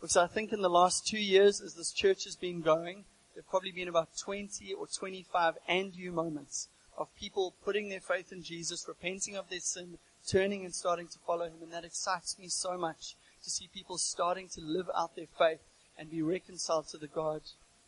Because 0.00 0.16
I 0.16 0.26
think 0.26 0.52
in 0.52 0.62
the 0.62 0.70
last 0.70 1.06
two 1.06 1.18
years, 1.18 1.60
as 1.60 1.74
this 1.74 1.90
church 1.90 2.24
has 2.24 2.36
been 2.36 2.60
going, 2.60 3.04
there 3.34 3.42
have 3.42 3.50
probably 3.50 3.72
been 3.72 3.88
about 3.88 4.16
20 4.16 4.72
or 4.74 4.86
25 4.86 5.54
and 5.66 5.94
you 5.94 6.12
moments 6.12 6.68
of 6.96 7.14
people 7.16 7.54
putting 7.64 7.88
their 7.88 8.00
faith 8.00 8.32
in 8.32 8.42
Jesus, 8.42 8.86
repenting 8.86 9.36
of 9.36 9.50
their 9.50 9.60
sin, 9.60 9.98
turning 10.26 10.64
and 10.64 10.74
starting 10.74 11.08
to 11.08 11.18
follow 11.26 11.46
Him. 11.46 11.62
And 11.62 11.72
that 11.72 11.84
excites 11.84 12.38
me 12.38 12.48
so 12.48 12.76
much 12.76 13.14
to 13.44 13.50
see 13.50 13.68
people 13.72 13.98
starting 13.98 14.48
to 14.54 14.60
live 14.60 14.90
out 14.96 15.16
their 15.16 15.26
faith 15.38 15.60
and 15.98 16.10
be 16.10 16.22
reconciled 16.22 16.88
to 16.88 16.98
the 16.98 17.06
God 17.06 17.42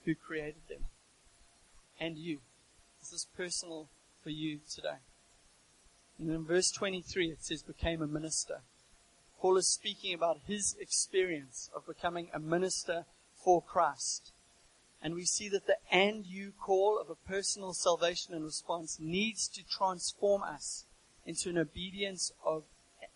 who 0.04 0.14
created 0.14 0.62
them. 0.68 0.86
And 2.00 2.16
you. 2.16 2.38
This 3.00 3.12
Is 3.12 3.26
personal 3.36 3.88
for 4.22 4.30
you 4.30 4.60
today? 4.72 4.98
And 6.18 6.30
in 6.30 6.44
verse 6.44 6.70
23, 6.70 7.28
it 7.28 7.44
says, 7.44 7.62
became 7.62 8.02
a 8.02 8.06
minister. 8.06 8.62
Paul 9.40 9.56
is 9.56 9.68
speaking 9.68 10.14
about 10.14 10.40
his 10.46 10.76
experience 10.80 11.70
of 11.74 11.86
becoming 11.86 12.28
a 12.34 12.40
minister 12.40 13.04
for 13.36 13.62
Christ. 13.62 14.32
And 15.00 15.14
we 15.14 15.24
see 15.24 15.48
that 15.50 15.66
the 15.66 15.76
and 15.92 16.26
you 16.26 16.52
call 16.60 16.98
of 17.00 17.08
a 17.08 17.28
personal 17.28 17.72
salvation 17.72 18.34
and 18.34 18.44
response 18.44 18.98
needs 19.00 19.48
to 19.48 19.62
transform 19.62 20.42
us 20.42 20.86
into 21.28 21.50
an 21.50 21.58
obedience 21.58 22.32
of, 22.42 22.64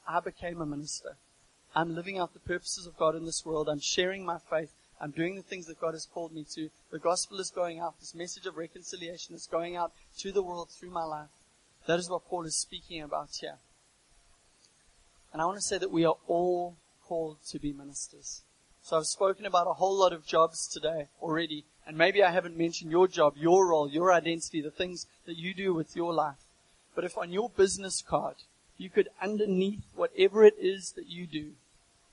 I 0.07 0.20
became 0.20 0.61
a 0.61 0.66
minister. 0.66 1.16
I'm 1.75 1.94
living 1.94 2.18
out 2.18 2.35
the 2.35 2.40
purposes 2.40 2.87
of 2.87 2.98
God 2.98 3.16
in 3.16 3.25
this 3.25 3.46
world. 3.46 3.70
I'm 3.70 3.81
sharing 3.81 4.27
my 4.27 4.37
faith. 4.38 4.70
I'm 5.01 5.12
doing 5.12 5.35
the 5.35 5.42
things 5.42 5.66
that 5.66 5.81
God 5.81 5.94
has 5.94 6.07
called 6.12 6.35
me 6.35 6.44
to. 6.55 6.68
The 6.90 6.98
gospel 6.98 7.40
is 7.40 7.50
going 7.50 7.81
out. 7.81 7.98
This 7.98 8.15
message 8.15 8.44
of 8.44 8.58
reconciliation 8.58 9.35
is 9.35 9.48
going 9.50 9.77
out 9.77 9.92
to 10.19 10.31
the 10.31 10.42
world 10.42 10.69
through 10.71 10.90
my 10.90 11.04
life. 11.04 11.31
That 11.87 11.98
is 11.98 12.10
what 12.10 12.29
Paul 12.29 12.44
is 12.44 12.54
speaking 12.54 13.00
about 13.00 13.31
here. 13.40 13.56
And 15.33 15.40
I 15.40 15.46
want 15.46 15.56
to 15.56 15.63
say 15.63 15.79
that 15.79 15.90
we 15.90 16.04
are 16.04 16.17
all 16.29 16.77
called 17.08 17.38
to 17.48 17.58
be 17.58 17.73
ministers. 17.73 18.42
So 18.83 18.98
I've 18.98 19.06
spoken 19.06 19.46
about 19.46 19.67
a 19.67 19.75
whole 19.75 19.98
lot 19.98 20.13
of 20.13 20.27
jobs 20.27 20.69
today 20.69 21.06
already, 21.23 21.65
and 21.87 21.96
maybe 21.96 22.23
I 22.23 22.31
haven't 22.31 22.58
mentioned 22.58 22.90
your 22.90 23.08
job, 23.08 23.35
your 23.38 23.71
role, 23.71 23.88
your 23.88 24.13
identity, 24.13 24.60
the 24.60 24.71
things 24.71 25.06
that 25.25 25.38
you 25.38 25.54
do 25.54 25.73
with 25.73 25.96
your 25.96 26.13
life. 26.13 26.37
But 26.95 27.05
if 27.05 27.17
on 27.17 27.33
your 27.33 27.51
business 27.51 28.03
card, 28.03 28.37
you 28.77 28.90
could 28.90 29.09
underneath 29.21 29.85
whatever 29.95 30.45
it 30.45 30.57
is 30.59 30.93
that 30.93 31.07
you 31.07 31.27
do, 31.27 31.53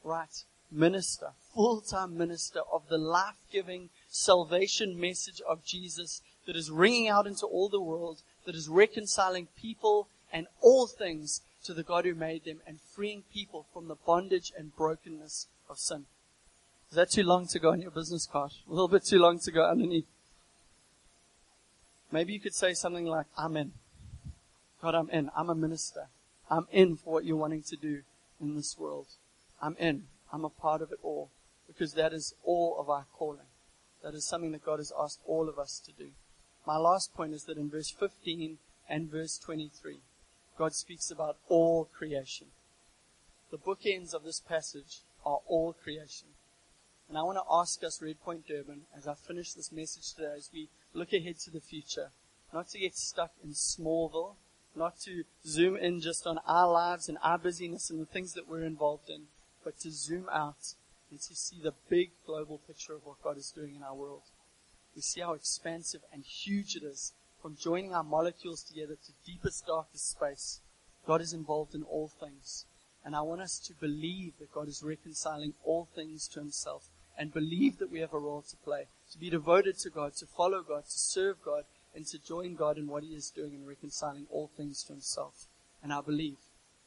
write 0.04 0.44
minister, 0.72 1.30
full-time 1.54 2.18
minister 2.18 2.62
of 2.72 2.84
the 2.90 2.98
life-giving 2.98 3.90
salvation 4.08 5.00
message 5.00 5.42
of 5.48 5.66
Jesus 5.66 6.22
that 6.46 6.56
is 6.56 6.72
ringing 6.72 7.08
out 7.08 7.28
into 7.28 7.46
all 7.46 7.70
the 7.70 7.82
world 7.82 8.22
that 8.46 8.56
is 8.56 8.70
reconciling 8.70 9.48
people 9.60 10.08
and 10.32 10.48
all 10.62 10.88
things 10.88 11.42
to 11.64 11.74
the 11.74 11.84
God 11.84 12.06
who 12.06 12.16
made 12.16 12.46
them 12.46 12.62
and 12.66 12.80
freeing 12.96 13.24
people 13.34 13.66
from 13.74 13.88
the 13.88 13.96
bondage 13.96 14.52
and 14.58 14.76
brokenness 14.76 15.48
of 15.70 15.78
sin. 15.78 16.06
Is 16.90 16.96
that 16.96 17.12
too 17.12 17.24
long 17.24 17.48
to 17.48 17.60
go 17.60 17.72
on 17.72 17.82
your 17.82 17.92
business 17.92 18.26
card? 18.26 18.52
A 18.68 18.72
little 18.72 18.88
bit 18.88 19.06
too 19.06 19.20
long 19.20 19.40
to 19.40 19.52
go 19.52 19.70
underneath. 19.70 20.08
Maybe 22.12 22.34
you 22.34 22.40
could 22.40 22.56
say 22.56 22.74
something 22.74 23.06
like, 23.06 23.28
I'm 23.38 23.56
in. 23.58 23.74
God, 24.82 24.96
I'm 24.96 25.10
in. 25.10 25.30
I'm 25.36 25.50
a 25.50 25.56
minister. 25.56 26.08
I'm 26.50 26.68
in 26.72 26.96
for 26.96 27.14
what 27.14 27.26
you're 27.26 27.38
wanting 27.38 27.64
to 27.64 27.76
do 27.76 28.02
in 28.40 28.56
this 28.56 28.78
world. 28.78 29.08
I'm 29.62 29.76
in. 29.78 30.04
I'm 30.32 30.46
a 30.46 30.50
part 30.50 30.82
of 30.82 30.92
it 30.92 31.00
all 31.04 31.30
because 31.68 31.94
that 31.94 32.14
is 32.14 32.34
all 32.44 32.78
of 32.80 32.90
our 32.90 33.06
calling. 33.14 33.48
That 34.04 34.14
is 34.14 34.26
something 34.26 34.52
that 34.54 34.66
God 34.66 34.80
has 34.80 34.94
asked 34.98 35.20
all 35.26 35.50
of 35.50 35.60
us 35.60 35.82
to 35.86 35.92
do. 35.92 36.12
My 36.66 36.78
last 36.78 37.14
point 37.14 37.34
is 37.34 37.44
that 37.46 37.58
in 37.58 37.70
verse 37.70 37.90
15 37.90 38.58
and 38.90 39.12
verse 39.12 39.38
23, 39.38 40.00
God 40.58 40.74
speaks 40.74 41.12
about 41.12 41.38
all 41.48 41.90
creation. 41.98 42.48
The 43.52 43.58
bookends 43.58 44.14
of 44.14 44.24
this 44.24 44.40
passage 44.40 45.00
are 45.26 45.40
all 45.48 45.74
creation. 45.74 46.30
And 47.08 47.18
I 47.18 47.24
want 47.24 47.38
to 47.38 47.52
ask 47.52 47.84
us, 47.84 48.02
Red 48.02 48.22
Point 48.22 48.48
Durban, 48.48 48.82
as 48.96 49.08
I 49.08 49.16
finish 49.16 49.54
this 49.54 49.72
message 49.72 50.14
today, 50.14 50.34
as 50.38 50.50
we 50.54 50.70
look 50.94 51.12
ahead 51.12 51.40
to 51.40 51.52
the 51.52 51.60
future, 51.60 52.12
not 52.54 52.70
to 52.70 52.80
get 52.80 52.96
stuck 52.96 53.32
in 53.44 53.52
Smallville, 53.52 54.36
not 54.76 55.00
to 55.02 55.24
zoom 55.46 55.76
in 55.76 56.02
just 56.02 56.26
on 56.28 56.40
our 56.46 56.72
lives 56.72 57.10
and 57.10 57.18
our 57.24 57.38
busyness 57.38 57.90
and 57.90 58.00
the 58.00 58.06
things 58.06 58.34
that 58.34 58.48
we're 58.48 58.64
involved 58.64 59.10
in, 59.10 59.24
but 59.64 59.80
to 59.80 59.92
zoom 59.92 60.28
out 60.32 60.74
and 61.12 61.20
to 61.20 61.36
see 61.36 61.58
the 61.62 61.74
big 61.90 62.12
global 62.26 62.60
picture 62.68 62.94
of 62.94 63.06
what 63.06 63.22
God 63.24 63.38
is 63.38 63.52
doing 63.56 63.76
in 63.76 63.84
our 63.84 63.96
world. 63.96 64.24
We 64.96 65.02
see 65.02 65.22
how 65.22 65.34
expansive 65.34 66.02
and 66.14 66.24
huge 66.24 66.76
it 66.76 66.84
is 66.84 67.14
from 67.42 67.56
joining 67.56 67.94
our 67.94 68.04
molecules 68.04 68.64
together 68.64 68.96
to 68.96 69.32
deepest, 69.32 69.66
darkest 69.66 70.12
space. 70.12 70.60
God 71.08 71.22
is 71.22 71.34
involved 71.34 71.74
in 71.74 71.84
all 71.84 72.10
things. 72.20 72.66
And 73.06 73.16
I 73.16 73.22
want 73.22 73.42
us 73.42 73.58
to 73.60 73.74
believe 73.74 74.34
that 74.40 74.54
God 74.54 74.68
is 74.68 74.84
reconciling 74.84 75.54
all 75.64 75.88
things 75.96 76.28
to 76.30 76.40
himself 76.40 76.90
and 77.18 77.34
believe 77.34 77.80
that 77.80 77.92
we 77.92 78.00
have 78.00 78.14
a 78.14 78.20
role 78.20 78.44
to 78.50 78.58
play, 78.58 78.86
to 79.12 79.18
be 79.18 79.30
devoted 79.30 79.78
to 79.80 79.90
God, 79.90 80.16
to 80.16 80.26
follow 80.26 80.62
God, 80.62 80.86
to 80.86 81.00
serve 81.00 81.38
God, 81.44 81.64
and 81.96 82.06
to 82.08 82.20
join 82.20 82.56
God 82.56 82.78
in 82.78 82.88
what 82.88 83.04
he 83.04 83.10
is 83.10 83.32
doing 83.36 83.54
in 83.54 83.66
reconciling 83.66 84.28
all 84.30 84.50
things 84.56 84.84
to 84.84 84.94
himself. 84.94 85.48
And 85.82 85.92
I 85.92 86.02
believe 86.02 86.38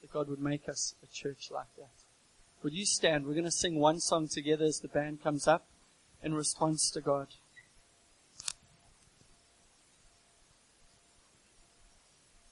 that 0.01 0.13
God 0.13 0.29
would 0.29 0.41
make 0.41 0.69
us 0.69 0.95
a 1.03 1.07
church 1.07 1.51
like 1.51 1.75
that. 1.77 1.91
Would 2.63 2.75
you 2.75 2.87
stand? 2.87 3.27
We're 3.27 3.35
going 3.35 3.45
to 3.45 3.51
sing 3.51 3.79
one 3.79 4.01
song 4.01 4.29
together 4.29 4.65
as 4.65 4.81
the 4.81 4.89
band 4.89 5.23
comes 5.23 5.49
up 5.49 5.67
in 6.23 6.35
response 6.35 6.91
to 6.91 7.01
God. 7.01 7.29